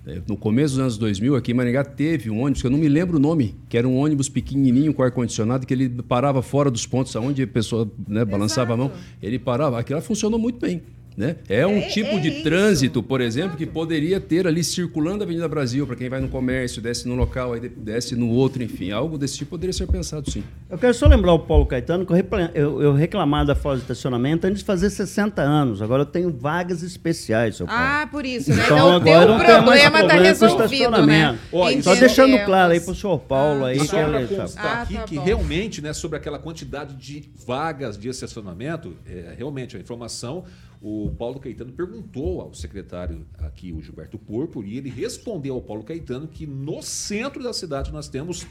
É, 0.06 0.22
no 0.26 0.38
começo 0.38 0.76
dos 0.76 0.80
anos 0.80 0.98
2000, 0.98 1.36
aqui 1.36 1.52
em 1.52 1.54
Maringá, 1.54 1.84
teve 1.84 2.30
um 2.30 2.42
ônibus, 2.42 2.62
que 2.62 2.68
eu 2.68 2.72
não 2.72 2.78
me 2.78 2.88
lembro 2.88 3.18
o 3.18 3.20
nome, 3.20 3.56
que 3.68 3.78
era 3.78 3.86
um 3.86 3.98
ônibus 3.98 4.30
pequenininho 4.30 4.94
com 4.94 5.04
ar-condicionado, 5.04 5.68
que 5.68 5.74
ele 5.74 5.90
parava 5.90 6.42
fora 6.42 6.72
dos 6.72 6.86
pontos 6.88 7.14
aonde 7.16 7.44
a 7.44 7.48
pessoa 7.48 7.92
né, 8.08 8.24
balançava 8.24 8.74
Exato. 8.74 8.74
a 8.74 8.78
mão. 8.78 8.92
Ele 9.22 9.38
parava. 9.38 9.78
Aquilo 9.78 10.02
funcionou 10.02 10.40
muito 10.40 10.60
bem. 10.60 10.82
Né? 11.18 11.38
É 11.50 11.66
um 11.66 11.78
é, 11.78 11.88
tipo 11.88 12.12
é 12.12 12.20
de 12.20 12.30
isso. 12.30 12.44
trânsito, 12.44 13.02
por 13.02 13.22
exemplo, 13.22 13.58
que 13.58 13.66
poderia 13.66 14.20
ter 14.20 14.46
ali 14.46 14.64
circulando 14.64 15.24
a 15.24 15.26
Avenida 15.26 15.48
Brasil, 15.48 15.88
para 15.88 15.96
quem 15.96 16.08
vai 16.08 16.22
no 16.22 16.30
comércio, 16.30 16.80
desce 16.80 17.08
num 17.08 17.16
local, 17.16 17.54
aí 17.54 17.68
desce 17.70 18.16
no 18.16 18.30
outro, 18.30 18.62
enfim. 18.62 18.92
Algo 18.92 19.18
desse 19.18 19.36
tipo 19.36 19.50
poderia 19.50 19.74
ser 19.74 19.88
pensado, 19.88 20.30
sim. 20.30 20.44
Eu 20.70 20.78
quero 20.78 20.94
só 20.94 21.08
lembrar 21.08 21.34
o 21.34 21.40
Paulo 21.40 21.66
Caetano 21.66 22.06
que 22.06 22.14
eu, 22.54 22.84
eu 22.84 22.94
reclamava 22.94 23.46
da 23.46 23.56
falta 23.56 23.78
de 23.78 23.84
estacionamento 23.86 24.46
antes 24.46 24.60
de 24.60 24.66
fazer 24.66 24.92
60 24.92 25.42
anos. 25.42 25.82
Agora 25.82 26.04
eu 26.04 26.06
tenho 26.06 26.32
vagas 26.32 26.84
especiais, 26.84 27.56
seu 27.56 27.66
Paulo. 27.66 27.82
Ah, 27.82 28.08
por 28.12 28.24
isso, 28.24 28.52
né? 28.52 28.64
Então, 28.64 28.78
então 28.78 28.92
agora 28.92 29.32
o 29.32 29.44
problema 29.44 30.02
está 30.02 30.14
resolvido, 30.14 31.04
né? 31.04 31.36
Olha, 31.52 31.82
só 31.82 31.96
deixando 31.96 32.38
claro 32.46 32.74
aí 32.74 32.80
para 32.80 32.92
o 32.92 32.96
senhor 32.96 33.18
Paulo 33.22 33.66
ah, 33.66 33.70
aí. 33.70 33.80
Só 33.80 34.04
para 34.04 34.28
constar 34.28 34.66
ah, 34.66 34.82
aqui 34.84 34.94
tá 34.94 35.04
que 35.04 35.18
realmente, 35.18 35.82
né, 35.82 35.94
sobre 35.94 36.16
aquela 36.16 36.38
quantidade 36.38 36.96
de 36.96 37.28
vagas 37.44 37.98
de 37.98 38.08
estacionamento, 38.08 38.96
é, 39.08 39.34
realmente 39.36 39.76
a 39.76 39.80
informação 39.80 40.44
o 40.82 41.12
Paulo 41.18 41.40
Caetano 41.40 41.72
perguntou 41.72 42.42
ao 42.42 42.54
secretário 42.54 43.26
aqui, 43.38 43.72
o 43.72 43.82
Gilberto 43.82 44.18
Porpo, 44.18 44.64
e 44.64 44.78
ele 44.78 44.90
respondeu 44.90 45.56
ao 45.56 45.62
Paulo 45.62 45.84
Caetano 45.84 46.28
que 46.28 46.46
no 46.46 46.82
centro 46.82 47.42
da 47.44 47.54
cidade 47.54 47.92
nós 47.92 48.08
temos 48.08 48.46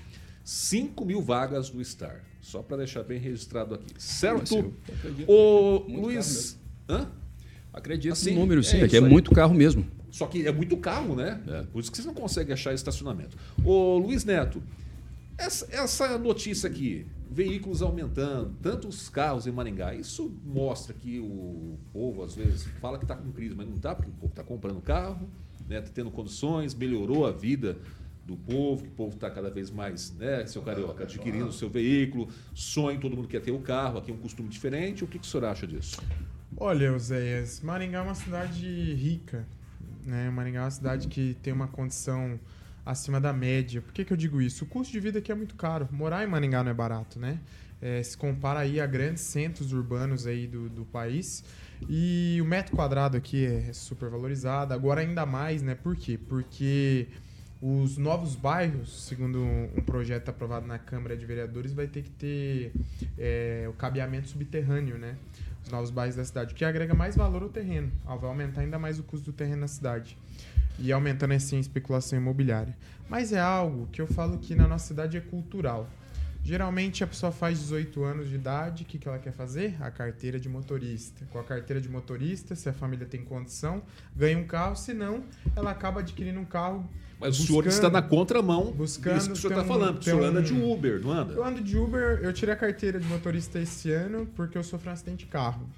5 0.45 1.05
mil 1.05 1.23
vagas 1.23 1.71
do 1.71 1.85
Star. 1.85 2.25
Só 2.41 2.63
para 2.63 2.79
deixar 2.79 3.03
bem 3.03 3.19
registrado 3.19 3.75
aqui. 3.75 3.93
Certo? 3.99 4.73
O 5.27 5.85
Luiz. 5.89 6.59
Hã? 6.89 7.09
Acredito 7.73 8.13
assim, 8.13 8.33
no 8.33 8.41
número, 8.41 8.63
sim, 8.63 8.79
é, 8.79 8.85
é 8.85 8.89
que 8.89 8.97
é 8.97 9.01
muito 9.01 9.33
carro 9.33 9.55
mesmo. 9.55 9.87
Só 10.11 10.27
que 10.27 10.47
é 10.47 10.53
muito 10.53 10.77
carro, 10.79 11.15
né? 11.15 11.43
É. 11.47 11.63
Por 11.65 11.81
isso 11.81 11.91
que 11.91 11.97
vocês 11.97 12.07
não 12.07 12.15
conseguem 12.15 12.55
achar 12.55 12.73
estacionamento. 12.73 13.37
Ô 13.65 13.99
Luiz 13.99 14.25
Neto, 14.25 14.63
essa, 15.39 15.67
essa 15.71 16.19
notícia 16.19 16.69
aqui, 16.69 17.07
veículos 17.31 17.83
aumentando, 17.83 18.55
tantos 18.63 19.09
carros 19.09 19.47
em 19.47 19.53
Maringá, 19.53 19.95
isso 19.95 20.35
mostra 20.45 20.95
que 20.95 21.19
o 21.21 21.79
povo 21.93 22.23
às 22.23 22.35
vezes 22.35 22.65
fala 22.81 22.99
que 22.99 23.05
está 23.05 23.15
com 23.15 23.31
crise, 23.33 23.55
mas 23.55 23.67
não 23.67 23.77
está, 23.77 23.95
porque 23.95 24.11
o 24.11 24.15
povo 24.15 24.33
está 24.33 24.43
comprando 24.43 24.81
carro, 24.81 25.29
né, 25.69 25.81
tá 25.81 25.91
tendo 25.93 26.11
condições, 26.11 26.75
melhorou 26.75 27.27
a 27.27 27.33
vida 27.33 27.77
do 28.25 28.37
povo, 28.37 28.83
que 28.83 28.89
o 28.89 28.93
povo 28.93 29.15
está 29.15 29.31
cada 29.31 29.51
vez 29.51 29.71
mais, 29.71 30.13
né, 30.15 30.45
seu 30.47 30.63
carioca, 30.63 31.05
adquirindo 31.05 31.47
o 31.47 31.53
seu 31.53 31.71
veículo, 31.71 32.29
sonho, 32.55 32.99
todo 32.99 33.15
mundo 33.15 33.29
quer 33.29 33.41
ter 33.41 33.53
o 33.53 33.61
carro, 33.61 33.99
aqui 33.99 34.11
é 34.11 34.15
um 34.15 34.19
costume 34.19 34.49
diferente. 34.49 35.05
O 35.05 35.07
que, 35.07 35.19
que 35.19 35.25
o 35.25 35.29
senhor 35.29 35.45
acha 35.45 35.67
disso? 35.67 36.01
Olha, 36.57 36.93
Oséias, 36.93 37.61
Maringá 37.61 37.99
é 37.99 38.03
uma 38.03 38.15
cidade 38.15 38.95
rica, 38.95 39.47
né? 40.05 40.31
Maringá 40.31 40.61
é 40.61 40.65
uma 40.65 40.71
cidade 40.71 41.07
que 41.07 41.37
tem 41.43 41.53
uma 41.53 41.69
condição 41.69 42.41
acima 42.87 43.21
da 43.21 43.33
média. 43.33 43.83
Por 43.83 43.93
que, 43.93 44.05
que 44.05 44.13
eu 44.13 44.17
digo 44.17 44.41
isso? 44.41 44.65
O 44.65 44.67
custo 44.69 44.93
de 44.93 45.01
vida 45.01 45.19
aqui 45.19 45.33
é 45.33 45.35
muito 45.35 45.57
caro. 45.57 45.89
Morar 45.91 46.23
em 46.23 46.29
Maringá 46.29 46.63
não 46.63 46.71
é 46.71 46.75
barato, 46.75 47.19
né? 47.19 47.41
É, 47.83 48.03
se 48.03 48.17
compara 48.17 48.61
aí 48.61 48.81
a 48.81 48.87
grandes 48.87 49.23
centros 49.23 49.73
urbanos 49.73 50.27
aí 50.27 50.47
do, 50.47 50.69
do 50.69 50.85
país. 50.85 51.45
E 51.91 52.39
o 52.41 52.45
metro 52.45 52.75
quadrado 52.75 53.17
aqui 53.17 53.45
é 53.45 53.73
super 53.73 54.09
valorizado. 54.09 54.73
Agora 54.73 55.01
ainda 55.01 55.27
mais, 55.27 55.63
né? 55.63 55.75
Por 55.75 55.97
quê? 55.97 56.17
Porque 56.17 57.09
os 57.61 57.99
novos 57.99 58.37
bairros, 58.37 59.05
segundo 59.05 59.43
um 59.43 59.83
projeto 59.85 60.29
aprovado 60.29 60.67
na 60.67 60.79
Câmara 60.79 61.17
de 61.17 61.27
Vereadores, 61.27 61.73
vai 61.73 61.89
ter 61.89 62.03
que 62.03 62.11
ter 62.11 62.73
é, 63.19 63.67
o 63.69 63.73
cabeamento 63.73 64.29
subterrâneo, 64.29 64.97
né? 64.97 65.17
Os 65.65 65.71
novos 65.73 65.91
bairros 65.91 66.15
da 66.15 66.25
cidade, 66.25 66.55
o 66.55 66.57
que 66.57 66.65
agrega 66.65 66.95
mais 66.95 67.17
valor 67.17 67.43
ao 67.43 67.49
terreno. 67.49 67.91
Vai 68.05 68.31
aumentar 68.31 68.61
ainda 68.61 68.79
mais 68.79 69.01
o 69.01 69.03
custo 69.03 69.33
do 69.33 69.37
terreno 69.37 69.63
na 69.63 69.69
cidade 69.69 70.17
e 70.79 70.93
aumentando 70.93 71.33
assim 71.33 71.57
a 71.57 71.61
especulação 71.61 72.19
imobiliária. 72.19 72.77
Mas 73.09 73.33
é 73.33 73.41
algo 73.41 73.89
que 73.93 74.01
eu 74.01 74.07
falo 74.07 74.39
que 74.39 74.55
na 74.55 74.67
nossa 74.67 74.89
cidade 74.89 75.17
é 75.17 75.21
cultural. 75.21 75.89
Geralmente 76.47 77.03
a 77.03 77.09
pessoa 77.09 77.33
faz 77.33 77.59
18 77.59 78.05
anos 78.05 78.29
de 78.29 78.37
idade, 78.37 78.85
o 78.85 78.87
que, 78.87 78.99
que 78.99 79.09
ela 79.09 79.19
quer 79.19 79.33
fazer? 79.33 79.77
A 79.81 79.91
carteira 79.91 80.39
de 80.39 80.49
motorista. 80.49 81.27
Com 81.33 81.41
a 81.41 81.43
carteira 81.43 81.81
de 81.81 81.89
motorista, 81.89 82.55
se 82.55 82.69
a 82.69 82.73
família 82.73 83.05
tem 83.05 83.25
condição, 83.25 83.83
ganha 84.15 84.39
um 84.39 84.47
carro, 84.47 84.77
se 84.77 84.95
não, 84.95 85.25
ela 85.57 85.73
acaba 85.73 85.99
adquirindo 85.99 86.39
um 86.39 86.45
carro. 86.45 86.89
Mas 87.19 87.37
buscando, 87.37 87.43
o 87.43 87.47
senhor 87.47 87.67
está 87.67 87.91
na 87.91 88.01
contramão 88.01 88.71
buscando 88.71 89.17
isso 89.17 89.27
que 89.27 89.33
o 89.33 89.37
senhor 89.37 89.55
está 89.55 89.65
falando, 89.65 89.99
o 89.99 90.03
senhor 90.03 90.23
anda 90.23 90.41
de 90.41 90.53
Uber, 90.53 91.01
não 91.01 91.11
anda? 91.11 91.33
Eu 91.33 91.45
ando 91.45 91.61
de 91.61 91.77
Uber, 91.77 92.21
eu 92.23 92.33
tirei 92.33 92.55
a 92.55 92.57
carteira 92.57 93.01
de 93.01 93.09
motorista 93.09 93.59
esse 93.59 93.91
ano 93.91 94.29
porque 94.37 94.57
eu 94.57 94.63
sofri 94.63 94.89
um 94.89 94.93
acidente 94.93 95.25
de 95.25 95.31
carro. 95.31 95.69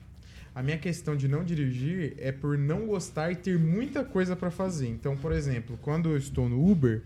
A 0.58 0.62
minha 0.62 0.76
questão 0.76 1.14
de 1.14 1.28
não 1.28 1.44
dirigir 1.44 2.14
é 2.18 2.32
por 2.32 2.58
não 2.58 2.84
gostar 2.84 3.30
e 3.30 3.36
ter 3.36 3.56
muita 3.56 4.04
coisa 4.04 4.34
para 4.34 4.50
fazer. 4.50 4.88
Então, 4.88 5.16
por 5.16 5.30
exemplo, 5.30 5.78
quando 5.80 6.08
eu 6.08 6.16
estou 6.16 6.48
no 6.48 6.68
Uber, 6.68 7.00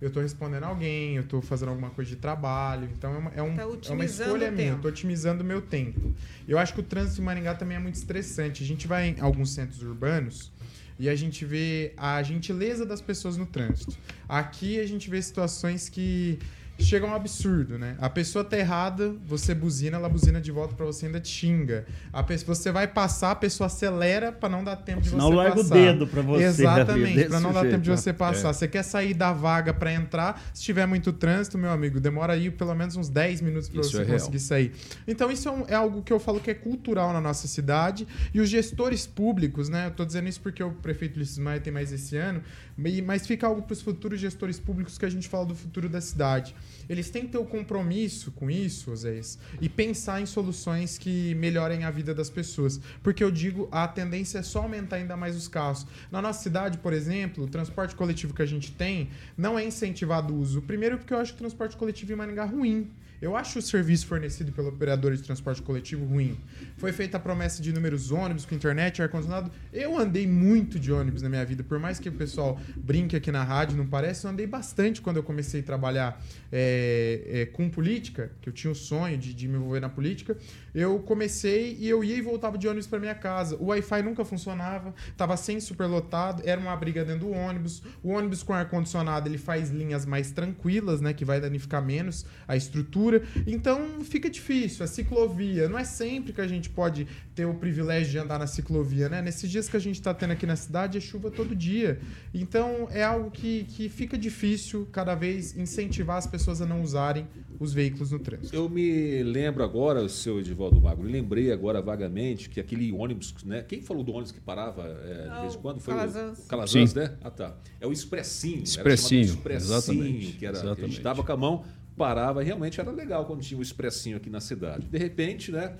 eu 0.00 0.08
estou 0.08 0.20
respondendo 0.20 0.64
alguém, 0.64 1.14
eu 1.14 1.22
estou 1.22 1.40
fazendo 1.40 1.68
alguma 1.68 1.90
coisa 1.90 2.10
de 2.10 2.16
trabalho. 2.16 2.90
Então 2.98 3.14
é 3.14 3.18
uma, 3.18 3.30
é 3.36 3.42
um, 3.42 3.54
tá 3.54 3.62
é 3.62 3.92
uma 3.92 4.04
escolha 4.04 4.50
minha, 4.50 4.70
eu 4.70 4.74
estou 4.74 4.90
otimizando 4.90 5.44
o 5.44 5.46
meu 5.46 5.62
tempo. 5.62 6.12
Eu 6.48 6.58
acho 6.58 6.74
que 6.74 6.80
o 6.80 6.82
trânsito 6.82 7.20
em 7.20 7.24
Maringá 7.24 7.54
também 7.54 7.76
é 7.76 7.80
muito 7.80 7.94
estressante. 7.94 8.64
A 8.64 8.66
gente 8.66 8.88
vai 8.88 9.10
em 9.10 9.20
alguns 9.20 9.50
centros 9.54 9.80
urbanos, 9.84 10.50
e 10.98 11.08
a 11.08 11.14
gente 11.14 11.44
vê 11.44 11.92
a 11.96 12.20
gentileza 12.24 12.84
das 12.84 13.00
pessoas 13.00 13.36
no 13.36 13.46
trânsito. 13.46 13.96
Aqui 14.28 14.80
a 14.80 14.86
gente 14.86 15.08
vê 15.08 15.22
situações 15.22 15.88
que 15.88 16.40
chega 16.78 17.06
a 17.06 17.10
um 17.10 17.14
absurdo, 17.14 17.78
né? 17.78 17.96
A 17.98 18.08
pessoa 18.10 18.44
tá 18.44 18.56
errada, 18.58 19.14
você 19.26 19.54
buzina, 19.54 19.96
ela 19.96 20.08
buzina 20.08 20.40
de 20.40 20.50
volta 20.52 20.74
pra 20.74 20.84
você 20.86 21.06
ainda 21.06 21.20
te 21.20 21.28
xinga. 21.28 21.86
A 22.12 22.22
pessoa, 22.22 22.54
você 22.54 22.70
vai 22.70 22.86
passar, 22.86 23.30
a 23.30 23.34
pessoa 23.34 23.66
acelera 23.66 24.30
pra 24.30 24.48
não 24.48 24.62
dar 24.62 24.76
tempo 24.76 25.00
de 25.00 25.10
Senão 25.10 25.28
você 25.30 25.36
larga 25.36 25.52
o 25.54 25.56
passar. 25.62 25.74
dedo 25.74 26.06
pra 26.06 26.22
você, 26.22 26.44
Exatamente, 26.44 27.24
pra 27.24 27.40
não 27.40 27.52
dar 27.52 27.60
jeito, 27.60 27.72
tempo 27.72 27.82
de 27.84 27.90
né? 27.90 27.96
você 27.96 28.12
passar. 28.12 28.52
Você 28.52 28.68
quer 28.68 28.82
sair 28.82 29.14
da 29.14 29.32
vaga 29.32 29.72
pra 29.72 29.92
entrar, 29.92 30.42
se 30.52 30.62
tiver 30.62 30.86
muito 30.86 31.12
trânsito, 31.12 31.56
meu 31.58 31.70
amigo, 31.70 31.98
demora 32.00 32.34
aí 32.34 32.50
pelo 32.50 32.74
menos 32.74 32.96
uns 32.96 33.08
10 33.08 33.40
minutos 33.40 33.68
pra 33.68 33.80
Isso 33.80 33.90
você 33.92 34.02
é 34.02 34.04
real. 34.04 34.18
conseguir 34.18 34.40
sair. 34.40 34.72
Então 35.08 35.30
isso 35.30 35.48
é, 35.48 35.52
um- 35.52 35.64
é 35.68 35.74
algo 35.74 36.02
que 36.02 36.12
eu 36.12 36.18
falo 36.20 36.40
que 36.40 36.50
é 36.50 36.54
cultural 36.54 37.12
na 37.12 37.20
nossa 37.20 37.48
cidade 37.48 38.06
e 38.34 38.40
os 38.40 38.48
gestores 38.48 39.06
públicos, 39.06 39.68
né? 39.68 39.86
Eu 39.86 39.90
tô 39.92 40.04
dizendo 40.04 40.28
isso 40.28 40.40
porque 40.40 40.62
o 40.62 40.70
prefeito 40.72 41.16
Ulisses 41.16 41.38
Maia 41.38 41.60
tem 41.60 41.72
mais 41.72 41.92
esse 41.92 42.16
ano, 42.16 42.42
mas 42.76 43.26
fica 43.26 43.46
algo 43.46 43.62
para 43.62 43.72
os 43.72 43.80
futuros 43.80 44.20
gestores 44.20 44.58
públicos 44.58 44.98
que 44.98 45.04
a 45.04 45.08
gente 45.08 45.28
fala 45.28 45.46
do 45.46 45.54
futuro 45.54 45.88
da 45.88 46.00
cidade. 46.00 46.54
Eles 46.88 47.10
têm 47.10 47.22
que 47.22 47.32
ter 47.32 47.38
o 47.38 47.44
compromisso 47.44 48.30
com 48.32 48.50
isso, 48.50 48.94
Zéis, 48.94 49.38
e 49.60 49.68
pensar 49.68 50.20
em 50.20 50.26
soluções 50.26 50.98
que 50.98 51.34
melhorem 51.36 51.84
a 51.84 51.90
vida 51.90 52.14
das 52.14 52.28
pessoas. 52.28 52.80
Porque 53.02 53.24
eu 53.24 53.30
digo, 53.30 53.68
a 53.72 53.88
tendência 53.88 54.38
é 54.38 54.42
só 54.42 54.60
aumentar 54.60 54.96
ainda 54.96 55.16
mais 55.16 55.36
os 55.36 55.48
carros. 55.48 55.86
Na 56.10 56.20
nossa 56.20 56.42
cidade, 56.42 56.78
por 56.78 56.92
exemplo, 56.92 57.44
o 57.44 57.48
transporte 57.48 57.94
coletivo 57.94 58.34
que 58.34 58.42
a 58.42 58.46
gente 58.46 58.70
tem 58.72 59.10
não 59.36 59.58
é 59.58 59.64
incentivado 59.64 60.34
o 60.34 60.38
uso. 60.38 60.62
Primeiro 60.62 60.98
porque 60.98 61.14
eu 61.14 61.18
acho 61.18 61.32
o 61.32 61.36
transporte 61.36 61.76
coletivo 61.76 62.12
em 62.12 62.16
Maringá 62.16 62.44
ruim. 62.44 62.90
Eu 63.20 63.34
acho 63.36 63.58
o 63.58 63.62
serviço 63.62 64.06
fornecido 64.06 64.52
pela 64.52 64.68
operadora 64.68 65.16
de 65.16 65.22
transporte 65.22 65.62
coletivo 65.62 66.04
ruim. 66.04 66.38
Foi 66.76 66.92
feita 66.92 67.16
a 67.16 67.20
promessa 67.20 67.62
de 67.62 67.70
inúmeros 67.70 68.10
ônibus 68.10 68.44
com 68.44 68.54
internet, 68.54 69.00
ar-condicionado. 69.00 69.50
Eu 69.72 69.96
andei 69.96 70.26
muito 70.26 70.78
de 70.78 70.92
ônibus 70.92 71.22
na 71.22 71.28
minha 71.28 71.44
vida, 71.44 71.62
por 71.62 71.78
mais 71.78 71.98
que 71.98 72.08
o 72.08 72.12
pessoal 72.12 72.60
brinque 72.76 73.16
aqui 73.16 73.32
na 73.32 73.42
rádio, 73.42 73.76
não 73.76 73.86
parece, 73.86 74.26
eu 74.26 74.30
andei 74.30 74.46
bastante 74.46 75.00
quando 75.00 75.16
eu 75.16 75.22
comecei 75.22 75.60
a 75.60 75.64
trabalhar 75.64 76.22
é, 76.52 77.22
é, 77.26 77.46
com 77.46 77.68
política, 77.70 78.32
que 78.40 78.48
eu 78.48 78.52
tinha 78.52 78.70
o 78.70 78.74
sonho 78.74 79.16
de, 79.16 79.32
de 79.32 79.48
me 79.48 79.56
envolver 79.56 79.80
na 79.80 79.88
política. 79.88 80.36
Eu 80.74 80.98
comecei 80.98 81.74
e 81.80 81.88
eu 81.88 82.04
ia 82.04 82.16
e 82.16 82.20
voltava 82.20 82.58
de 82.58 82.68
ônibus 82.68 82.86
para 82.86 82.98
minha 82.98 83.14
casa. 83.14 83.56
O 83.56 83.68
Wi-Fi 83.68 84.02
nunca 84.02 84.26
funcionava, 84.26 84.94
tava 85.16 85.34
sem 85.36 85.58
superlotado, 85.58 86.42
era 86.44 86.60
uma 86.60 86.76
briga 86.76 87.02
dentro 87.02 87.28
do 87.28 87.30
ônibus. 87.30 87.82
O 88.02 88.10
ônibus 88.10 88.42
com 88.42 88.52
ar-condicionado 88.52 89.26
ele 89.26 89.38
faz 89.38 89.70
linhas 89.70 90.04
mais 90.04 90.30
tranquilas, 90.32 91.00
né? 91.00 91.14
Que 91.14 91.24
vai 91.24 91.40
danificar 91.40 91.82
menos 91.82 92.26
a 92.46 92.56
estrutura. 92.56 93.05
Então 93.46 94.00
fica 94.02 94.28
difícil. 94.28 94.84
A 94.84 94.86
ciclovia, 94.86 95.68
não 95.68 95.78
é 95.78 95.84
sempre 95.84 96.32
que 96.32 96.40
a 96.40 96.46
gente 96.46 96.68
pode 96.70 97.06
ter 97.34 97.44
o 97.44 97.54
privilégio 97.54 98.10
de 98.10 98.18
andar 98.18 98.38
na 98.38 98.46
ciclovia, 98.46 99.08
né? 99.08 99.22
Nesses 99.22 99.50
dias 99.50 99.68
que 99.68 99.76
a 99.76 99.80
gente 99.80 100.00
tá 100.00 100.14
tendo 100.14 100.32
aqui 100.32 100.46
na 100.46 100.56
cidade, 100.56 100.98
é 100.98 101.00
chuva 101.00 101.30
todo 101.30 101.54
dia. 101.54 102.00
Então 102.34 102.88
é 102.90 103.02
algo 103.02 103.30
que, 103.30 103.64
que 103.64 103.88
fica 103.88 104.16
difícil 104.16 104.88
cada 104.90 105.14
vez 105.14 105.56
incentivar 105.56 106.16
as 106.16 106.26
pessoas 106.26 106.60
a 106.60 106.66
não 106.66 106.82
usarem 106.82 107.26
os 107.58 107.72
veículos 107.72 108.10
no 108.10 108.18
trânsito. 108.18 108.54
Eu 108.54 108.68
me 108.68 109.22
lembro 109.22 109.64
agora, 109.64 110.02
o 110.02 110.08
seu 110.08 110.38
Edivaldo 110.38 110.80
Magro, 110.80 111.04
lembrei 111.04 111.50
agora 111.52 111.80
vagamente 111.80 112.48
que 112.48 112.60
aquele 112.60 112.92
ônibus, 112.92 113.34
né? 113.44 113.62
Quem 113.62 113.80
falou 113.80 114.02
do 114.02 114.12
ônibus 114.12 114.32
que 114.32 114.40
parava 114.40 114.82
é, 114.82 115.28
de 115.34 115.40
vez 115.40 115.54
em 115.54 115.58
quando? 115.58 115.80
Foi 115.80 115.94
Calazans. 115.94 116.38
o 116.38 116.48
Calazans, 116.48 116.90
Sim. 116.90 116.98
né? 116.98 117.16
Ah, 117.22 117.30
tá. 117.30 117.56
É 117.80 117.86
o 117.86 117.92
Expressinho. 117.92 118.62
Expressinho, 118.62 119.22
Expressinho, 119.22 119.74
exatamente, 119.74 120.32
que 120.36 120.46
era, 120.46 120.56
a 120.56 120.60
exatamente. 120.60 120.92
gente 120.92 121.02
dava 121.02 121.22
com 121.22 121.32
a 121.32 121.36
mão, 121.36 121.64
parava, 121.96 122.42
e 122.42 122.46
realmente 122.46 122.80
era 122.80 122.90
legal 122.90 123.24
quando 123.24 123.40
tinha 123.40 123.58
o 123.58 123.62
Expressinho 123.62 124.16
aqui 124.16 124.28
na 124.30 124.40
cidade. 124.40 124.86
De 124.86 124.98
repente, 124.98 125.50
né? 125.50 125.76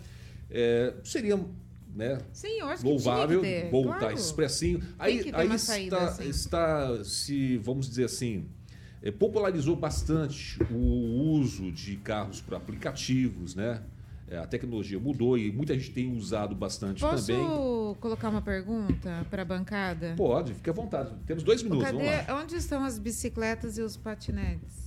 é, 0.51 0.95
seria 1.05 1.39
né, 1.95 2.19
Sim, 2.31 2.61
eu 2.61 2.69
acho 2.69 2.85
louvável 2.85 3.41
que 3.41 3.47
ter, 3.47 3.71
voltar 3.71 3.99
claro. 4.01 4.15
esse 4.15 4.27
expressinho. 4.27 4.83
Aí, 4.99 5.31
aí 5.33 5.55
está, 5.55 6.05
assim. 6.05 6.29
está 6.29 7.05
se, 7.05 7.57
vamos 7.57 7.89
dizer 7.89 8.05
assim, 8.05 8.45
eh, 9.03 9.11
popularizou 9.11 9.75
bastante 9.75 10.63
o 10.71 10.77
uso 11.41 11.73
de 11.73 11.97
carros 11.97 12.43
para 12.43 12.59
aplicativos, 12.59 13.55
né? 13.55 13.83
Eh, 14.29 14.37
A 14.37 14.47
tecnologia 14.47 15.01
mudou 15.01 15.39
e 15.39 15.51
muita 15.51 15.73
gente 15.73 15.91
tem 15.91 16.15
usado 16.15 16.55
bastante 16.55 17.01
Posso 17.01 17.29
também. 17.29 17.47
colocar 17.99 18.29
uma 18.29 18.43
pergunta 18.43 19.27
para 19.31 19.41
a 19.41 19.45
bancada? 19.47 20.13
Pode, 20.19 20.53
fique 20.53 20.69
à 20.69 20.75
vontade. 20.75 21.15
Temos 21.27 21.43
dois 21.43 21.63
minutos, 21.63 21.87
Cadê, 21.87 22.31
onde 22.31 22.57
estão 22.57 22.85
as 22.85 22.99
bicicletas 22.99 23.79
e 23.79 23.81
os 23.81 23.97
patinetes? 23.97 24.86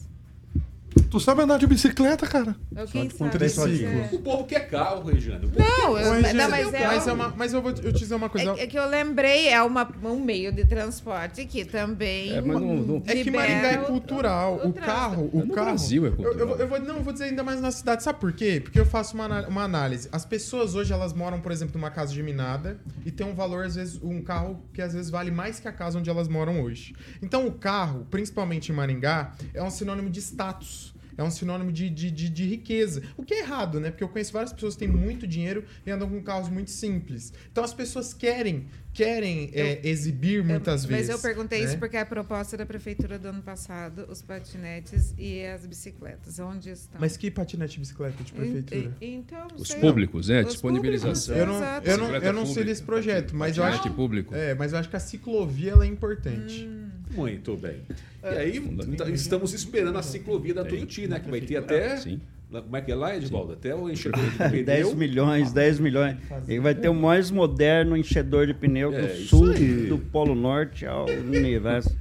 Tu 1.10 1.20
sabe 1.20 1.42
andar 1.42 1.58
de 1.58 1.66
bicicleta, 1.66 2.28
cara? 2.28 2.56
Eu, 2.76 2.86
quem 2.86 3.10
com 3.10 3.18
sabe 3.18 3.32
três 3.32 3.54
se 3.54 3.60
rodinhas. 3.60 4.14
é- 4.14 4.16
O 4.16 4.20
povo 4.20 4.44
quer 4.46 4.70
carro. 4.70 5.00
O 5.00 5.04
povo 5.06 5.16
Não, 5.58 5.98
eu, 5.98 6.22
Mas, 6.22 6.34
não, 6.36 6.50
mas 6.50 6.74
é, 6.74 6.86
mas, 6.88 7.08
um- 7.08 7.10
é 7.10 7.14
uma- 7.14 7.34
mas 7.36 7.54
eu 7.54 7.62
vou 7.64 7.74
te 7.74 7.84
eu 7.84 7.92
te 7.92 8.00
dizer 8.00 8.14
uma 8.14 8.30
coisa. 8.30 8.52
é, 8.52 8.64
é 8.64 8.68
que 8.68 8.78
eu 8.78 8.86
lembrei, 8.88 9.48
é 9.50 9.60
uma, 9.64 9.90
um 10.04 10.20
meio 10.20 10.52
de 10.52 10.66
transporte 10.66 11.46
que 11.46 11.66
também. 11.66 12.32
É, 12.34 12.42
mas 12.42 12.62
não- 12.62 12.76
não- 12.76 13.04
É 13.08 13.16
que 13.24 13.32
Maringá 13.32 13.68
é 13.72 13.78
cultural. 13.78 14.62
o 14.64 14.70
O, 14.70 14.74
carro, 14.74 15.30
o 15.34 15.46
No 15.46 15.54
carro. 15.54 15.68
Brasil 15.70 16.06
é 16.06 16.10
Eu- 16.10 16.16
cultural. 16.16 16.40
Eu, 16.40 16.48
vou- 16.48 16.58
eu 16.58 16.68
vou, 16.68 16.80
não, 16.80 16.98
eu 16.98 17.04
vou 17.04 17.12
dizer 17.12 17.26
ainda 17.26 17.44
mais 17.44 17.60
na 17.60 17.72
cidade. 17.72 18.04
Sabe 18.04 18.20
por 18.20 18.32
quê? 18.32 18.60
Porque 18.64 18.80
eu 18.80 18.86
faço 18.86 19.16
uma, 19.16 19.48
uma 19.48 19.64
análise. 19.64 20.08
As 20.12 20.26
pessoas 20.26 20.76
hoje 20.76 20.94
elas 20.94 21.12
moram, 21.12 21.40
por 21.42 21.52
exemplo, 21.52 21.76
numa 21.80 21.90
casa 21.90 22.14
geminada 22.14 22.80
e 23.04 23.10
tem 23.10 23.26
um 23.26 23.34
valor 23.34 23.66
às 23.66 23.74
vezes 23.76 24.00
um 24.04 24.22
carro 24.22 24.64
que 24.74 24.82
às 24.82 24.94
vezes 24.94 25.10
vale 25.10 25.32
mais 25.32 25.60
que 25.60 25.68
a 25.68 25.72
casa 25.72 25.98
onde 25.98 26.08
elas 26.10 26.28
moram 26.28 26.62
hoje. 26.62 26.94
Então 27.22 27.48
o 27.48 27.52
carro, 27.52 28.06
principalmente 28.12 28.72
em 28.72 28.76
Maringá, 28.76 29.32
é 29.56 29.64
um 29.64 29.72
sinônimo 29.72 30.08
de 30.10 30.20
status. 30.20 30.94
É 31.20 31.24
um 31.24 31.30
sinônimo 31.30 31.70
de, 31.70 31.90
de, 31.90 32.10
de, 32.10 32.30
de 32.30 32.46
riqueza. 32.46 33.04
O 33.18 33.24
que 33.24 33.34
é 33.34 33.40
errado, 33.42 33.78
né? 33.80 33.92
Porque 33.92 34.04
eu 34.04 34.08
conheço 34.08 34.32
várias 34.32 34.54
pessoas 34.54 34.76
que 34.76 34.80
têm 34.80 34.88
muito 34.88 35.28
dinheiro 35.28 35.66
e 35.86 35.92
andam 35.92 36.10
com 36.10 36.22
carros 36.24 36.48
muito 36.48 36.72
simples. 36.72 37.34
Então 37.52 37.62
as 37.62 37.74
pessoas 37.74 38.14
querem, 38.14 38.68
querem 38.94 39.50
é, 39.54 39.82
exibir 39.86 40.42
muitas 40.44 40.84
Eu- 40.84 40.90
vezes. 40.90 41.08
Mas 41.10 41.16
eu 41.18 41.22
perguntei 41.22 41.60
né? 41.60 41.66
isso 41.66 41.78
porque 41.78 41.98
a 41.98 42.06
proposta 42.06 42.56
da 42.56 42.66
prefeitura 42.66 43.20
do 43.20 43.28
ano 43.28 43.42
passado, 43.42 44.06
os 44.10 44.22
patinetes 44.22 45.14
e 45.18 45.44
as 45.46 45.66
bicicletas, 45.66 46.40
onde 46.40 46.70
estão? 46.70 47.02
Mas 47.02 47.18
que 47.18 47.30
patinete 47.30 47.76
e 47.76 47.80
bicicleta 47.82 48.24
de 48.24 48.32
prefeitura? 48.32 48.96
E- 49.02 49.06
e- 49.06 49.14
então, 49.16 49.46
Os 49.58 49.68
sei. 49.68 49.80
públicos, 49.82 50.30
né? 50.30 50.42
Os 50.44 50.54
Disponibilização. 50.54 51.36
públicos, 51.36 51.38
Eu 51.38 51.46
não, 51.48 51.56
Exato. 51.58 51.90
eu 51.90 51.98
não, 51.98 52.16
eu 52.16 52.34
não 52.34 52.46
sei 52.46 52.64
desse 52.64 52.84
projeto, 52.84 53.36
mas 53.36 53.58
eu 53.58 53.64
acho 53.66 53.90
público. 53.92 54.34
É, 54.34 54.56
mas 54.56 54.72
eu 54.72 54.80
acho 54.80 54.90
que 54.90 54.96
a 54.96 55.00
ciclovia 55.02 55.72
ela 55.72 55.84
é 55.84 55.88
importante. 55.88 56.66
Muito 57.12 57.56
bem. 57.58 57.78
E 58.24 58.28
aí, 58.28 58.58
então, 58.58 59.10
estamos 59.10 59.54
esperando 59.54 59.98
a 59.98 60.04
ciclovia 60.04 60.54
da 60.54 60.64
Tuiuti, 60.64 61.08
né? 61.08 61.20
Que 61.20 61.30
vai 61.30 61.42
ter 61.42 61.58
até. 61.58 61.98
Sim. 61.98 62.20
Como 62.52 62.76
é 62.76 62.82
que 62.82 62.92
é 62.92 62.96
lá, 62.96 63.16
Edivaldo? 63.16 63.54
Até 63.54 63.76
o 63.76 63.88
enxergador 63.90 64.28
de 64.50 64.64
10 64.64 64.88
pneu. 64.88 64.96
milhões, 64.98 65.52
10 65.54 65.80
milhões. 65.80 66.18
Ele 66.48 66.60
vai 66.60 66.74
ter 66.74 66.90
o 66.90 66.96
mais 66.96 67.30
moderno 67.30 67.96
enchedor 67.96 68.48
de 68.48 68.56
pneu 68.56 68.92
É, 68.92 69.02
do 69.02 69.14
isso 69.14 69.28
sul, 69.38 69.52
aí. 69.52 69.86
do 69.86 70.00
Polo 70.00 70.34
Norte 70.34 70.84
ao 70.86 71.06
universo. 71.08 71.96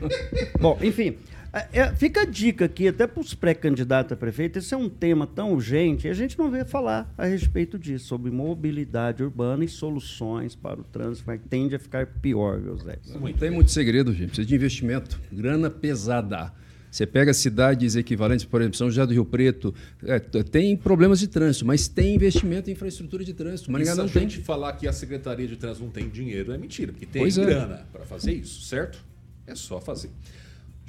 Bom, 0.58 0.78
enfim, 0.82 1.16
é, 1.52 1.80
é, 1.80 1.94
fica 1.94 2.22
a 2.22 2.24
dica 2.24 2.64
aqui, 2.64 2.88
até 2.88 3.06
para 3.06 3.20
os 3.20 3.34
pré-candidatos 3.34 4.12
a 4.12 4.16
prefeito, 4.16 4.58
esse 4.58 4.72
é 4.72 4.76
um 4.76 4.88
tema 4.88 5.26
tão 5.26 5.52
urgente 5.52 6.06
e 6.06 6.10
a 6.10 6.14
gente 6.14 6.38
não 6.38 6.50
vê 6.50 6.64
falar 6.64 7.12
a 7.18 7.24
respeito 7.26 7.78
disso, 7.78 8.06
sobre 8.06 8.30
mobilidade 8.30 9.22
urbana 9.22 9.64
e 9.64 9.68
soluções 9.68 10.54
para 10.54 10.80
o 10.80 10.84
trânsito, 10.84 11.24
mas 11.26 11.40
tende 11.48 11.74
a 11.74 11.78
ficar 11.78 12.06
pior, 12.06 12.60
viu, 12.60 12.76
Zé? 12.76 12.98
Não 13.08 13.32
tem 13.32 13.50
muito 13.50 13.70
segredo, 13.70 14.12
gente. 14.12 14.28
Precisa 14.28 14.46
de 14.46 14.54
investimento. 14.54 15.20
Grana 15.32 15.68
pesada. 15.70 16.52
Você 16.90 17.06
pega 17.06 17.32
cidades 17.32 17.94
equivalentes, 17.94 18.44
por 18.44 18.60
exemplo, 18.60 18.76
São 18.76 18.88
José 18.88 19.06
do 19.06 19.12
Rio 19.12 19.24
Preto, 19.24 19.72
é, 20.02 20.18
tem 20.18 20.76
problemas 20.76 21.20
de 21.20 21.28
trânsito, 21.28 21.64
mas 21.64 21.86
tem 21.86 22.16
investimento 22.16 22.68
em 22.68 22.72
infraestrutura 22.72 23.24
de 23.24 23.32
trânsito. 23.32 23.70
E 23.70 23.72
Maringá 23.72 23.92
se 23.92 23.98
não 23.98 24.06
a 24.06 24.08
tem. 24.08 24.22
gente 24.22 24.40
falar 24.40 24.72
que 24.72 24.88
a 24.88 24.92
Secretaria 24.92 25.46
de 25.46 25.56
Trânsito 25.56 25.84
não 25.84 25.92
tem 25.92 26.08
dinheiro, 26.08 26.52
é 26.52 26.58
mentira, 26.58 26.90
porque 26.90 27.06
tem 27.06 27.22
Pois 27.22 27.38
é. 27.38 27.44
grana 27.44 27.86
para 27.92 28.04
fazer 28.04 28.32
isso, 28.32 28.62
certo? 28.62 28.98
É 29.46 29.54
só 29.54 29.80
fazer. 29.80 30.10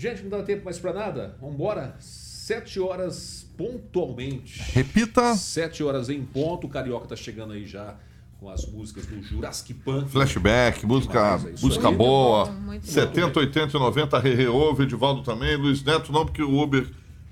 Gente, 0.02 0.24
não 0.24 0.32
dá 0.32 0.42
tempo 0.42 0.66
mais 0.66 0.80
para 0.80 0.94
nada? 0.94 1.36
Vamos 1.40 1.54
embora? 1.54 1.96
Sete 2.00 2.80
horas 2.80 3.46
pontualmente. 3.56 4.60
Repita. 4.74 5.36
Sete 5.36 5.84
horas 5.84 6.10
em 6.10 6.26
ponto. 6.26 6.66
O 6.66 6.70
Carioca 6.72 7.06
tá 7.06 7.16
chegando 7.16 7.54
aí 7.54 7.68
já 7.68 7.94
com 8.40 8.50
as 8.50 8.66
músicas 8.66 9.06
do 9.06 9.22
Jurassic 9.22 9.76
Punk. 9.76 10.10
Flashback, 10.10 10.88
música, 10.88 11.40
é 11.46 11.52
música 11.62 11.90
aí. 11.90 11.96
boa. 11.96 12.46
Muito 12.46 12.58
bom, 12.58 12.66
muito 12.66 12.86
bom. 12.88 12.92
70, 12.92 13.40
80 13.42 13.78
e 13.78 13.80
90, 13.80 14.20
Rere 14.20 14.48
ouve, 14.48 14.84
Edivaldo 14.86 15.22
também. 15.22 15.56
Luiz 15.56 15.84
Neto 15.84 16.12
não, 16.12 16.26
porque 16.26 16.42
o 16.42 16.60
Uber 16.60 16.84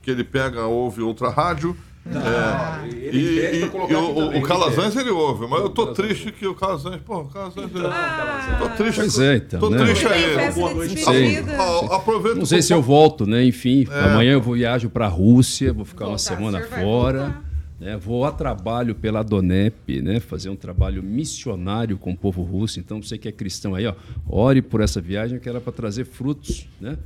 que 0.03 0.11
ele 0.11 0.23
pega 0.23 0.67
ouve 0.67 1.01
outra 1.01 1.31
rádio. 1.31 1.75
Não, 2.05 2.87
E, 2.87 3.05
ele 3.05 3.65
e- 3.65 3.69
colocar 3.69 3.93
e 3.93 3.95
o, 3.97 4.37
o 4.37 4.41
Calazans 4.41 4.95
ele 4.95 5.09
ouve, 5.11 5.45
mas 5.47 5.59
eu 5.61 5.69
tô 5.69 5.83
Calazans 5.87 6.07
triste 6.07 6.31
que 6.31 6.47
o 6.47 6.55
Calazans. 6.55 6.99
Pô, 7.05 7.19
o 7.19 7.25
Calazans. 7.25 7.71
pede. 7.71 7.83
Não, 7.83 7.89
Calazans. 7.89 8.57
Tô 8.57 8.69
triste. 8.69 8.99
Pois 8.99 9.19
é, 9.19 9.35
então, 9.35 9.59
Tô 9.59 9.69
né? 9.69 9.77
triste 9.85 10.07
aí. 10.07 10.51
Boa 10.53 10.73
noite. 10.73 10.95
despedida. 10.95 11.51
A- 11.61 11.95
Aproveita 11.97 12.39
Não 12.39 12.45
sei 12.45 12.61
se 12.61 12.73
eu 12.73 12.81
volto, 12.81 13.25
né? 13.27 13.43
Enfim, 13.43 13.85
É. 13.91 13.99
amanhã 14.05 14.31
eu 14.33 14.41
vou 14.41 14.55
viajo 14.55 14.89
para 14.89 15.05
a 15.05 15.09
Rússia, 15.09 15.71
vou 15.73 15.85
ficar 15.85 16.05
uma 16.05 16.17
Voltar, 16.17 16.23
semana 16.35 16.57
senhor 16.59 16.69
vai 16.69 16.83
fora. 16.83 17.37
Né? 17.79 17.95
Vou 17.95 18.25
a 18.25 18.31
trabalho 18.31 18.93
pela 18.95 19.23
Donep, 19.23 20.01
né? 20.01 20.19
Fazer 20.19 20.49
um 20.49 20.55
trabalho 20.55 21.01
missionário 21.03 21.97
com 21.97 22.11
o 22.11 22.17
povo 22.17 22.41
russo. 22.41 22.79
Então, 22.79 23.01
você 23.01 23.17
que 23.17 23.27
é 23.27 23.31
cristão 23.31 23.73
aí, 23.75 23.85
ó, 23.87 23.93
ore 24.27 24.61
por 24.61 24.81
essa 24.81 24.99
viagem 24.99 25.39
que 25.39 25.47
era 25.47 25.61
para 25.61 25.71
trazer 25.71 26.05
frutos, 26.05 26.67
né? 26.81 26.97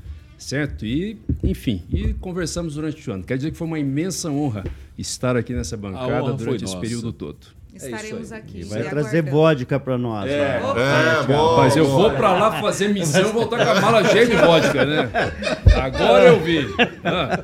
Certo? 0.44 0.86
E, 0.86 1.18
enfim, 1.42 1.82
e 1.90 2.14
conversamos 2.16 2.76
durante 2.76 3.10
o 3.10 3.14
ano. 3.14 3.24
Quer 3.24 3.38
dizer 3.38 3.52
que 3.52 3.58
foi 3.58 3.66
uma 3.66 3.80
imensa 3.80 4.30
honra 4.30 4.66
estar 4.98 5.38
aqui 5.38 5.54
nessa 5.54 5.78
bancada 5.78 6.34
durante 6.34 6.66
esse 6.66 6.76
nossa. 6.76 6.80
período 6.80 7.14
todo. 7.14 7.48
Estaremos 7.76 8.32
aqui. 8.32 8.60
E 8.62 8.64
vai 8.64 8.84
trazer 8.84 9.20
aguardando. 9.20 9.32
vodka 9.32 9.80
pra 9.80 9.98
nós. 9.98 10.30
É. 10.30 10.60
lá. 10.64 10.80
É, 10.80 11.24
boa. 11.24 11.58
Mas 11.58 11.76
eu 11.76 11.86
vou 11.88 12.12
pra 12.12 12.32
lá 12.34 12.62
fazer 12.62 12.90
missão 12.90 13.22
e 13.30 13.32
voltar 13.32 13.66
com 13.66 13.72
a 13.72 13.82
mala 13.82 14.04
cheia 14.06 14.28
de 14.28 14.36
vodka, 14.36 14.86
né? 14.86 15.10
Agora 15.82 16.26
eu 16.26 16.40
vi. 16.40 16.68
Ah, 17.04 17.44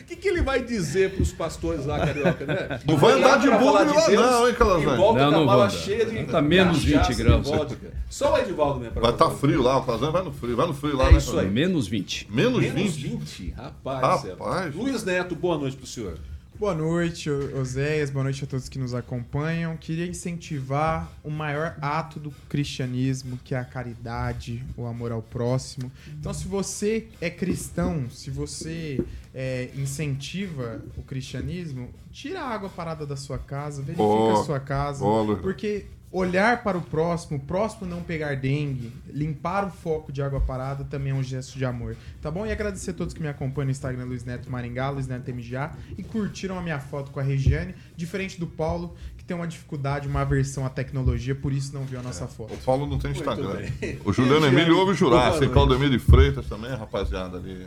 O 0.00 0.04
que, 0.04 0.16
que 0.16 0.28
ele 0.28 0.42
vai 0.42 0.60
dizer 0.62 1.12
pros 1.14 1.32
pastores 1.32 1.86
lá, 1.86 1.98
carioca, 2.00 2.44
né? 2.44 2.80
Não 2.86 2.96
vai 2.96 3.12
andar 3.12 3.38
de 3.38 3.48
bugre 3.50 3.60
falar 3.62 4.08
lá 4.20 4.30
não, 4.30 4.48
hein, 4.48 4.54
Calazans? 4.54 4.82
E 4.92 4.96
volta 4.96 5.20
Não, 5.20 5.30
com 5.30 5.34
a 5.36 5.38
não 5.38 5.46
mala 5.46 5.70
cheia 5.70 6.04
de 6.06 6.24
Tá 6.24 6.42
menos 6.42 6.82
20 6.84 6.94
cachaça 6.96 7.12
e 7.12 7.24
graus. 7.24 7.48
vodka. 7.48 7.86
Só 8.10 8.34
o 8.34 8.38
Edivaldo 8.38 8.80
pra 8.90 9.00
Vai 9.02 9.10
estar 9.12 9.24
falar. 9.26 9.36
frio 9.38 9.62
lá, 9.62 9.78
o 9.78 9.82
Calazans 9.84 10.12
vai 10.12 10.22
no 10.22 10.32
frio, 10.32 10.56
vai 10.56 10.66
no 10.66 10.74
frio 10.74 10.96
lá, 10.96 11.08
É 11.08 11.12
né? 11.12 11.18
isso 11.18 11.38
aí. 11.38 11.48
menos 11.48 11.86
20. 11.88 12.28
Menos, 12.30 12.60
Menos 12.60 12.96
20. 12.96 13.08
20, 13.18 13.54
rapaz. 13.56 14.24
Rapaz. 14.24 14.74
Luiz 14.74 15.04
Neto, 15.04 15.34
boa 15.36 15.56
noite 15.58 15.76
pro 15.76 15.86
senhor. 15.86 16.14
Boa 16.58 16.74
noite, 16.74 17.28
Oséias. 17.28 18.08
Boa 18.08 18.22
noite 18.24 18.44
a 18.44 18.46
todos 18.46 18.66
que 18.66 18.78
nos 18.78 18.94
acompanham. 18.94 19.76
Queria 19.76 20.06
incentivar 20.06 21.12
o 21.22 21.28
maior 21.28 21.76
ato 21.82 22.18
do 22.18 22.30
cristianismo, 22.48 23.38
que 23.44 23.54
é 23.54 23.58
a 23.58 23.64
caridade, 23.64 24.64
o 24.74 24.86
amor 24.86 25.12
ao 25.12 25.20
próximo. 25.20 25.92
Então, 26.18 26.32
se 26.32 26.48
você 26.48 27.08
é 27.20 27.28
cristão, 27.28 28.08
se 28.08 28.30
você 28.30 28.98
é, 29.34 29.68
incentiva 29.76 30.82
o 30.96 31.02
cristianismo, 31.02 31.90
tira 32.10 32.40
a 32.40 32.48
água 32.48 32.70
parada 32.70 33.04
da 33.04 33.16
sua 33.16 33.38
casa, 33.38 33.82
verifica 33.82 34.02
Ó, 34.08 34.40
a 34.40 34.44
sua 34.44 34.58
casa. 34.58 35.04
Luiz. 35.04 35.40
porque 35.40 35.84
olhar 36.16 36.62
para 36.62 36.78
o 36.78 36.80
próximo, 36.80 37.36
o 37.36 37.40
próximo 37.40 37.86
não 37.86 38.02
pegar 38.02 38.34
dengue, 38.36 38.90
limpar 39.06 39.66
o 39.66 39.70
foco 39.70 40.10
de 40.10 40.22
água 40.22 40.40
parada 40.40 40.82
também 40.82 41.12
é 41.12 41.14
um 41.14 41.22
gesto 41.22 41.58
de 41.58 41.64
amor. 41.64 41.94
Tá 42.22 42.30
bom? 42.30 42.46
E 42.46 42.50
agradecer 42.50 42.92
a 42.92 42.94
todos 42.94 43.12
que 43.12 43.20
me 43.20 43.28
acompanham 43.28 43.66
no 43.66 43.70
Instagram 43.70 44.04
Luiz 44.04 44.24
Neto 44.24 44.50
Maringá, 44.50 44.88
Luiz 44.88 45.06
Neto 45.06 45.30
MGA, 45.30 45.72
e 45.98 46.02
curtiram 46.02 46.58
a 46.58 46.62
minha 46.62 46.80
foto 46.80 47.10
com 47.10 47.20
a 47.20 47.22
Regiane, 47.22 47.74
diferente 47.94 48.40
do 48.40 48.46
Paulo, 48.46 48.94
que 49.18 49.24
tem 49.24 49.36
uma 49.36 49.46
dificuldade, 49.46 50.08
uma 50.08 50.22
aversão 50.22 50.64
à 50.64 50.70
tecnologia, 50.70 51.34
por 51.34 51.52
isso 51.52 51.74
não 51.74 51.84
viu 51.84 52.00
a 52.00 52.02
nossa 52.02 52.26
foto. 52.26 52.54
O 52.54 52.58
Paulo 52.58 52.86
não 52.86 52.98
tem 52.98 53.10
Instagram. 53.10 53.60
O 54.02 54.12
Juliano 54.12 54.46
Emílio 54.46 54.78
ouve 54.78 54.86
boa 54.86 54.94
Jurássico, 54.94 55.40
noite. 55.40 55.52
Claudemir 55.52 55.90
de 55.90 55.98
Freitas 55.98 56.46
também, 56.46 56.70
rapaziada 56.70 57.36
ali. 57.36 57.66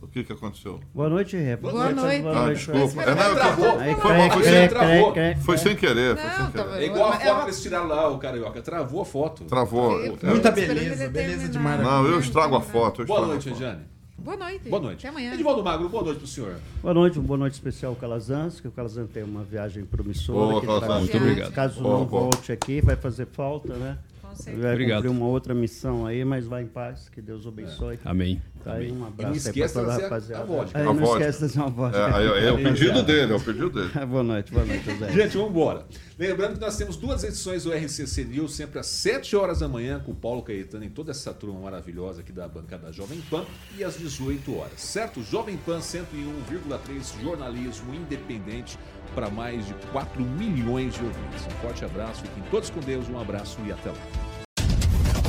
O 0.00 0.06
que 0.06 0.22
que 0.22 0.32
aconteceu? 0.32 0.78
Boa 0.94 1.08
noite, 1.08 1.36
Rep. 1.36 1.60
Boa 1.60 1.90
noite. 1.90 2.24
Ah, 2.28 2.52
desculpa. 2.52 3.02
É, 3.02 3.14
não, 3.14 3.34
travou. 3.34 3.78
Aí, 3.80 3.94
Foi 3.96 4.02
foi 4.14 4.28
cre- 4.28 4.44
sem- 4.44 4.68
travou. 4.68 5.14
Foi 5.44 5.58
sem 5.58 5.76
querer, 5.76 6.16
foi 6.16 6.30
sem 6.30 6.38
Não, 6.44 6.50
querer. 6.52 6.82
É 6.82 6.86
igual 6.86 7.08
a 7.08 7.12
foto 7.18 7.26
uma- 7.30 7.38
que 7.40 7.44
eles 7.46 7.62
tiraram 7.62 7.86
lá, 7.88 8.08
o 8.08 8.18
carioca. 8.18 8.62
Travou 8.62 9.02
a 9.02 9.04
foto. 9.04 9.44
Travou. 9.44 9.98
Eu- 10.00 10.16
É. 10.22 10.26
Muita 10.26 10.50
beleza, 10.52 11.04
ele 11.04 11.12
beleza 11.12 11.48
demais. 11.48 11.80
Não, 11.82 12.06
eu 12.06 12.20
estrago 12.20 12.54
a 12.56 12.60
foto. 12.60 13.04
Boa 13.04 13.26
noite. 13.26 13.48
Regiane. 13.50 13.82
Boa 14.16 14.36
noite. 14.36 14.68
Boa 14.68 14.82
noite. 14.82 14.98
Até 15.06 15.08
amanhã. 15.08 15.32
Edivaldo 15.34 15.62
Magro, 15.64 15.88
boa 15.88 16.02
noite 16.04 16.18
pro 16.18 16.26
senhor. 16.26 16.56
Boa 16.82 16.92
noite, 16.94 17.18
boa 17.20 17.38
noite 17.38 17.54
especial 17.54 17.92
ao 17.92 17.96
Calazans, 17.96 18.60
que 18.60 18.66
o 18.68 18.70
Calazans 18.70 19.08
tem 19.10 19.22
uma 19.22 19.42
viagem 19.44 19.84
promissora. 19.84 20.38
Boa, 20.38 20.60
que 20.60 20.66
Calazans. 20.66 20.88
tá- 20.92 20.98
Muito 21.00 21.16
obrigado. 21.16 21.52
Caso 21.52 21.80
Boa, 21.82 21.98
não 21.98 22.04
boa. 22.04 22.22
volte 22.24 22.50
aqui, 22.52 22.80
vai 22.80 22.96
fazer 22.96 23.26
falta, 23.32 23.74
né? 23.74 23.96
Com 24.38 24.42
certeza. 24.44 24.62
Vai 24.62 24.72
Obrigado. 24.72 25.02
cumprir 25.02 25.10
uma 25.16 25.26
outra 25.26 25.54
missão 25.54 26.06
aí, 26.06 26.24
mas 26.24 26.46
vai 26.46 26.62
em 26.62 26.66
paz, 26.66 27.08
que 27.08 27.20
Deus 27.20 27.44
o 27.44 27.48
abençoe. 27.48 27.98
Amém. 28.04 28.40
Tá 28.64 28.74
aí 28.74 28.90
um 28.90 28.94
E 28.94 28.98
não 28.98 29.06
abraço 29.08 29.48
aí 29.48 29.54
pra 29.54 29.68
toda 29.68 29.92
a 29.92 29.96
rapaziada. 29.98 30.42
a 30.42 30.46
vodka. 30.46 30.78
Aí, 30.78 30.82
A 30.82 30.86
não 30.86 30.94
vodka. 30.96 31.28
esquece 31.28 31.52
de 31.52 31.58
uma 31.58 31.68
vodka. 31.68 31.98
É, 31.98 32.44
é 32.48 32.52
o 32.52 32.56
pedido 32.62 33.02
dele, 33.02 33.32
é 33.32 33.36
o 33.36 33.40
pedido 33.40 33.70
dele. 33.70 34.06
boa 34.06 34.22
noite, 34.22 34.52
boa 34.52 34.64
noite, 34.64 34.84
José. 34.84 35.12
Gente, 35.12 35.36
vamos 35.36 35.50
embora. 35.50 35.86
Lembrando 36.18 36.54
que 36.54 36.60
nós 36.60 36.76
temos 36.76 36.96
duas 36.96 37.22
edições 37.24 37.64
do 37.64 37.72
RCC 37.72 38.24
News, 38.24 38.54
sempre 38.54 38.78
às 38.78 38.86
7 38.86 39.36
horas 39.36 39.60
da 39.60 39.68
manhã, 39.68 40.00
com 40.00 40.12
o 40.12 40.14
Paulo 40.14 40.42
Caetano 40.42 40.84
e 40.84 40.90
toda 40.90 41.10
essa 41.12 41.32
turma 41.32 41.60
maravilhosa 41.60 42.20
aqui 42.20 42.32
da 42.32 42.46
bancada 42.48 42.92
Jovem 42.92 43.20
Pan, 43.30 43.44
e 43.76 43.84
às 43.84 43.96
18 43.98 44.56
horas, 44.56 44.80
certo? 44.80 45.22
Jovem 45.22 45.56
Pan 45.56 45.78
101,3, 45.78 47.20
jornalismo 47.22 47.94
independente 47.94 48.78
para 49.14 49.30
mais 49.30 49.66
de 49.66 49.74
4 49.92 50.22
milhões 50.22 50.94
de 50.94 51.04
ouvintes. 51.04 51.46
Um 51.46 51.62
forte 51.62 51.84
abraço, 51.84 52.22
fiquem 52.22 52.42
todos 52.50 52.70
com 52.70 52.80
Deus, 52.80 53.08
um 53.08 53.18
abraço 53.18 53.58
e 53.66 53.72
até 53.72 53.90
lá. 53.90 53.96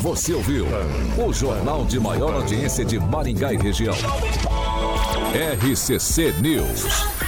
Você 0.02 0.34
ouviu 0.34 0.66
o 1.28 1.34
jornal 1.34 1.84
de 1.86 2.00
maior 2.00 2.34
audiência 2.34 2.86
de 2.86 2.98
Maringá 2.98 3.54
e 3.54 3.58
região. 3.58 3.94
RCC 5.34 6.34
News. 6.42 7.20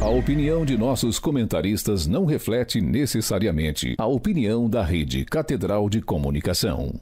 A 0.00 0.08
opinião 0.08 0.64
de 0.64 0.76
nossos 0.76 1.18
comentaristas 1.18 2.06
não 2.06 2.24
reflete 2.24 2.80
necessariamente 2.80 3.94
a 3.98 4.06
opinião 4.06 4.68
da 4.68 4.84
Rede 4.84 5.24
Catedral 5.24 5.88
de 5.88 6.00
Comunicação. 6.00 6.92